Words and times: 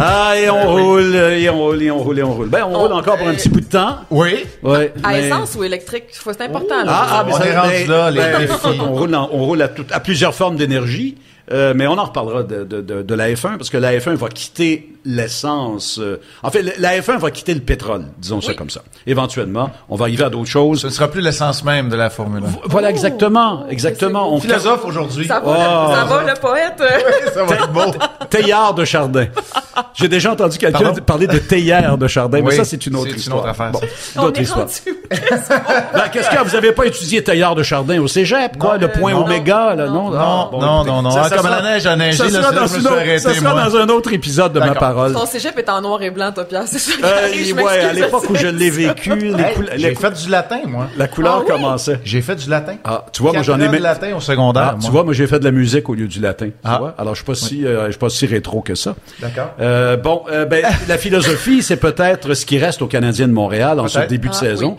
Ah, 0.00 0.34
et 0.38 0.48
on 0.48 0.72
roule, 0.74 1.14
et 1.16 1.50
on 1.50 1.58
roule, 1.58 1.82
et 1.82 1.90
on 1.90 1.98
roule, 1.98 2.18
et 2.18 2.22
on 2.22 2.32
roule. 2.34 2.48
Ben, 2.48 2.64
on, 2.68 2.74
On- 2.74 2.78
roule 2.82 2.92
encore 2.92 3.16
pour 3.18 3.26
un 3.26 3.34
petit 3.34 3.48
bout 3.48 3.60
de 3.60 3.66
temps. 3.66 3.96
Oui. 4.10 4.44
Ouais, 4.62 4.92
À 5.02 5.08
mais- 5.10 5.26
essence 5.26 5.56
ou 5.58 5.64
électrique? 5.64 6.04
Faut- 6.12 6.32
C'est 6.32 6.42
important, 6.44 6.84
là. 6.84 6.86
Ah, 6.88 7.06
ah, 7.10 7.24
mais 7.26 7.32
On 7.34 7.36
ça- 7.36 7.46
est 7.46 7.58
rendu 7.58 7.72
mais- 7.72 7.86
là, 7.86 8.10
les 8.12 8.20
ben, 8.20 8.38
défis. 8.38 8.80
On 8.80 8.92
roule, 8.92 9.14
en- 9.14 9.28
on 9.32 9.44
roule 9.44 9.60
à, 9.62 9.68
tout- 9.68 9.84
à 9.90 9.98
plusieurs 10.00 10.34
formes 10.34 10.54
d'énergie, 10.56 11.16
euh, 11.52 11.72
mais 11.76 11.86
on 11.86 11.98
en 11.98 12.04
reparlera 12.04 12.42
de, 12.42 12.64
de, 12.64 12.80
de, 12.80 13.02
de 13.02 13.14
la 13.14 13.30
F1 13.30 13.56
parce 13.56 13.70
que 13.70 13.76
la 13.78 13.92
F1 13.96 14.14
va 14.14 14.28
quitter 14.28 14.92
l'essence. 15.04 15.98
euh, 15.98 16.20
en 16.42 16.50
fait, 16.50 16.62
la 16.78 16.98
F1 17.00 17.18
va 17.18 17.30
quitter 17.30 17.54
le 17.54 17.60
pétrole, 17.60 18.04
disons 18.18 18.40
ça 18.40 18.50
Oui. 18.50 18.56
comme 18.56 18.68
ça. 18.70 18.80
Éventuellement, 19.06 19.70
on 19.88 19.96
va 19.96 20.04
arriver 20.04 20.24
à 20.24 20.30
d'autres 20.30 20.50
choses. 20.50 20.80
Ce 20.82 20.86
ne 20.88 20.92
sera 20.92 21.08
plus 21.08 21.20
l'essence 21.22 21.64
même 21.64 21.88
de 21.88 21.96
la 21.96 22.10
Formule 22.10 22.42
1. 22.44 22.48
Voilà, 22.64 22.90
exactement, 22.90 23.66
exactement. 23.68 24.32
On 24.34 24.40
Philosophe 24.40 24.84
aujourd'hui. 24.84 25.26
Ça 25.26 25.40
va, 25.40 25.46
Oh. 25.48 25.90
le, 25.90 25.96
ça 25.96 26.04
va, 26.04 26.22
le 26.34 26.40
poète? 26.40 26.82
Ça 27.34 27.44
va 27.44 27.54
être 27.54 27.72
beau. 27.72 27.92
Théière 28.30 28.74
de 28.74 28.84
Chardin. 28.84 29.26
J'ai 29.94 30.08
déjà 30.08 30.32
entendu 30.32 30.58
quelqu'un 30.58 30.92
parler 30.94 31.26
de 31.26 31.38
théière 31.38 31.96
de 31.96 32.06
Chardin, 32.08 32.40
mais 32.40 32.48
Oui, 32.50 32.56
ça, 32.56 32.64
c'est 32.64 32.84
une 32.86 32.96
autre 32.96 33.06
c'est 33.06 33.12
une 33.12 33.18
histoire. 33.18 33.38
autre 33.40 33.48
affaire, 33.48 33.70
Bon, 33.72 33.78
ça. 33.80 33.86
une 34.16 34.20
On 34.20 34.24
autre 34.24 34.40
est 34.40 34.42
histoire. 34.42 34.66
rendu. 34.66 34.98
Ben, 35.94 36.08
qu'est-ce 36.12 36.28
que 36.30 36.44
vous 36.44 36.54
avez 36.56 36.72
pas 36.72 36.84
étudié 36.86 37.22
Théière 37.22 37.54
de 37.54 37.62
Chardin 37.62 38.00
au 38.00 38.08
cégep, 38.08 38.58
quoi? 38.58 38.74
Non, 38.74 38.80
le 38.80 38.88
point 38.88 39.12
non. 39.12 39.24
oméga, 39.24 39.74
là, 39.74 39.86
non? 39.86 40.10
Non, 40.10 40.18
Ah, 40.18 40.48
non, 40.52 40.84
non, 40.84 41.02
non. 41.02 41.10
Comme 41.42 41.50
sera- 41.50 41.62
la 41.62 41.70
neige 41.72 41.86
a 41.86 41.96
neigé, 41.96 42.16
ça 42.18 42.28
sera 42.28 42.30
c'est 42.30 42.40
là 42.54 42.60
dans 42.60 42.66
je 42.66 42.74
me 42.74 42.78
suis 42.80 42.88
arrêté, 42.88 43.18
Ça 43.18 43.34
sera 43.34 43.54
moi. 43.54 43.64
dans 43.68 43.76
un 43.76 43.88
autre 43.88 44.12
épisode 44.12 44.52
de 44.52 44.60
ma 44.60 44.74
parole. 44.74 45.12
Ton 45.12 45.26
cégep 45.26 45.58
est 45.58 45.68
en 45.68 45.80
noir 45.80 46.02
et 46.02 46.10
blanc, 46.10 46.32
Pierre. 46.48 46.62
C'est 46.66 46.78
ça 46.78 46.92
qui 46.92 47.02
Euh, 47.04 47.24
arrive, 47.24 47.46
je 47.58 47.62
ouais, 47.62 47.80
à 47.80 47.92
l'époque 47.92 48.28
où 48.30 48.34
je 48.36 48.46
l'ai 48.46 48.70
vécu, 48.70 49.12
Hey, 49.12 49.54
J'ai 49.76 49.94
fait 49.94 50.10
du 50.22 50.28
latin, 50.30 50.60
moi. 50.66 50.88
la 50.96 51.08
couleur 51.08 51.36
Ah 51.38 51.40
oui? 51.40 51.46
commençait. 51.52 52.00
J'ai 52.04 52.20
fait 52.22 52.36
du 52.36 52.48
latin. 52.48 52.76
Ah, 52.84 53.04
tu 53.12 53.22
vois, 53.22 53.32
moi, 53.32 53.42
j'en 53.42 53.58
ai 53.60 53.68
mis- 53.68 53.78
de 53.78 53.82
latin 53.82 54.14
au 54.16 54.20
secondaire, 54.20 54.74
Ah, 54.76 54.78
tu 54.84 54.90
vois, 54.90 55.04
moi, 55.04 55.12
j'ai 55.14 55.26
fait 55.26 55.38
de 55.38 55.44
la 55.44 55.50
musique 55.50 55.88
au 55.88 55.94
lieu 55.94 56.06
du 56.08 56.20
latin. 56.20 56.46
tu 56.46 56.52
Ah. 56.64 56.78
vois? 56.78 56.94
Alors, 56.98 57.14
je 57.14 57.20
suis 57.22 57.26
pas 57.26 57.34
si, 57.34 57.64
euh, 57.66 57.86
je 57.86 57.90
suis 57.92 57.98
pas 57.98 58.08
si 58.10 58.26
rétro 58.26 58.60
que 58.60 58.74
ça. 58.74 58.94
D'accord. 59.20 59.50
Euh, 59.60 59.96
bon, 59.96 60.22
euh, 60.30 60.44
ben, 60.44 60.64
la 60.88 60.98
philosophie, 60.98 61.62
c'est 61.62 61.76
peut-être 61.76 62.34
ce 62.34 62.46
qui 62.46 62.58
reste 62.58 62.82
aux 62.82 62.86
Canadiens 62.86 63.28
de 63.28 63.32
Montréal 63.32 63.80
en 63.80 63.88
ce 63.88 64.00
début 64.00 64.28
de 64.28 64.34
saison. 64.34 64.76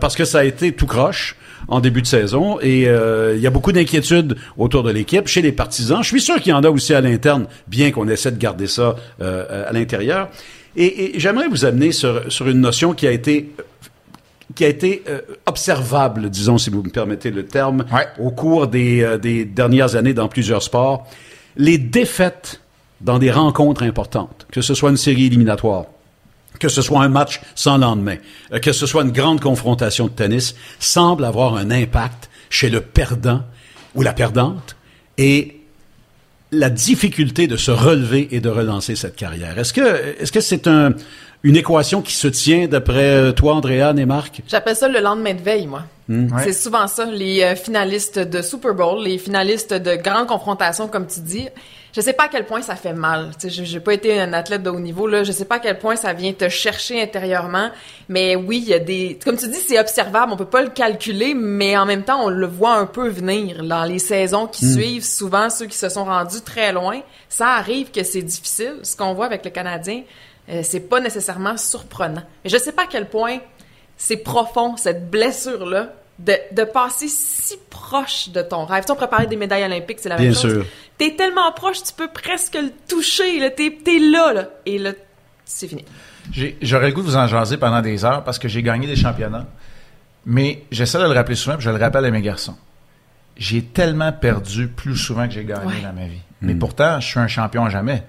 parce 0.00 0.14
que 0.16 0.24
ça 0.24 0.38
a 0.40 0.44
été 0.44 0.72
tout 0.72 0.86
croche 0.86 1.36
en 1.68 1.80
début 1.80 2.02
de 2.02 2.06
saison 2.06 2.58
et 2.60 2.88
euh, 2.88 3.34
il 3.36 3.40
y 3.42 3.46
a 3.46 3.50
beaucoup 3.50 3.72
d'inquiétudes 3.72 4.36
autour 4.56 4.82
de 4.82 4.90
l'équipe 4.90 5.26
chez 5.28 5.42
les 5.42 5.52
partisans. 5.52 5.87
Je 6.02 6.08
suis 6.08 6.20
sûr 6.20 6.36
qu'il 6.40 6.50
y 6.50 6.54
en 6.54 6.62
a 6.64 6.70
aussi 6.70 6.94
à 6.94 7.00
l'interne, 7.00 7.46
bien 7.66 7.90
qu'on 7.90 8.08
essaie 8.08 8.32
de 8.32 8.38
garder 8.38 8.66
ça 8.66 8.96
euh, 9.20 9.68
à 9.68 9.72
l'intérieur. 9.72 10.28
Et, 10.76 11.16
et 11.16 11.20
j'aimerais 11.20 11.48
vous 11.48 11.64
amener 11.64 11.92
sur, 11.92 12.30
sur 12.30 12.48
une 12.48 12.60
notion 12.60 12.92
qui 12.94 13.06
a 13.06 13.10
été 13.12 13.50
qui 14.54 14.64
a 14.64 14.68
été 14.68 15.02
euh, 15.08 15.20
observable, 15.46 16.30
disons, 16.30 16.56
si 16.58 16.70
vous 16.70 16.82
me 16.82 16.88
permettez 16.88 17.30
le 17.30 17.44
terme, 17.46 17.84
Ouais. 17.92 18.06
au 18.18 18.30
cours 18.30 18.66
des, 18.66 19.02
euh, 19.02 19.18
des 19.18 19.44
dernières 19.44 19.94
années 19.94 20.14
dans 20.14 20.26
plusieurs 20.28 20.62
sports. 20.62 21.06
Les 21.56 21.76
défaites 21.78 22.60
dans 23.00 23.18
des 23.18 23.30
rencontres 23.30 23.82
importantes, 23.82 24.46
que 24.50 24.62
ce 24.62 24.74
soit 24.74 24.90
une 24.90 24.96
série 24.96 25.26
éliminatoire, 25.26 25.84
que 26.58 26.68
ce 26.68 26.80
soit 26.82 27.02
un 27.02 27.08
match 27.10 27.40
sans 27.54 27.76
lendemain, 27.78 28.16
euh, 28.52 28.58
que 28.58 28.72
ce 28.72 28.86
soit 28.86 29.02
une 29.02 29.12
grande 29.12 29.40
confrontation 29.40 30.06
de 30.06 30.12
tennis, 30.12 30.54
semblent 30.80 31.26
avoir 31.26 31.54
un 31.56 31.70
impact 31.70 32.30
chez 32.48 32.70
le 32.70 32.80
perdant 32.80 33.42
ou 33.94 34.02
la 34.02 34.14
perdante 34.14 34.76
et 35.18 35.57
la 36.50 36.70
difficulté 36.70 37.46
de 37.46 37.56
se 37.56 37.70
relever 37.70 38.28
et 38.30 38.40
de 38.40 38.48
relancer 38.48 38.96
cette 38.96 39.16
carrière. 39.16 39.58
Est-ce 39.58 39.72
que 39.72 40.20
est-ce 40.20 40.32
que 40.32 40.40
c'est 40.40 40.66
un 40.66 40.94
une 41.44 41.56
équation 41.56 42.02
qui 42.02 42.14
se 42.14 42.28
tient 42.28 42.66
d'après 42.66 43.10
euh, 43.10 43.32
toi, 43.32 43.54
Andréane 43.54 43.98
et 43.98 44.06
Marc? 44.06 44.42
J'appelle 44.48 44.74
ça 44.74 44.88
le 44.88 45.00
lendemain 45.00 45.34
de 45.34 45.40
veille, 45.40 45.66
moi. 45.66 45.84
Hmm. 46.08 46.32
Ouais. 46.32 46.42
C'est 46.44 46.52
souvent 46.52 46.86
ça, 46.88 47.04
les 47.04 47.42
euh, 47.42 47.54
finalistes 47.54 48.18
de 48.18 48.42
Super 48.42 48.74
Bowl, 48.74 49.04
les 49.04 49.18
finalistes 49.18 49.74
de 49.74 49.94
grandes 49.96 50.26
confrontations, 50.26 50.88
comme 50.88 51.06
tu 51.06 51.20
dis. 51.20 51.48
Je 51.94 52.00
sais 52.02 52.12
pas 52.12 52.24
à 52.24 52.28
quel 52.28 52.44
point 52.44 52.60
ça 52.62 52.76
fait 52.76 52.92
mal. 52.92 53.30
Tu 53.40 53.50
sais, 53.50 53.64
j'ai- 53.64 53.80
pas 53.80 53.94
été 53.94 54.20
un 54.20 54.32
athlète 54.34 54.62
de 54.62 54.70
haut 54.70 54.78
niveau 54.78 55.06
là. 55.06 55.24
Je 55.24 55.32
sais 55.32 55.46
pas 55.46 55.56
à 55.56 55.58
quel 55.58 55.78
point 55.78 55.96
ça 55.96 56.12
vient 56.12 56.32
te 56.32 56.48
chercher 56.48 57.00
intérieurement. 57.02 57.70
Mais 58.08 58.36
oui, 58.36 58.58
il 58.62 58.68
y 58.68 58.74
a 58.74 58.78
des, 58.78 59.18
comme 59.24 59.36
tu 59.36 59.48
dis, 59.48 59.58
c'est 59.58 59.78
observable. 59.80 60.32
On 60.32 60.36
peut 60.36 60.44
pas 60.44 60.62
le 60.62 60.68
calculer, 60.68 61.34
mais 61.34 61.76
en 61.78 61.86
même 61.86 62.04
temps, 62.04 62.24
on 62.24 62.28
le 62.28 62.46
voit 62.46 62.74
un 62.74 62.86
peu 62.86 63.08
venir 63.08 63.64
dans 63.64 63.84
les 63.84 63.98
saisons 63.98 64.46
qui 64.46 64.66
suivent. 64.70 65.04
Souvent, 65.04 65.48
ceux 65.50 65.66
qui 65.66 65.78
se 65.78 65.88
sont 65.88 66.04
rendus 66.04 66.42
très 66.42 66.72
loin, 66.72 67.00
ça 67.28 67.48
arrive 67.54 67.90
que 67.90 68.02
c'est 68.04 68.22
difficile. 68.22 68.76
Ce 68.82 68.94
qu'on 68.94 69.14
voit 69.14 69.26
avec 69.26 69.44
le 69.44 69.50
Canadien, 69.50 70.02
euh, 70.50 70.60
c'est 70.62 70.80
pas 70.80 71.00
nécessairement 71.00 71.56
surprenant. 71.56 72.22
Mais 72.44 72.50
je 72.50 72.58
sais 72.58 72.72
pas 72.72 72.82
à 72.82 72.86
quel 72.86 73.08
point 73.08 73.38
c'est 73.96 74.18
profond, 74.18 74.76
cette 74.76 75.10
blessure-là, 75.10 75.92
de, 76.18 76.34
de 76.52 76.64
passer 76.64 77.08
si 77.08 77.54
proche 77.70 78.30
de 78.30 78.42
ton 78.42 78.64
rêve. 78.64 78.82
Tu 78.82 78.86
sais, 78.88 78.92
on 78.92 78.96
préparait 78.96 79.26
des 79.26 79.36
médailles 79.36 79.64
olympiques, 79.64 79.98
c'est 80.00 80.08
la 80.08 80.16
Bien 80.16 80.26
même 80.26 80.34
chose. 80.34 80.52
sûr. 80.54 80.66
T'es 80.98 81.14
tellement 81.16 81.52
proche, 81.52 81.82
tu 81.82 81.92
peux 81.92 82.08
presque 82.08 82.54
le 82.54 82.70
toucher, 82.88 83.38
là. 83.38 83.50
T'es, 83.50 83.78
t'es 83.84 83.98
là, 84.00 84.32
là. 84.32 84.48
Et 84.66 84.78
là, 84.78 84.92
c'est 85.44 85.68
fini. 85.68 85.84
J'ai- 86.32 86.58
J'aurais 86.60 86.88
le 86.88 86.92
goût 86.92 87.02
de 87.02 87.06
vous 87.06 87.16
en 87.16 87.26
jaser 87.26 87.56
pendant 87.56 87.80
des 87.80 88.04
heures 88.04 88.24
parce 88.24 88.38
que 88.38 88.48
j'ai 88.48 88.62
gagné 88.62 88.86
des 88.86 88.96
championnats. 88.96 89.46
Mais 90.26 90.64
j'essaie 90.70 90.98
de 90.98 91.04
le 91.04 91.12
rappeler 91.12 91.36
souvent, 91.36 91.56
puis 91.56 91.64
je 91.64 91.70
le 91.70 91.76
rappelle 91.76 92.04
à 92.04 92.10
mes 92.10 92.20
garçons. 92.20 92.56
J'ai 93.36 93.62
tellement 93.62 94.12
perdu 94.12 94.66
plus 94.68 94.96
souvent 94.96 95.26
que 95.28 95.32
j'ai 95.34 95.44
gagné 95.44 95.66
Ouais. 95.66 95.80
dans 95.82 95.92
ma 95.92 96.06
vie. 96.06 96.20
Mais 96.42 96.54
pourtant, 96.54 97.00
je 97.00 97.06
suis 97.06 97.20
un 97.20 97.28
champion 97.28 97.64
à 97.64 97.70
jamais. 97.70 98.02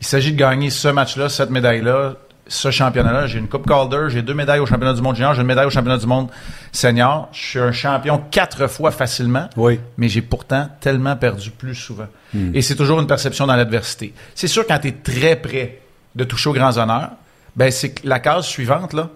Il 0.00 0.06
s'agit 0.06 0.32
de 0.32 0.38
gagner 0.38 0.70
ce 0.70 0.88
match-là, 0.88 1.28
cette 1.28 1.50
médaille-là, 1.50 2.14
ce 2.50 2.70
championnat-là. 2.70 3.26
J'ai 3.28 3.38
une 3.38 3.48
Coupe 3.48 3.66
Calder, 3.66 4.06
j'ai 4.08 4.22
deux 4.22 4.34
médailles 4.34 4.58
au 4.58 4.66
championnat 4.66 4.92
du 4.92 5.00
monde 5.00 5.14
junior, 5.14 5.32
j'ai 5.34 5.40
une 5.40 5.46
médaille 5.46 5.66
au 5.66 5.70
championnat 5.70 5.96
du 5.98 6.06
monde 6.06 6.28
senior. 6.72 7.28
Je 7.32 7.38
suis 7.40 7.58
un 7.60 7.72
champion 7.72 8.20
quatre 8.30 8.66
fois 8.66 8.90
facilement. 8.90 9.48
Oui. 9.56 9.80
Mais 9.96 10.08
j'ai 10.08 10.20
pourtant 10.20 10.68
tellement 10.80 11.16
perdu 11.16 11.50
plus 11.50 11.74
souvent. 11.74 12.08
Et 12.54 12.60
c'est 12.62 12.74
toujours 12.76 13.00
une 13.00 13.06
perception 13.06 13.46
dans 13.46 13.56
l'adversité. 13.56 14.12
C'est 14.34 14.46
sûr, 14.48 14.66
quand 14.66 14.78
tu 14.80 14.88
es 14.88 14.92
très 14.92 15.36
près 15.36 15.78
de 16.14 16.24
toucher 16.24 16.50
aux 16.50 16.52
grands 16.52 16.76
honneurs, 16.76 17.10
ben 17.56 17.70
c'est 17.70 17.90
que 17.90 18.06
la 18.06 18.18
case 18.20 18.44
suivante, 18.46 18.92
là, 18.92 19.08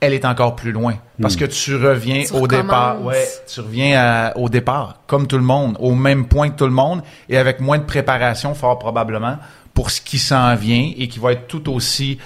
elle 0.00 0.14
est 0.14 0.24
encore 0.24 0.56
plus 0.56 0.72
loin. 0.72 0.94
Parce 1.20 1.36
que 1.36 1.44
tu 1.44 1.76
reviens 1.76 2.24
Tu 2.26 2.32
au 2.34 2.46
départ. 2.48 3.02
Ouais, 3.02 3.26
tu 3.46 3.60
reviens 3.60 4.00
à- 4.00 4.36
au 4.36 4.48
départ, 4.48 4.96
comme 5.06 5.26
tout 5.26 5.36
le 5.38 5.44
monde, 5.44 5.76
au 5.78 5.94
même 5.94 6.26
point 6.26 6.50
que 6.50 6.56
tout 6.56 6.64
le 6.66 6.72
monde, 6.72 7.02
et 7.28 7.38
avec 7.38 7.60
moins 7.60 7.78
de 7.78 7.84
préparation, 7.84 8.52
fort 8.54 8.78
probablement, 8.78 9.36
pour 9.74 9.90
ce 9.90 10.00
qui 10.00 10.18
s'en 10.18 10.54
vient 10.54 10.92
et 10.96 11.08
qui 11.08 11.18
va 11.18 11.32
être 11.32 11.46
tout 11.46 11.70
aussi 11.72 12.18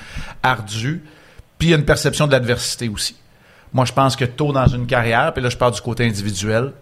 ardu. 0.43 1.03
Puis 1.59 1.69
il 1.69 1.71
y 1.71 1.75
a 1.75 1.79
une 1.79 1.85
perception 1.85 2.27
de 2.27 2.33
l'adversité 2.33 2.89
aussi. 2.89 3.17
Moi, 3.73 3.85
je 3.85 3.93
pense 3.93 4.17
que 4.17 4.25
tôt 4.25 4.53
dans 4.53 4.67
une 4.67 4.87
carrière, 4.87 5.33
puis 5.33 5.43
là, 5.43 5.49
je 5.49 5.57
parle 5.57 5.73
du 5.75 5.81
côté 5.81 6.07
individuel, 6.07 6.73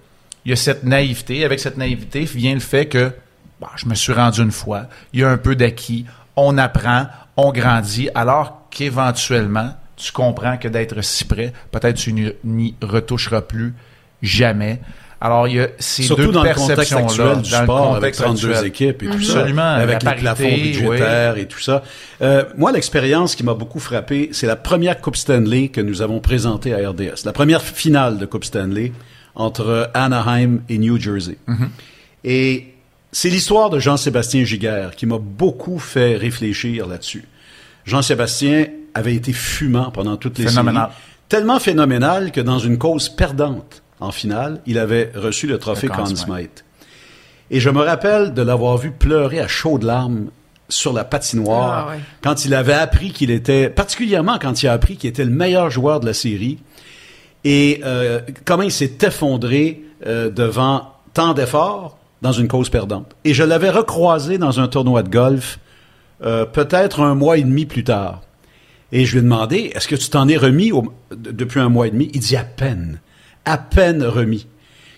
il 0.44 0.50
y 0.50 0.52
a 0.52 0.56
cette 0.56 0.84
naïveté. 0.84 1.44
Avec 1.44 1.60
cette 1.60 1.76
naïveté 1.76 2.24
vient 2.24 2.54
le 2.54 2.60
fait 2.60 2.86
que 2.86 3.12
bah, 3.60 3.70
je 3.76 3.86
me 3.86 3.94
suis 3.94 4.12
rendu 4.12 4.42
une 4.42 4.50
fois, 4.52 4.86
il 5.12 5.20
y 5.20 5.24
a 5.24 5.30
un 5.30 5.38
peu 5.38 5.56
d'acquis, 5.56 6.06
on 6.36 6.58
apprend, 6.58 7.06
on 7.36 7.52
grandit, 7.52 8.08
alors 8.14 8.66
qu'éventuellement, 8.70 9.74
tu 9.96 10.12
comprends 10.12 10.56
que 10.56 10.68
d'être 10.68 11.00
si 11.02 11.24
près, 11.24 11.52
peut-être 11.70 11.96
tu 11.96 12.12
n'y- 12.12 12.32
n'y 12.44 12.74
retoucheras 12.82 13.42
plus 13.42 13.74
jamais. 14.22 14.80
Alors, 15.24 15.48
il 15.48 15.56
y 15.56 15.60
a 15.60 15.68
ces 15.78 16.02
Surtout 16.02 16.26
deux 16.26 16.32
dans 16.32 16.42
le 16.42 16.52
contexte 16.52 16.92
actuel 16.92 17.40
du 17.40 17.50
dans 17.50 17.60
le 17.60 17.64
sport, 17.64 17.96
avec 17.96 18.14
contexte 18.14 18.20
32 18.20 18.50
actuel. 18.50 18.66
équipes 18.68 19.02
et 19.04 19.06
tout 19.06 19.22
ça. 19.22 19.38
Absolument, 19.38 19.62
Avec 19.62 20.02
la 20.02 20.14
les 20.14 20.20
plafonds 20.20 20.44
budgétaires 20.44 21.38
et 21.38 21.48
tout 21.48 21.60
ça. 21.60 21.82
Euh, 22.20 22.44
moi, 22.58 22.72
l'expérience 22.72 23.34
qui 23.34 23.42
m'a 23.42 23.54
beaucoup 23.54 23.80
frappé, 23.80 24.28
c'est 24.32 24.46
la 24.46 24.56
première 24.56 25.00
Coupe 25.00 25.16
Stanley 25.16 25.68
que 25.68 25.80
nous 25.80 26.02
avons 26.02 26.20
présentée 26.20 26.74
à 26.74 26.90
RDS. 26.90 27.24
La 27.24 27.32
première 27.32 27.62
finale 27.62 28.18
de 28.18 28.26
Coupe 28.26 28.44
Stanley 28.44 28.92
entre 29.34 29.90
Anaheim 29.94 30.60
et 30.68 30.76
New 30.76 31.00
Jersey. 31.00 31.38
Mm-hmm. 31.48 31.68
Et 32.24 32.74
c'est 33.10 33.30
l'histoire 33.30 33.70
de 33.70 33.78
Jean-Sébastien 33.78 34.44
Giguère 34.44 34.94
qui 34.94 35.06
m'a 35.06 35.18
beaucoup 35.18 35.78
fait 35.78 36.16
réfléchir 36.16 36.86
là-dessus. 36.86 37.24
Jean-Sébastien 37.86 38.66
avait 38.92 39.14
été 39.14 39.32
fumant 39.32 39.90
pendant 39.90 40.18
toutes 40.18 40.36
les 40.38 40.48
Phénoménal. 40.48 40.88
séries. 40.88 40.94
Tellement 41.30 41.58
phénoménal 41.60 42.30
que 42.30 42.42
dans 42.42 42.58
une 42.58 42.76
cause 42.76 43.08
perdante 43.08 43.83
en 44.00 44.10
finale, 44.10 44.60
il 44.66 44.78
avait 44.78 45.12
reçu 45.14 45.46
le 45.46 45.58
trophée 45.58 45.88
Conn 45.88 46.14
Smythe. 46.16 46.64
Et 47.50 47.60
je 47.60 47.70
me 47.70 47.80
rappelle 47.80 48.34
de 48.34 48.42
l'avoir 48.42 48.76
vu 48.78 48.90
pleurer 48.90 49.40
à 49.40 49.48
chaudes 49.48 49.82
larmes 49.84 50.30
sur 50.68 50.92
la 50.92 51.04
patinoire 51.04 51.86
Ah 51.88 51.92
ouais. 51.92 52.00
quand 52.22 52.44
il 52.46 52.54
avait 52.54 52.72
appris 52.72 53.12
qu'il 53.12 53.30
était, 53.30 53.68
particulièrement 53.68 54.38
quand 54.40 54.62
il 54.62 54.68
a 54.68 54.72
appris 54.72 54.96
qu'il 54.96 55.10
était 55.10 55.24
le 55.24 55.30
meilleur 55.30 55.70
joueur 55.70 56.00
de 56.00 56.06
la 56.06 56.14
série 56.14 56.58
et 57.44 57.80
euh, 57.84 58.20
comment 58.46 58.62
il 58.62 58.72
s'est 58.72 58.96
effondré 59.02 59.82
euh, 60.06 60.30
devant 60.30 60.92
tant 61.12 61.34
d'efforts 61.34 61.98
dans 62.22 62.32
une 62.32 62.48
cause 62.48 62.70
perdante. 62.70 63.14
Et 63.24 63.34
je 63.34 63.44
l'avais 63.44 63.68
recroisé 63.70 64.38
dans 64.38 64.58
un 64.58 64.66
tournoi 64.68 65.02
de 65.02 65.10
golf 65.10 65.58
euh, 66.24 66.46
peut-être 66.46 67.00
un 67.00 67.14
mois 67.14 67.36
et 67.36 67.42
demi 67.42 67.66
plus 67.66 67.84
tard. 67.84 68.22
Et 68.92 69.04
je 69.04 69.12
lui 69.12 69.18
ai 69.18 69.22
demandé, 69.22 69.72
est-ce 69.74 69.86
que 69.88 69.96
tu 69.96 70.08
t'en 70.08 70.28
es 70.28 70.36
remis 70.36 70.72
au- 70.72 70.92
depuis 71.14 71.60
un 71.60 71.68
mois 71.68 71.86
et 71.86 71.90
demi? 71.90 72.10
Il 72.14 72.20
dit 72.20 72.36
à 72.36 72.44
peine, 72.44 73.00
à 73.44 73.58
peine 73.58 74.02
remis. 74.02 74.46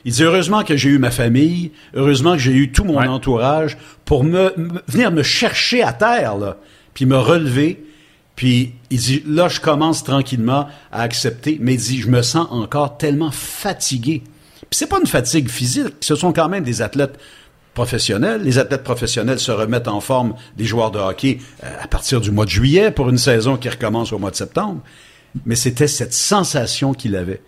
Il 0.05 0.13
dit, 0.13 0.23
heureusement 0.23 0.63
que 0.63 0.77
j'ai 0.77 0.91
eu 0.91 0.99
ma 0.99 1.11
famille, 1.11 1.73
heureusement 1.95 2.33
que 2.35 2.39
j'ai 2.39 2.53
eu 2.53 2.71
tout 2.71 2.85
mon 2.85 2.99
Ouais. 2.99 3.09
entourage 3.09 3.77
pour 4.05 4.23
me, 4.23 4.53
me- 4.57 4.81
venir 4.87 5.11
me 5.11 5.23
chercher 5.25 5.83
à 5.83 5.93
terre, 5.93 6.37
là, 6.37 6.59
puis 6.95 7.07
me 7.07 7.17
relever. 7.19 7.85
Puis 8.37 8.75
il 8.91 8.99
dit, 8.99 9.23
là, 9.27 9.49
je 9.49 9.61
commence 9.61 10.05
tranquillement 10.05 10.69
à 10.93 11.03
accepter, 11.03 11.59
mais 11.61 11.75
il 11.75 11.81
dit, 11.81 12.01
je 12.03 12.09
me 12.09 12.23
sens 12.23 12.47
encore 12.51 12.99
tellement 12.99 13.31
fatigué. 13.33 14.23
Puis 14.71 14.79
c'est 14.79 14.87
pas 14.89 14.99
une 15.01 15.07
fatigue 15.09 15.49
physique, 15.49 15.95
ce 16.01 16.15
sont 16.15 16.33
quand 16.33 16.49
même 16.49 16.63
des 16.63 16.83
athlètes 16.83 17.19
professionnels. 17.75 18.43
Les 18.43 18.59
athlètes 18.59 18.85
professionnels 18.85 19.39
se 19.41 19.51
remettent 19.53 19.89
en 19.89 20.01
forme 20.01 20.35
des 20.57 20.65
joueurs 20.65 20.91
de 20.91 20.99
hockey 20.99 21.39
euh, 21.65 21.69
à 21.83 21.87
partir 21.89 22.21
du 22.21 22.31
mois 22.31 22.45
de 22.45 22.51
juillet 22.51 22.91
pour 22.91 23.09
une 23.11 23.19
saison 23.19 23.57
qui 23.57 23.69
recommence 23.69 24.13
au 24.13 24.19
mois 24.19 24.31
de 24.31 24.37
septembre. 24.37 24.81
Mais 25.45 25.57
c'était 25.57 25.87
cette 25.89 26.15
sensation 26.15 26.95
qu'il 26.95 27.17
avait. 27.17 27.43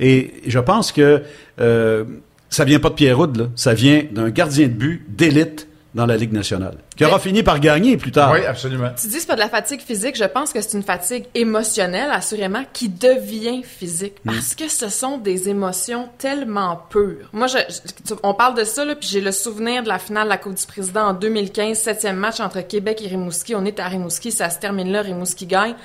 Et 0.00 0.34
je 0.46 0.58
pense 0.58 0.92
que 0.92 1.22
euh, 1.60 2.04
ça 2.50 2.64
vient 2.64 2.78
pas 2.80 2.90
de 2.90 2.94
Pierre 2.94 3.18
là. 3.18 3.46
ça 3.56 3.74
vient 3.74 4.02
d'un 4.10 4.30
gardien 4.30 4.66
de 4.68 4.72
but 4.72 5.04
d'élite 5.08 5.68
dans 5.94 6.06
la 6.06 6.16
Ligue 6.16 6.32
nationale, 6.32 6.78
qui 6.96 7.04
aura 7.04 7.20
fini 7.20 7.44
par 7.44 7.60
gagner 7.60 7.96
plus 7.96 8.10
tard. 8.10 8.32
Oui, 8.32 8.44
absolument. 8.44 8.90
Tu 9.00 9.06
dis 9.06 9.20
c'est 9.20 9.28
pas 9.28 9.36
de 9.36 9.40
la 9.40 9.48
fatigue 9.48 9.80
physique, 9.80 10.16
je 10.18 10.24
pense 10.24 10.52
que 10.52 10.60
c'est 10.60 10.76
une 10.76 10.82
fatigue 10.82 11.26
émotionnelle, 11.36 12.10
assurément, 12.10 12.64
qui 12.72 12.88
devient 12.88 13.62
physique, 13.62 14.14
Hmm. 14.24 14.32
parce 14.32 14.56
que 14.56 14.68
ce 14.68 14.88
sont 14.88 15.18
des 15.18 15.48
émotions 15.48 16.08
tellement 16.18 16.82
pures. 16.90 17.28
Moi, 17.32 17.46
je, 17.46 17.58
je- 18.08 18.14
on 18.24 18.34
parle 18.34 18.56
de 18.58 18.64
ça, 18.64 18.84
là, 18.84 18.96
puis 18.96 19.08
j'ai 19.08 19.20
le 19.20 19.30
souvenir 19.30 19.84
de 19.84 19.88
la 19.88 20.00
finale 20.00 20.24
de 20.24 20.30
la 20.30 20.36
Coupe 20.36 20.54
du 20.54 20.66
Président 20.66 21.02
en 21.10 21.14
2015, 21.14 21.78
septième 21.78 22.16
match 22.16 22.40
entre 22.40 22.60
Québec 22.66 23.00
et 23.00 23.06
Rimouski. 23.06 23.54
On 23.54 23.64
est 23.64 23.78
à 23.78 23.86
Rimouski, 23.86 24.32
ça 24.32 24.50
se 24.50 24.58
termine 24.58 24.90
là, 24.90 25.00
Rimouski 25.02 25.46
gagne. 25.46 25.76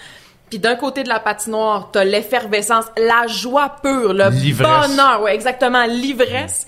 Puis 0.49 0.59
d'un 0.59 0.75
côté 0.75 1.03
de 1.03 1.09
la 1.09 1.19
patinoire, 1.19 1.89
t'as 1.91 2.03
l'effervescence, 2.03 2.85
la 2.97 3.27
joie 3.27 3.75
pure, 3.81 4.13
le 4.13 4.29
bonheur, 4.87 5.21
ouais, 5.21 5.35
exactement, 5.35 5.85
l'ivresse. 5.85 6.67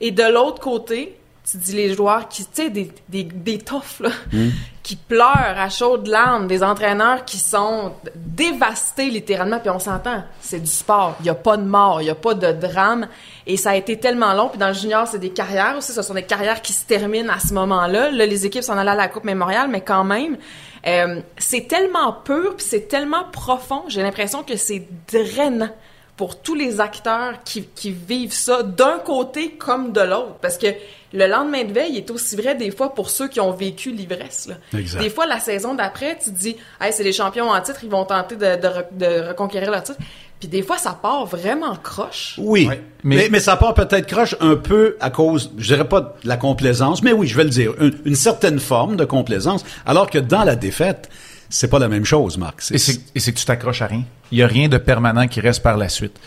Et 0.00 0.10
de 0.10 0.24
l'autre 0.24 0.60
côté, 0.60 1.16
tu 1.50 1.58
dis 1.58 1.72
les 1.72 1.94
joueurs 1.94 2.28
qui, 2.28 2.44
tu 2.44 2.50
sais, 2.54 2.70
des, 2.70 2.90
des, 3.08 3.24
des 3.24 3.58
toughs, 3.58 4.00
là, 4.00 4.08
qui 4.82 4.96
pleurent 4.96 5.56
à 5.58 5.68
chaudes 5.68 6.06
larmes, 6.06 6.46
des 6.46 6.62
entraîneurs 6.62 7.24
qui 7.24 7.38
sont 7.38 7.92
dévastés 8.14 9.10
littéralement, 9.10 9.58
puis 9.58 9.70
on 9.70 9.78
s'entend, 9.78 10.24
c'est 10.40 10.60
du 10.60 10.70
sport, 10.70 11.16
il 11.20 11.26
y 11.26 11.30
a 11.30 11.34
pas 11.34 11.58
de 11.58 11.64
mort, 11.64 12.00
il 12.00 12.06
y 12.06 12.10
a 12.10 12.14
pas 12.14 12.34
de 12.34 12.52
drame, 12.52 13.08
et 13.46 13.58
ça 13.58 13.70
a 13.70 13.76
été 13.76 13.98
tellement 13.98 14.32
long, 14.32 14.48
puis 14.48 14.58
dans 14.58 14.68
le 14.68 14.74
junior, 14.74 15.06
c'est 15.06 15.18
des 15.18 15.30
carrières 15.30 15.76
aussi, 15.76 15.92
ce 15.92 16.02
sont 16.02 16.14
des 16.14 16.22
carrières 16.22 16.62
qui 16.62 16.72
se 16.72 16.86
terminent 16.86 17.32
à 17.32 17.38
ce 17.38 17.52
moment-là. 17.52 18.10
Là, 18.10 18.26
les 18.26 18.46
équipes 18.46 18.62
sont 18.62 18.76
allées 18.76 18.90
à 18.90 18.94
la 18.94 19.08
Coupe 19.08 19.24
Mémoriale, 19.24 19.68
mais 19.68 19.82
quand 19.82 20.04
même, 20.04 20.38
euh, 20.86 21.20
c'est 21.38 21.66
tellement 21.68 22.12
pur, 22.12 22.56
puis 22.56 22.66
c'est 22.68 22.88
tellement 22.88 23.24
profond, 23.32 23.82
j'ai 23.88 24.02
l'impression 24.02 24.42
que 24.42 24.56
c'est 24.56 24.86
drainant 25.12 25.70
pour 26.16 26.40
tous 26.40 26.54
les 26.54 26.80
acteurs 26.80 27.42
qui, 27.44 27.64
qui 27.74 27.90
vivent 27.90 28.32
ça 28.32 28.62
d'un 28.62 28.98
côté 29.00 29.52
comme 29.52 29.90
de 29.92 30.00
l'autre. 30.00 30.36
Parce 30.40 30.56
que 30.58 30.68
le 31.12 31.26
lendemain 31.26 31.64
de 31.64 31.72
veille 31.72 31.96
est 31.96 32.08
aussi 32.10 32.36
vrai 32.36 32.54
des 32.54 32.70
fois 32.70 32.94
pour 32.94 33.10
ceux 33.10 33.26
qui 33.26 33.40
ont 33.40 33.50
vécu 33.50 33.90
l'ivresse. 33.90 34.46
là. 34.46 34.78
Exact. 34.78 35.00
Des 35.00 35.10
fois, 35.10 35.26
la 35.26 35.40
saison 35.40 35.74
d'après, 35.74 36.16
tu 36.22 36.30
te 36.30 36.36
dis, 36.38 36.56
hey, 36.80 36.92
c'est 36.92 37.02
les 37.02 37.12
champions 37.12 37.48
en 37.50 37.60
titre, 37.60 37.80
ils 37.82 37.90
vont 37.90 38.04
tenter 38.04 38.36
de, 38.36 38.56
de, 38.56 38.68
re- 38.68 38.86
de 38.92 39.28
reconquérir 39.28 39.72
leur 39.72 39.82
titre. 39.82 39.98
Puis 40.44 40.50
des 40.50 40.62
fois, 40.62 40.76
ça 40.76 40.92
part 40.92 41.24
vraiment 41.24 41.74
croche. 41.74 42.34
Oui, 42.36 42.66
Ouais, 42.66 42.82
mais... 43.02 43.16
mais- 43.16 43.28
mais 43.30 43.40
ça 43.40 43.56
part 43.56 43.72
peut-être 43.72 44.06
croche 44.06 44.36
un 44.40 44.56
peu 44.56 44.94
à 45.00 45.08
cause, 45.08 45.50
je 45.56 45.68
dirais 45.68 45.88
pas 45.88 46.00
de 46.02 46.08
la 46.28 46.36
complaisance, 46.36 47.02
mais 47.02 47.12
oui, 47.12 47.26
je 47.26 47.34
vais 47.34 47.44
le 47.44 47.50
dire, 47.50 47.72
une, 47.80 47.94
une 48.04 48.14
certaine 48.14 48.58
forme 48.60 48.96
de 48.96 49.06
complaisance, 49.06 49.64
alors 49.86 50.10
que 50.10 50.18
dans 50.18 50.44
la 50.44 50.54
défaite, 50.54 51.08
c'est 51.48 51.68
pas 51.68 51.78
la 51.78 51.88
même 51.88 52.04
chose, 52.04 52.36
Marc. 52.36 52.60
C'est- 52.60 52.74
Et 52.74 52.78
c'est 52.78 53.00
et 53.14 53.20
c'est 53.20 53.32
que 53.32 53.38
tu 53.38 53.46
t'accroches 53.46 53.80
à 53.80 53.86
rien. 53.86 54.02
Il 54.32 54.36
y 54.38 54.42
a 54.42 54.46
rien 54.46 54.68
de 54.68 54.76
permanent 54.76 55.26
qui 55.28 55.40
reste 55.40 55.62
par 55.62 55.78
la 55.78 55.88
suite. 55.88 56.20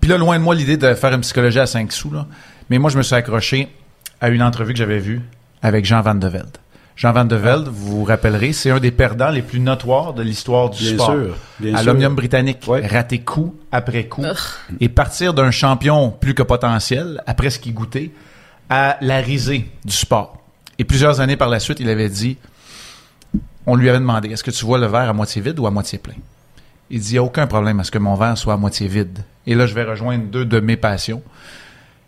Puis 0.00 0.08
là, 0.08 0.18
loin 0.18 0.38
de 0.38 0.44
moi 0.44 0.54
l'idée 0.54 0.76
de 0.76 0.94
faire 0.94 1.12
une 1.12 1.22
psychologie 1.22 1.58
à 1.58 1.66
5 1.66 1.90
sous, 1.92 2.12
là. 2.12 2.26
Mais 2.70 2.78
moi, 2.78 2.90
je 2.90 2.96
me 2.98 3.02
suis 3.02 3.16
accroché 3.16 3.68
à 4.20 4.28
une 4.28 4.42
entrevue 4.42 4.72
que 4.72 4.78
j'avais 4.78 5.00
vue 5.00 5.20
avec 5.62 5.84
Jean 5.84 6.00
Van 6.00 6.14
de 6.14 6.28
Velde. 6.28 6.58
Jean 6.96 7.12
Van 7.12 7.24
de 7.24 7.34
Velde, 7.34 7.68
vous 7.68 7.98
vous 7.98 8.04
rappellerez, 8.04 8.52
c'est 8.52 8.70
un 8.70 8.78
des 8.78 8.92
perdants 8.92 9.30
les 9.30 9.42
plus 9.42 9.58
notoires 9.58 10.14
de 10.14 10.22
l'histoire 10.22 10.70
du 10.70 10.78
Bien 10.84 10.92
sport. 10.94 11.06
sûr, 11.10 11.36
bien 11.58 11.74
à 11.74 11.78
sûr. 11.78 11.86
l'Omnium 11.86 12.14
britannique, 12.14 12.58
Ouais. 12.68 12.86
raté 12.86 13.18
coup 13.18 13.56
après 13.72 14.06
coup, 14.06 14.24
et 14.80 14.88
partir 14.88 15.34
d'un 15.34 15.50
champion 15.50 16.10
plus 16.12 16.34
que 16.34 16.44
potentiel, 16.44 17.20
après 17.26 17.50
ce 17.50 17.58
qu'il 17.58 17.74
goûtait, 17.74 18.12
à 18.70 18.96
la 19.00 19.18
risée 19.18 19.68
du 19.84 19.92
sport. 19.92 20.38
Et 20.78 20.84
plusieurs 20.84 21.20
années 21.20 21.36
par 21.36 21.48
la 21.48 21.58
suite, 21.58 21.80
il 21.80 21.88
avait 21.88 22.08
dit, 22.08 22.36
on 23.66 23.74
lui 23.74 23.88
avait 23.88 23.98
demandé, 23.98 24.30
est-ce 24.30 24.44
que 24.44 24.52
tu 24.52 24.64
vois 24.64 24.78
le 24.78 24.86
verre 24.86 25.08
à 25.08 25.12
moitié 25.12 25.42
vide 25.42 25.58
ou 25.58 25.66
à 25.66 25.70
moitié 25.72 25.98
plein? 25.98 26.14
Il 26.90 27.00
dit, 27.00 27.10
il 27.10 27.12
n'y 27.12 27.18
a 27.18 27.22
aucun 27.24 27.48
problème 27.48 27.80
à 27.80 27.84
ce 27.84 27.90
que 27.90 27.98
mon 27.98 28.14
verre 28.14 28.38
soit 28.38 28.54
à 28.54 28.56
moitié 28.56 28.86
vide. 28.86 29.18
Et 29.48 29.54
là, 29.56 29.66
je 29.66 29.74
vais 29.74 29.82
rejoindre 29.84 30.24
deux 30.26 30.44
de 30.44 30.60
mes 30.60 30.76
passions. 30.76 31.22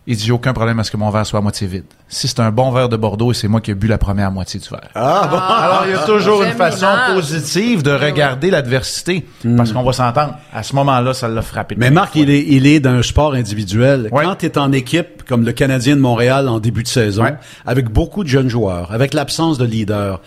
Il 0.09 0.17
dit, 0.17 0.31
a 0.31 0.35
aucun 0.35 0.53
problème 0.53 0.79
à 0.79 0.85
ce 0.85 0.91
que 0.93 0.97
mon 0.97 1.11
verre 1.11 1.27
soit 1.27 1.41
à 1.41 1.43
moitié 1.43 1.67
vide. 1.67 1.85
Si 2.09 2.29
c'est 2.29 2.39
un 2.39 2.53
bon 2.53 2.71
verre 2.71 2.89
de 2.89 2.97
Bordeaux 2.97 3.33
et 3.33 3.35
c'est 3.35 3.49
moi 3.49 3.61
qui 3.61 3.73
ai 3.73 3.75
bu 3.75 3.89
la 3.89 3.99
première 3.99 4.31
moitié 4.31 4.61
du 4.61 4.69
verre. 4.69 4.89
Ah, 4.95 5.27
bon. 5.29 5.37
Alors, 5.37 5.83
il 5.87 5.91
y 5.91 5.95
a 5.95 6.05
toujours 6.05 6.45
une 6.45 6.53
façon 6.53 6.87
positive 7.13 7.83
de 7.83 7.91
regarder 7.91 8.51
l'adversité. 8.51 9.27
Parce 9.57 9.73
qu'on 9.73 9.83
va 9.83 9.93
s'entendre. 9.93 10.35
À 10.55 10.63
ce 10.63 10.77
moment-là, 10.77 11.13
ça 11.13 11.27
l'a 11.27 11.43
frappé. 11.43 11.75
Mais 11.77 11.91
Marc, 11.91 12.15
il 12.15 12.31
est, 12.31 12.45
il 12.47 12.67
est 12.69 12.79
d'un 12.79 13.03
sport 13.03 13.35
individuel. 13.35 14.09
Ouais. 14.13 14.25
Quand 14.25 14.37
tu 14.37 14.47
es 14.47 14.59
en 14.59 14.71
équipe, 14.71 15.25
comme 15.29 15.45
le 15.45 15.51
Canadien 15.53 15.97
de 15.97 16.01
Montréal 16.01 16.49
en 16.49 16.61
début 16.61 16.85
de 16.85 16.89
saison, 16.89 17.25
Ouais. 17.25 17.35
avec 17.67 17.89
beaucoup 17.91 18.23
de 18.23 18.29
jeunes 18.29 18.49
joueurs, 18.49 18.93
avec 18.93 19.13
l'absence 19.13 19.59
de 19.59 19.65
leader, 19.65 20.21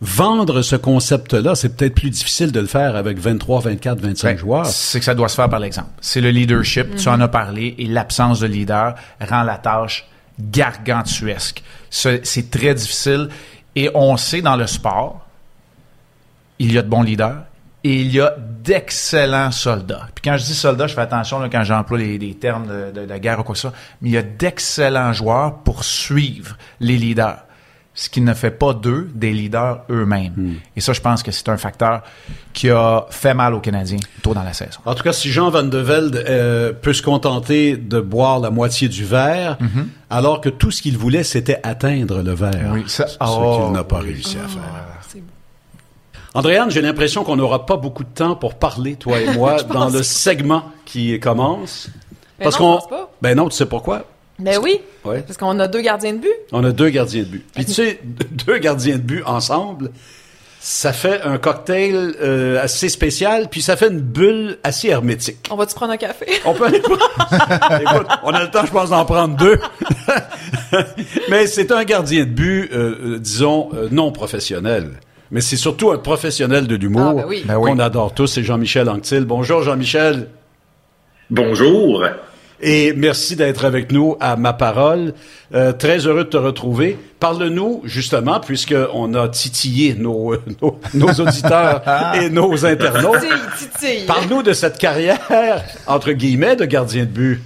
vendre 0.00 0.62
ce 0.62 0.76
concept-là, 0.76 1.54
c'est 1.54 1.76
peut-être 1.76 1.94
plus 1.94 2.10
difficile 2.10 2.52
de 2.52 2.60
le 2.60 2.66
faire 2.66 2.94
avec 2.96 3.18
23, 3.18 3.60
24, 3.60 4.00
25 4.00 4.28
Ben, 4.28 4.38
joueurs. 4.38 4.66
C'est 4.66 4.98
que 5.00 5.04
ça 5.04 5.14
doit 5.14 5.28
se 5.28 5.34
faire 5.34 5.48
par 5.48 5.58
l'exemple. 5.58 5.88
C'est 6.00 6.20
le 6.20 6.30
leadership, 6.30 6.94
tu 6.96 7.08
en 7.08 7.20
as 7.20 7.28
parlé, 7.28 7.74
et 7.78 7.86
l'absence 7.86 8.40
de 8.40 8.46
leader 8.46 8.94
rend 9.20 9.42
la 9.42 9.56
tâche 9.58 10.06
gargantuesque. 10.40 11.62
Ce- 11.90 12.20
C'est 12.22 12.50
très 12.50 12.74
difficile. 12.74 13.28
Et 13.74 13.90
on 13.94 14.16
sait 14.16 14.40
dans 14.42 14.56
le 14.56 14.66
sport, 14.66 15.26
il 16.58 16.72
y 16.72 16.78
a 16.78 16.82
de 16.82 16.88
bons 16.88 17.02
leaders 17.02 17.42
et 17.84 18.00
il 18.00 18.12
y 18.12 18.20
a 18.20 18.34
d'excellents 18.64 19.52
soldats. 19.52 20.08
Puis 20.14 20.22
quand 20.24 20.36
je 20.36 20.44
dis 20.44 20.54
soldats, 20.54 20.88
je 20.88 20.94
fais 20.94 21.00
attention 21.02 21.38
là, 21.38 21.48
quand 21.50 21.62
j'emploie 21.62 21.98
les, 21.98 22.18
les 22.18 22.34
termes 22.34 22.66
de, 22.66 23.00
de- 23.00 23.06
de 23.06 23.18
guerre 23.18 23.38
ou 23.40 23.42
quoi 23.44 23.52
que 23.54 23.58
ce 23.60 23.68
soit, 23.68 23.76
mais 24.02 24.08
il 24.08 24.12
y 24.14 24.18
a 24.18 24.22
d'excellents 24.22 25.12
joueurs 25.12 25.58
pour 25.58 25.84
suivre 25.84 26.56
les 26.80 26.96
leaders. 26.96 27.38
Ce 28.00 28.08
qui 28.08 28.20
ne 28.20 28.32
fait 28.32 28.52
pas 28.52 28.74
d'eux 28.74 29.10
des 29.12 29.32
leaders 29.32 29.80
eux-mêmes. 29.90 30.54
Et 30.76 30.80
ça, 30.80 30.92
je 30.92 31.00
pense 31.00 31.24
que 31.24 31.32
c'est 31.32 31.48
un 31.48 31.56
facteur 31.56 32.02
qui 32.52 32.70
a 32.70 33.06
fait 33.10 33.34
mal 33.34 33.54
aux 33.54 33.58
Canadiens 33.60 33.98
tôt 34.22 34.34
dans 34.34 34.44
la 34.44 34.52
saison. 34.52 34.78
En 34.84 34.94
tout 34.94 35.02
cas, 35.02 35.12
si 35.12 35.32
Jean 35.32 35.50
Van 35.50 35.64
de 35.64 35.78
Velde 35.78 36.24
euh, 36.28 36.72
peut 36.72 36.92
se 36.92 37.02
contenter 37.02 37.76
de 37.76 37.98
boire 37.98 38.38
la 38.38 38.50
moitié 38.50 38.88
du 38.88 39.04
verre, 39.04 39.58
alors 40.10 40.40
que 40.40 40.48
tout 40.48 40.70
ce 40.70 40.80
qu'il 40.80 40.96
voulait, 40.96 41.24
c'était 41.24 41.58
atteindre 41.64 42.22
le 42.22 42.34
verre. 42.34 42.70
Oui, 42.72 42.84
ça- 42.86 43.08
ce 43.08 43.16
oh, 43.20 43.62
qu'il 43.64 43.72
n'a 43.72 43.82
pas 43.82 43.98
oui. 43.98 44.12
réussi 44.12 44.36
à 44.36 44.46
faire. 44.46 44.62
C'est 45.08 45.18
beau. 45.20 45.32
Andréane, 46.34 46.70
j'ai 46.70 46.82
l'impression 46.82 47.24
qu'on 47.24 47.34
n'aura 47.34 47.66
pas 47.66 47.78
beaucoup 47.78 48.04
de 48.04 48.14
temps 48.14 48.36
pour 48.36 48.54
parler, 48.60 48.94
toi 48.94 49.20
et 49.20 49.32
moi, 49.34 49.60
dans 49.64 49.86
pense 49.86 49.92
le 49.92 50.04
segment 50.04 50.62
qui 50.84 51.18
commence. 51.18 51.90
Ben 52.38 52.44
Parce 52.44 52.56
qu'on. 52.56 52.78
Ben 53.20 53.36
non, 53.36 53.48
tu 53.48 53.56
sais 53.56 53.66
pourquoi? 53.66 54.04
Ben 54.38 54.58
oui, 54.62 54.80
Ouais. 55.04 55.22
parce 55.22 55.36
qu'on 55.36 55.58
a 55.58 55.66
deux 55.66 55.80
gardiens 55.80 56.12
de 56.12 56.18
but. 56.18 56.32
On 56.52 56.62
a 56.64 56.70
deux 56.72 56.90
gardiens 56.90 57.22
de 57.22 57.26
but. 57.28 57.44
Puis 57.54 57.64
tu 57.64 57.72
sais, 57.72 58.00
deux 58.46 58.58
gardiens 58.58 58.96
de 58.96 59.02
but 59.02 59.22
ensemble, 59.26 59.90
ça 60.60 60.92
fait 60.92 61.22
un 61.22 61.38
cocktail 61.38 62.14
euh, 62.20 62.62
assez 62.62 62.88
spécial, 62.88 63.48
puis 63.50 63.62
ça 63.62 63.76
fait 63.76 63.88
une 63.88 64.00
bulle 64.00 64.58
assez 64.62 64.88
hermétique. 64.88 65.38
On 65.50 65.56
va-tu 65.56 65.74
prendre 65.74 65.92
un 65.92 65.96
café? 65.96 66.26
On 66.44 66.54
peut 66.54 66.66
aller 66.66 66.78
Écoute, 67.82 68.06
on 68.22 68.30
a 68.32 68.42
le 68.44 68.50
temps, 68.50 68.64
je 68.64 68.70
pense, 68.70 68.90
d'en 68.90 69.04
prendre 69.04 69.36
deux. 69.36 69.58
Mais 71.30 71.46
c'est 71.46 71.72
un 71.72 71.84
gardien 71.84 72.20
de 72.20 72.30
but, 72.30 72.70
euh, 72.72 72.96
euh, 73.14 73.18
disons, 73.18 73.70
euh, 73.74 73.88
non 73.90 74.12
professionnel. 74.12 74.92
Mais 75.30 75.40
c'est 75.40 75.56
surtout 75.56 75.90
un 75.90 75.98
professionnel 75.98 76.66
de 76.66 76.74
l'humour 76.76 77.08
Ah, 77.10 77.14
ben 77.14 77.24
oui. 77.26 77.42
Ben 77.44 77.54
qu'on 77.56 77.74
oui. 77.76 77.80
adore 77.82 78.14
tous, 78.14 78.26
c'est 78.28 78.42
Jean-Michel 78.42 78.88
Anctil. 78.88 79.24
Bonjour 79.24 79.62
Jean-Michel. 79.62 80.28
Bonjour. 81.30 82.02
Et 82.60 82.92
merci 82.92 83.36
d'être 83.36 83.64
avec 83.64 83.92
nous 83.92 84.16
à 84.20 84.36
Ma 84.36 84.52
Parole. 84.52 85.12
Euh, 85.54 85.72
très 85.72 86.06
heureux 86.06 86.24
de 86.24 86.30
te 86.30 86.36
retrouver. 86.36 86.98
Parle-nous, 87.20 87.82
justement, 87.84 88.40
puisqu'on 88.40 89.14
a 89.14 89.28
titillé 89.28 89.94
nos, 89.94 90.34
nos, 90.62 90.80
nos 90.94 91.12
auditeurs 91.12 91.82
et 92.20 92.30
nos 92.30 92.64
internautes. 92.66 93.20
Titille, 93.20 93.70
titille. 93.70 94.06
Parle-nous 94.06 94.42
de 94.42 94.52
cette 94.52 94.78
carrière, 94.78 95.62
entre 95.86 96.12
guillemets, 96.12 96.56
de 96.56 96.64
gardien 96.64 97.04
de 97.04 97.10
but. 97.10 97.40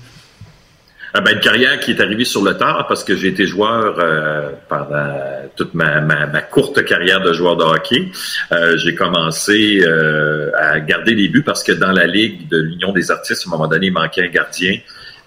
Ah 1.15 1.21
ben, 1.21 1.35
une 1.35 1.41
carrière 1.41 1.79
qui 1.79 1.91
est 1.91 2.01
arrivée 2.01 2.25
sur 2.25 2.43
le 2.43 2.57
tard 2.57 2.87
parce 2.89 3.05
que 3.05 3.15
j'ai 3.15 3.29
été 3.29 3.47
joueur 3.47 3.97
euh, 3.99 4.53
pendant 4.67 5.15
toute 5.57 5.75
ma, 5.75 6.01
ma, 6.01 6.27
ma 6.27 6.41
courte 6.41 6.83
carrière 6.87 7.21
de 7.21 7.35
joueur 7.35 7.57
de 7.59 7.65
hockey. 7.65 8.09
Euh, 8.51 8.79
j'ai 8.79 8.95
commencé 8.95 9.83
euh, 9.83 10.51
à 10.59 10.81
garder 10.81 11.15
les 11.15 11.29
buts 11.29 11.43
parce 11.43 11.63
que 11.63 11.73
dans 11.73 11.93
la 11.93 12.07
ligue 12.07 12.49
de 12.49 12.57
l'Union 12.57 12.93
des 12.93 13.11
artistes, 13.11 13.43
à 13.45 13.51
un 13.51 13.53
moment 13.53 13.69
donné, 13.69 13.89
il 13.89 13.93
manquait 13.93 14.23
un 14.23 14.31
gardien. 14.31 14.79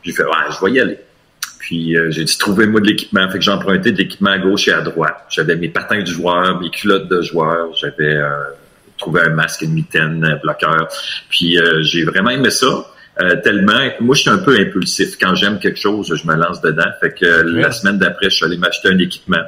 J'ai 0.06 0.12
fait, 0.12 0.24
ouais, 0.24 0.32
je 0.50 0.64
vais 0.64 0.72
y 0.72 0.80
aller. 0.80 1.00
Puis 1.60 1.98
euh, 1.98 2.12
j'ai 2.12 2.24
dit, 2.24 2.38
trouvez-moi 2.38 2.80
de 2.80 2.86
l'équipement. 2.86 3.28
Fait 3.32 3.40
que 3.40 3.44
j'ai 3.44 3.52
emprunté 3.52 3.92
de 3.92 3.98
l'équipement 3.98 4.30
à 4.30 4.38
gauche 4.38 4.68
et 4.68 4.72
à 4.72 4.82
droite. 4.82 5.26
J'avais 5.30 5.56
mes 5.56 5.70
patins 5.70 6.00
de 6.00 6.06
joueur, 6.06 6.62
mes 6.62 6.70
culottes 6.70 7.10
de 7.10 7.22
joueur. 7.24 7.74
J'avais 7.74 8.16
euh, 8.16 8.30
trouvé 9.00 9.22
un 9.22 9.30
masque, 9.30 9.64
une 9.64 9.74
mitaine, 9.74 10.24
un 10.24 10.36
bloqueur. 10.36 10.88
Puis 11.30 11.58
euh, 11.58 11.82
j'ai 11.82 12.04
vraiment 12.04 12.30
aimé 12.30 12.52
ça. 12.52 12.86
Euh, 13.22 13.38
tellement, 13.44 13.80
moi 14.02 14.14
je 14.16 14.22
suis 14.22 14.30
un 14.30 14.40
peu 14.40 14.60
impulsif. 14.60 15.18
Quand 15.20 15.36
j'aime 15.36 15.60
quelque 15.60 15.80
chose, 15.80 16.14
je 16.14 16.28
me 16.28 16.36
lance 16.36 16.62
dedans. 16.62 16.84
Fait 17.00 17.14
que 17.14 17.26
euh, 17.26 17.44
la 17.62 17.72
semaine 17.72 17.98
d'après, 17.98 18.30
je 18.30 18.36
suis 18.36 18.46
allé 18.46 18.58
m'acheter 18.58 18.90
un 18.90 18.98
équipement. 19.00 19.42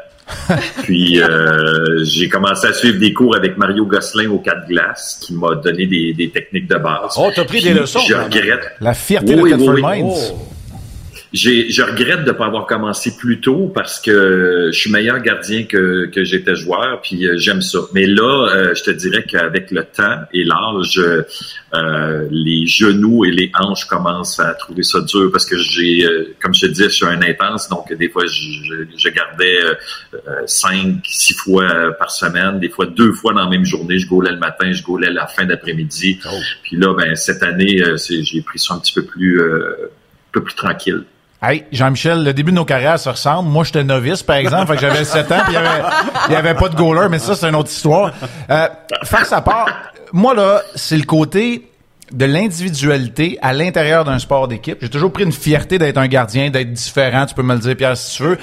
Puis 0.83 1.21
euh, 1.21 2.03
j'ai 2.03 2.27
commencé 2.29 2.67
à 2.67 2.73
suivre 2.73 2.99
des 2.99 3.13
cours 3.13 3.35
avec 3.35 3.57
Mario 3.57 3.85
Gosselin 3.85 4.29
au 4.29 4.39
quatre 4.39 4.67
glaces, 4.67 5.19
qui 5.21 5.33
m'a 5.33 5.55
donné 5.55 5.85
des, 5.85 6.13
des 6.13 6.29
techniques 6.29 6.67
de 6.67 6.75
base. 6.77 7.13
Oh, 7.17 7.29
t'as 7.33 7.43
pris 7.45 7.59
Puis 7.59 7.73
des 7.73 7.79
leçons, 7.79 7.99
Je 8.07 8.13
regrette. 8.13 8.71
La 8.81 8.93
fierté 8.93 9.35
Oui, 9.35 9.35
de 9.35 9.41
oui, 9.41 9.51
Catford 9.51 9.73
oui. 9.75 9.81
Mines. 9.83 10.13
Oh. 10.13 10.47
Je 11.37 11.81
regrette 11.81 12.23
de 12.23 12.31
ne 12.31 12.37
pas 12.37 12.45
avoir 12.45 12.65
commencé 12.65 13.15
plus 13.17 13.39
tôt 13.39 13.71
parce 13.73 13.99
que 13.99 14.69
je 14.71 14.77
suis 14.77 14.91
meilleur 14.91 15.19
gardien 15.19 15.63
que, 15.63 16.05
que 16.05 16.23
j'étais 16.23 16.55
joueur, 16.55 17.01
puis 17.01 17.27
euh, 17.27 17.37
j'aime 17.37 17.61
ça. 17.61 17.79
Mais 17.93 18.05
là, 18.05 18.49
euh, 18.49 18.75
je 18.75 18.83
te 18.83 18.91
dirais 18.91 19.23
qu'avec 19.23 19.71
le 19.71 19.83
temps 19.83 20.21
et 20.33 20.43
l'âge, 20.43 20.99
euh, 20.99 22.27
les 22.31 22.65
genoux 22.65 23.25
et 23.25 23.31
les 23.31 23.51
hanches 23.59 23.85
commencent 23.85 24.39
à 24.39 24.53
trouver 24.53 24.83
ça 24.83 25.01
dur 25.01 25.29
parce 25.31 25.45
que 25.45 25.57
j'ai, 25.57 26.07
comme 26.41 26.53
je 26.53 26.61
te 26.61 26.65
disais, 26.67 26.85
je 26.85 26.95
suis 26.95 27.05
un 27.05 27.21
intense, 27.21 27.69
donc 27.69 27.93
des 27.93 28.09
fois 28.09 28.25
je, 28.25 28.85
je, 28.97 29.09
gardais 29.09 29.59
cinq, 30.45 31.05
six 31.05 31.35
fois 31.35 31.93
par 31.97 32.11
semaine, 32.11 32.59
des 32.59 32.69
fois 32.69 32.85
deux 32.85 33.13
fois 33.13 33.33
dans 33.33 33.43
la 33.43 33.49
même 33.49 33.65
journée. 33.65 33.99
Je 33.99 34.07
gaulais 34.07 34.31
le 34.31 34.39
matin, 34.39 34.71
je 34.71 34.83
gaulais 34.83 35.11
la 35.11 35.27
fin 35.27 35.45
d'après-midi. 35.45 36.19
Oh. 36.25 36.29
Puis 36.63 36.77
là, 36.77 36.93
ben 36.93 37.15
cette 37.15 37.43
année, 37.43 37.83
j'ai 37.97 38.41
pris 38.41 38.59
ça 38.59 38.73
un 38.73 38.79
petit 38.79 38.93
peu 38.93 39.03
plus, 39.03 39.41
un 39.41 39.89
peu 40.31 40.43
plus 40.43 40.55
tranquille. 40.55 41.03
Hey, 41.41 41.65
Jean-Michel, 41.71 42.23
le 42.23 42.33
début 42.33 42.51
de 42.51 42.55
nos 42.55 42.65
carrières 42.65 42.99
se 42.99 43.09
ressemble. 43.09 43.49
Moi, 43.49 43.63
j'étais 43.63 43.83
novice, 43.83 44.23
par 44.23 44.37
exemple, 44.37 44.67
fait 44.67 44.75
que 44.75 44.81
j'avais 44.81 45.05
7 45.05 45.31
ans, 45.31 45.39
puis 45.43 45.53
il 45.53 46.33
y 46.33 46.35
avait, 46.35 46.35
avait 46.35 46.53
pas 46.55 46.67
de 46.67 46.75
goaler, 46.75 47.09
mais 47.09 47.19
ça, 47.19 47.35
c'est 47.35 47.47
une 47.47 47.55
autre 47.55 47.69
histoire. 47.69 48.11
Euh, 48.49 48.67
face 49.03 49.31
à 49.31 49.41
part, 49.41 49.67
moi, 50.11 50.33
là, 50.33 50.61
c'est 50.73 50.97
le 50.97 51.03
côté 51.03 51.69
de 52.11 52.25
l'individualité 52.25 53.37
à 53.41 53.53
l'intérieur 53.53 54.03
d'un 54.03 54.17
sport 54.17 54.47
d'équipe. 54.47 54.79
J'ai 54.81 54.89
toujours 54.89 55.11
pris 55.11 55.25
une 55.25 55.31
fierté 55.31 55.77
d'être 55.77 55.97
un 55.97 56.07
gardien, 56.07 56.49
d'être 56.49 56.73
différent, 56.73 57.25
tu 57.27 57.35
peux 57.35 57.43
me 57.43 57.53
le 57.53 57.59
dire, 57.59 57.75
Pierre, 57.75 57.97
si 57.97 58.17
tu 58.17 58.23
veux, 58.23 58.37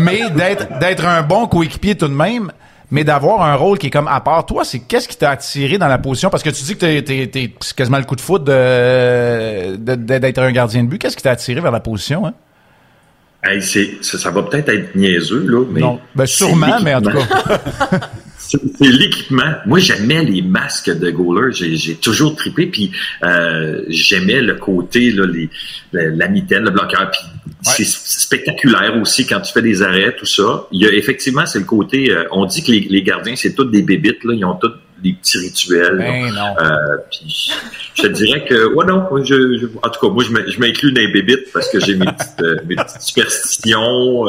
mais 0.00 0.28
d'être, 0.30 0.78
d'être 0.80 1.06
un 1.06 1.22
bon 1.22 1.46
coéquipier 1.46 1.94
tout 1.94 2.08
de 2.08 2.14
même 2.14 2.50
mais 2.92 3.04
d'avoir 3.04 3.42
un 3.42 3.54
rôle 3.54 3.78
qui 3.78 3.86
est 3.86 3.90
comme 3.90 4.06
à 4.06 4.20
part. 4.20 4.44
Toi, 4.44 4.64
c'est 4.64 4.80
qu'est-ce 4.80 5.08
qui 5.08 5.16
t'a 5.16 5.30
attiré 5.30 5.78
dans 5.78 5.88
la 5.88 5.96
position? 5.96 6.28
Parce 6.28 6.42
que 6.42 6.50
tu 6.50 6.62
dis 6.62 6.74
que 6.74 6.80
t'es, 6.80 7.02
t'es, 7.02 7.26
t'es, 7.26 7.54
c'est 7.60 7.74
quasiment 7.74 7.96
le 7.96 8.04
coup 8.04 8.16
de 8.16 8.20
foot 8.20 8.44
de, 8.44 9.76
d'être 9.94 10.38
un 10.38 10.52
gardien 10.52 10.84
de 10.84 10.88
but. 10.88 10.98
Qu'est-ce 10.98 11.16
qui 11.16 11.22
t'a 11.22 11.30
attiré 11.30 11.62
vers 11.62 11.72
la 11.72 11.80
position? 11.80 12.26
Hein? 12.26 12.34
Hey, 13.42 13.62
c'est, 13.62 14.04
ça, 14.04 14.30
va 14.30 14.42
peut-être 14.42 14.68
être 14.68 14.94
niaiseux, 14.94 15.46
là, 15.48 15.64
mais. 15.70 15.80
Non, 15.80 16.00
ben, 16.14 16.26
sûrement, 16.26 16.78
mais 16.82 16.94
en 16.94 17.00
tout 17.00 17.10
cas. 17.10 17.18
c'est 18.78 18.88
l'équipement. 18.88 19.54
Moi, 19.66 19.78
j'aimais 19.78 20.24
les 20.24 20.42
masques 20.42 20.90
de 20.90 21.10
goaler. 21.10 21.52
J'ai 21.52 21.94
toujours 21.94 22.36
trippé, 22.36 22.66
puis 22.66 22.92
euh, 23.22 23.82
j'aimais 23.88 24.40
le 24.40 24.54
côté, 24.54 25.10
là, 25.12 25.26
les, 25.26 25.48
la, 25.92 26.28
mitaine, 26.28 26.64
le 26.64 26.70
bloqueur. 26.70 27.10
Puis 27.10 27.20
c'est 27.62 27.86
spectaculaire 27.86 28.96
aussi 29.00 29.26
quand 29.26 29.40
tu 29.40 29.52
fais 29.52 29.62
des 29.62 29.82
arrêts, 29.82 30.14
tout 30.16 30.26
ça. 30.26 30.66
Il 30.72 30.82
y 30.82 30.86
a 30.86 30.92
effectivement, 30.92 31.46
c'est 31.46 31.60
le 31.60 31.64
côté. 31.64 32.10
Euh, 32.10 32.24
on 32.32 32.44
dit 32.46 32.62
que 32.62 32.72
les, 32.72 33.02
gardiens, 33.02 33.36
c'est 33.36 33.54
tous 33.54 33.64
des 33.64 33.82
bébites. 33.82 34.24
Là, 34.24 34.34
ils 34.34 34.44
ont 34.44 34.54
tous 34.54 34.72
des 35.02 35.14
petits 35.14 35.38
rituels. 35.38 35.98
Ben 35.98 36.32
euh, 36.36 36.76
puis 37.10 37.50
je 37.94 38.02
te 38.02 38.06
dirais 38.08 38.44
que, 38.44 38.72
ouais, 38.74 38.86
non, 38.86 39.04
je, 39.24 39.66
en 39.82 39.90
tout 39.90 40.00
cas, 40.00 40.12
moi, 40.12 40.24
je 40.24 40.60
m'inclus 40.60 40.92
dans 40.92 41.00
les 41.00 41.08
bébites 41.08 41.52
parce 41.52 41.68
que 41.70 41.80
j'ai 41.80 41.96
mes, 41.96 42.06
petites, 42.06 42.42
euh, 42.42 42.56
mes 42.66 42.76
petites 42.76 43.02
superstitions. 43.02 44.26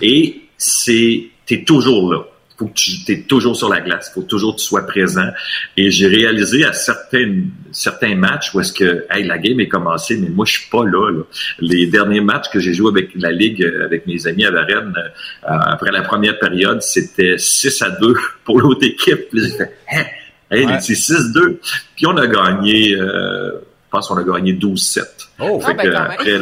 et 0.00 0.42
c'est, 0.56 1.26
t'es 1.46 1.62
toujours 1.62 2.12
là 2.12 2.24
faut 2.58 2.66
que 2.66 2.72
tu 2.74 3.12
es 3.12 3.20
toujours 3.20 3.56
sur 3.56 3.68
la 3.68 3.80
glace, 3.80 4.10
faut 4.12 4.22
toujours 4.22 4.56
que 4.56 4.60
tu 4.60 4.66
sois 4.66 4.84
présent. 4.84 5.28
Et 5.76 5.90
j'ai 5.92 6.08
réalisé 6.08 6.64
à 6.64 6.72
certains 6.72 7.42
certains 7.70 8.16
matchs 8.16 8.52
où 8.52 8.60
est-ce 8.60 8.72
que 8.72 9.06
hey, 9.10 9.24
la 9.24 9.38
game 9.38 9.60
est 9.60 9.68
commencée, 9.68 10.16
mais 10.16 10.28
moi 10.28 10.44
je 10.44 10.58
suis 10.58 10.68
pas 10.68 10.84
là, 10.84 11.22
Les 11.60 11.86
derniers 11.86 12.20
matchs 12.20 12.50
que 12.50 12.58
j'ai 12.58 12.74
joué 12.74 12.90
avec 12.90 13.10
la 13.14 13.30
ligue, 13.30 13.64
avec 13.84 14.06
mes 14.08 14.26
amis 14.26 14.44
à 14.44 14.50
Varennes, 14.50 14.92
euh, 14.96 15.10
après 15.44 15.92
la 15.92 16.02
première 16.02 16.38
période, 16.38 16.82
c'était 16.82 17.38
6 17.38 17.82
à 17.82 17.90
2 17.90 18.14
pour 18.44 18.60
l'autre 18.60 18.84
équipe. 18.84 19.28
Puis 19.30 19.40
j'ai 19.40 19.56
fait 19.56 19.72
hein? 19.92 20.04
hey, 20.50 20.66
c'est 20.80 20.94
6-2. 20.94 21.58
Puis 21.94 22.06
on 22.06 22.16
a 22.16 22.26
gagné. 22.26 22.96
Euh, 22.96 23.52
je 23.86 23.90
pense 23.90 24.08
qu'on 24.08 24.18
a 24.18 24.22
gagné 24.22 24.52
12-7. 24.52 25.02
Oh, 25.40 25.62
ah, 25.64 25.72
ben, 25.72 25.94
après, 25.94 26.38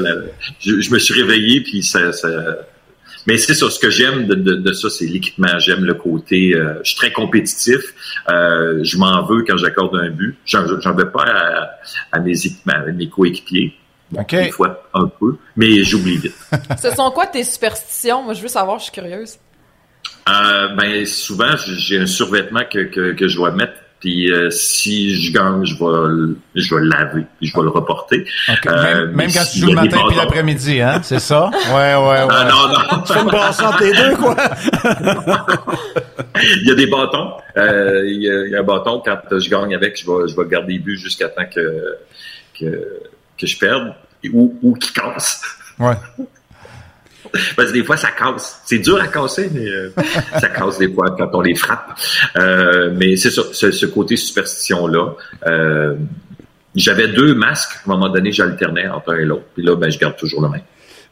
je, 0.59 0.93
me 0.93 0.99
suis 0.99 1.23
réveillé 1.23 1.61
puis 1.61 1.85
ça, 1.85 2.13
ça 2.13 2.29
mais 3.27 3.39
c'est 3.39 3.55
ça, 3.55 3.69
ce 3.71 3.79
que 3.79 3.91
j'aime 3.91 4.27
de, 4.27 4.35
de, 4.35 4.73
ça, 4.73 4.89
c'est 4.89 5.07
l'équipement. 5.07 5.59
J'aime 5.59 5.85
le 5.85 5.95
côté, 5.95 6.55
euh, 6.55 6.75
je 6.83 6.91
suis 6.91 6.97
très 6.97 7.13
compétitif. 7.13 7.81
Euh, 8.29 8.81
je 8.83 8.97
m'en 8.99 9.25
veux 9.25 9.45
quand 9.45 9.57
j'accorde 9.57 9.97
un 9.97 10.11
but. 10.11 10.37
J'en 10.45 10.65
veux 10.65 11.11
pas 11.11 11.25
à, 11.25 11.71
à 12.13 12.21
mes, 12.21 12.35
à 12.69 12.93
mes 12.93 13.09
coéquipiers. 13.09 13.75
Des 14.31 14.51
fois, 14.53 14.89
un 14.95 15.09
peu, 15.09 15.37
mais 15.57 15.83
j'oublie 15.83 16.17
vite. 16.17 16.35
Ce 16.81 16.91
sont 16.91 17.11
quoi 17.11 17.27
tes 17.27 17.43
superstitions? 17.43 18.23
Moi, 18.23 18.35
je 18.35 18.43
veux 18.43 18.49
savoir, 18.49 18.79
je 18.79 18.85
suis 18.85 18.93
curieuse. 18.93 19.37
Euh, 20.29 20.69
ben, 20.77 21.05
souvent, 21.07 21.57
j'ai 21.57 21.99
un 21.99 22.07
survêtement 22.07 22.63
que, 22.71 22.85
que, 22.85 23.13
que 23.13 23.27
je 23.27 23.37
dois 23.37 23.51
mettre 23.51 23.75
puis 24.01 24.31
euh, 24.31 24.51
si 24.51 25.17
je 25.21 25.33
gagne, 25.33 25.65
je 25.65 25.75
vais, 25.75 26.35
je 26.55 26.75
vais 26.75 26.81
le 26.83 26.89
laver, 26.89 27.25
puis 27.39 27.49
je 27.49 27.57
vais 27.57 27.63
le 27.63 27.71
reporter. 27.71 28.27
Euh, 28.67 29.11
même, 29.13 29.33
quand 29.33 29.45
tu 29.51 29.59
joues 29.59 29.69
le 29.69 29.75
matin 29.75 29.99
puis 30.07 30.17
l'après-midi, 30.17 30.81
hein, 30.81 31.01
c'est 31.03 31.19
ça? 31.19 31.51
Ouais, 31.69 31.95
ouais, 31.95 32.23
ouais. 32.25 32.29
Ah, 32.31 32.49
non, 32.49 32.69
non. 32.69 33.03
tu 33.03 33.13
fais 33.13 33.21
une 33.21 33.29
brasse 33.29 33.61
entre 33.61 33.83
les 33.83 33.93
deux, 33.93 34.17
quoi. 34.17 34.37
il 36.43 36.69
y 36.69 36.71
a 36.71 36.75
des 36.75 36.87
bâtons. 36.87 37.33
Euh, 37.57 38.03
il, 38.07 38.23
y 38.23 38.31
a, 38.31 38.45
il, 38.45 38.51
y 38.51 38.57
a, 38.57 38.61
un 38.61 38.63
bâton, 38.63 39.03
quand 39.05 39.19
je 39.31 39.51
gagne 39.51 39.75
avec, 39.75 39.99
je 39.99 40.07
vais, 40.07 40.29
je 40.29 40.37
vais 40.37 40.47
garder 40.47 40.75
les 40.75 40.79
buts 40.79 40.99
jusqu'à 40.99 41.29
temps 41.29 41.47
que, 41.53 41.97
que, 42.59 42.67
que 43.39 43.47
je 43.47 43.59
perde 43.59 43.95
ou, 44.33 44.55
ou 44.63 44.75
qu'il 44.75 44.93
casse. 44.93 45.43
Ouais. 45.79 45.95
Parce 47.57 47.69
que 47.69 47.75
des 47.75 47.85
fois, 47.85 47.97
ça 47.97 48.11
casse. 48.11 48.61
C'est 48.65 48.79
dur 48.79 49.01
à 49.01 49.09
casser, 49.09 49.51
mais 49.53 49.67
euh, 49.69 49.91
ça 50.41 50.49
casse 50.49 50.79
des 50.79 50.93
fois 50.93 51.15
quand 51.17 51.31
on 51.35 51.41
les 51.41 51.55
frappe. 51.55 51.99
Euh, 52.37 52.91
mais 52.95 53.17
c'est 53.17 53.31
ça, 53.31 53.43
ce, 53.53 53.87
côté 53.87 54.17
superstition-là. 54.17 55.15
Euh, 55.47 55.95
j'avais 56.75 57.09
deux 57.09 57.35
masques. 57.35 57.73
À 57.87 57.91
un 57.91 57.95
moment 57.95 58.09
donné, 58.09 58.33
j'alternais 58.33 58.89
entre 58.89 59.15
un 59.15 59.19
et 59.19 59.25
l'autre. 59.25 59.45
Puis 59.55 59.65
là, 59.65 59.77
ben, 59.77 59.91
je 59.91 59.99
garde 59.99 60.17
toujours 60.17 60.43
le 60.43 60.49
même. 60.49 60.63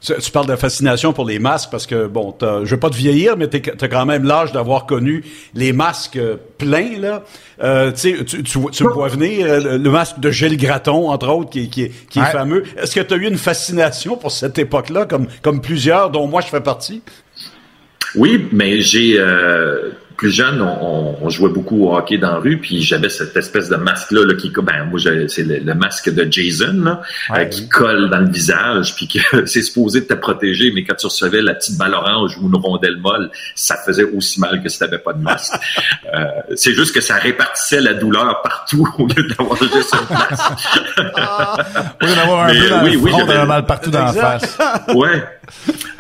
Tu 0.05 0.31
parles 0.31 0.47
de 0.47 0.57
fascination 0.57 1.15
pour 1.15 1.25
les 1.25 1.39
masques 1.39 1.71
parce 1.71 1.87
que, 1.87 2.07
bon, 2.07 2.35
je 2.41 2.69
veux 2.69 2.79
pas 2.79 2.91
te 2.91 2.97
vieillir, 2.97 3.39
mais 3.39 3.49
tu 3.49 3.63
as 3.81 3.89
quand 3.89 4.05
même 4.05 4.25
l'âge 4.25 4.53
d'avoir 4.53 4.85
connu 4.85 5.25
les 5.55 5.73
masques 5.73 6.21
pleins, 6.59 6.99
là. 7.01 7.23
Euh, 7.63 7.91
tu, 7.91 8.23
tu, 8.25 8.43
tu 8.43 8.85
vois 8.85 9.09
venir 9.09 9.47
euh, 9.47 9.79
le 9.79 9.91
masque 9.91 10.19
de 10.21 10.31
Gilles 10.31 10.59
Graton, 10.59 11.09
entre 11.09 11.29
autres, 11.29 11.51
qui, 11.51 11.71
qui, 11.71 11.91
qui 12.11 12.19
est 12.19 12.33
fameux. 12.33 12.65
Est-ce 12.77 12.95
que 12.95 13.01
tu 13.01 13.15
as 13.15 13.17
eu 13.17 13.27
une 13.27 13.39
fascination 13.39 14.17
pour 14.19 14.31
cette 14.31 14.59
époque-là, 14.59 15.07
comme, 15.07 15.27
comme 15.41 15.63
plusieurs, 15.63 16.11
dont 16.11 16.27
moi 16.27 16.43
je 16.43 16.49
fais 16.49 16.61
partie? 16.61 17.03
Oui, 18.15 18.47
mais 18.53 18.81
j'ai... 18.81 19.17
Euh 19.19 19.93
plus 20.17 20.31
jeune, 20.31 20.61
on, 20.61 21.17
on, 21.21 21.29
jouait 21.29 21.49
beaucoup 21.49 21.87
au 21.87 21.97
hockey 21.97 22.19
dans 22.19 22.33
la 22.33 22.39
rue, 22.39 22.59
puis 22.59 22.83
j'avais 22.83 23.09
cette 23.09 23.37
espèce 23.37 23.69
de 23.69 23.77
masque-là 23.77 24.25
là, 24.25 24.35
qui, 24.35 24.51
ben, 24.51 24.85
moi, 24.85 25.01
c'est 25.29 25.43
le, 25.43 25.75
masque 25.75 26.11
de 26.11 26.31
Jason, 26.31 26.73
là, 26.85 27.03
euh, 27.31 27.45
qui 27.47 27.69
colle 27.69 28.11
dans 28.11 28.21
le 28.21 28.31
visage, 28.31 28.95
puis 28.95 29.09
que 29.09 29.47
c'est 29.47 29.63
supposé 29.63 30.07
te 30.07 30.15
protéger, 30.15 30.73
mais 30.73 30.85
quand 30.85 30.95
tu 30.95 31.07
recevais 31.07 31.43
la 31.43 31.55
petite 31.55 31.77
balle 31.77 31.95
orange 31.95 32.39
ou 32.39 32.49
une 32.49 32.57
rondelle 32.57 32.97
molle, 32.97 33.31
ça 33.55 33.77
faisait 33.85 34.05
aussi 34.05 34.41
mal 34.41 34.63
que 34.63 34.69
si 34.69 34.79
t'avais 34.79 34.99
pas 34.99 35.13
de 35.13 35.23
masque. 35.23 35.55
euh, 36.15 36.25
c'est 36.55 36.75
juste 36.75 36.95
que 36.95 37.01
ça 37.01 37.17
répartissait 37.17 37.81
la 37.81 37.95
douleur 37.95 38.43
partout 38.43 38.89
au 38.99 39.07
lieu 39.07 39.27
d'avoir 39.29 39.57
juste 39.57 39.95
une 39.95 40.17
place. 40.17 40.51
au 42.01 42.07
lieu 42.07 42.15
d'avoir 42.15 42.45
un 42.45 42.55
peu 42.55 42.69
dans 42.69 42.85
oui, 42.85 42.93
le 42.93 42.99
front, 42.99 43.27
oui, 43.27 43.47
mal 43.47 43.67
partout 43.67 43.91
dans 43.91 44.05
la 44.05 44.13
face. 44.13 44.59
ouais. 44.95 45.25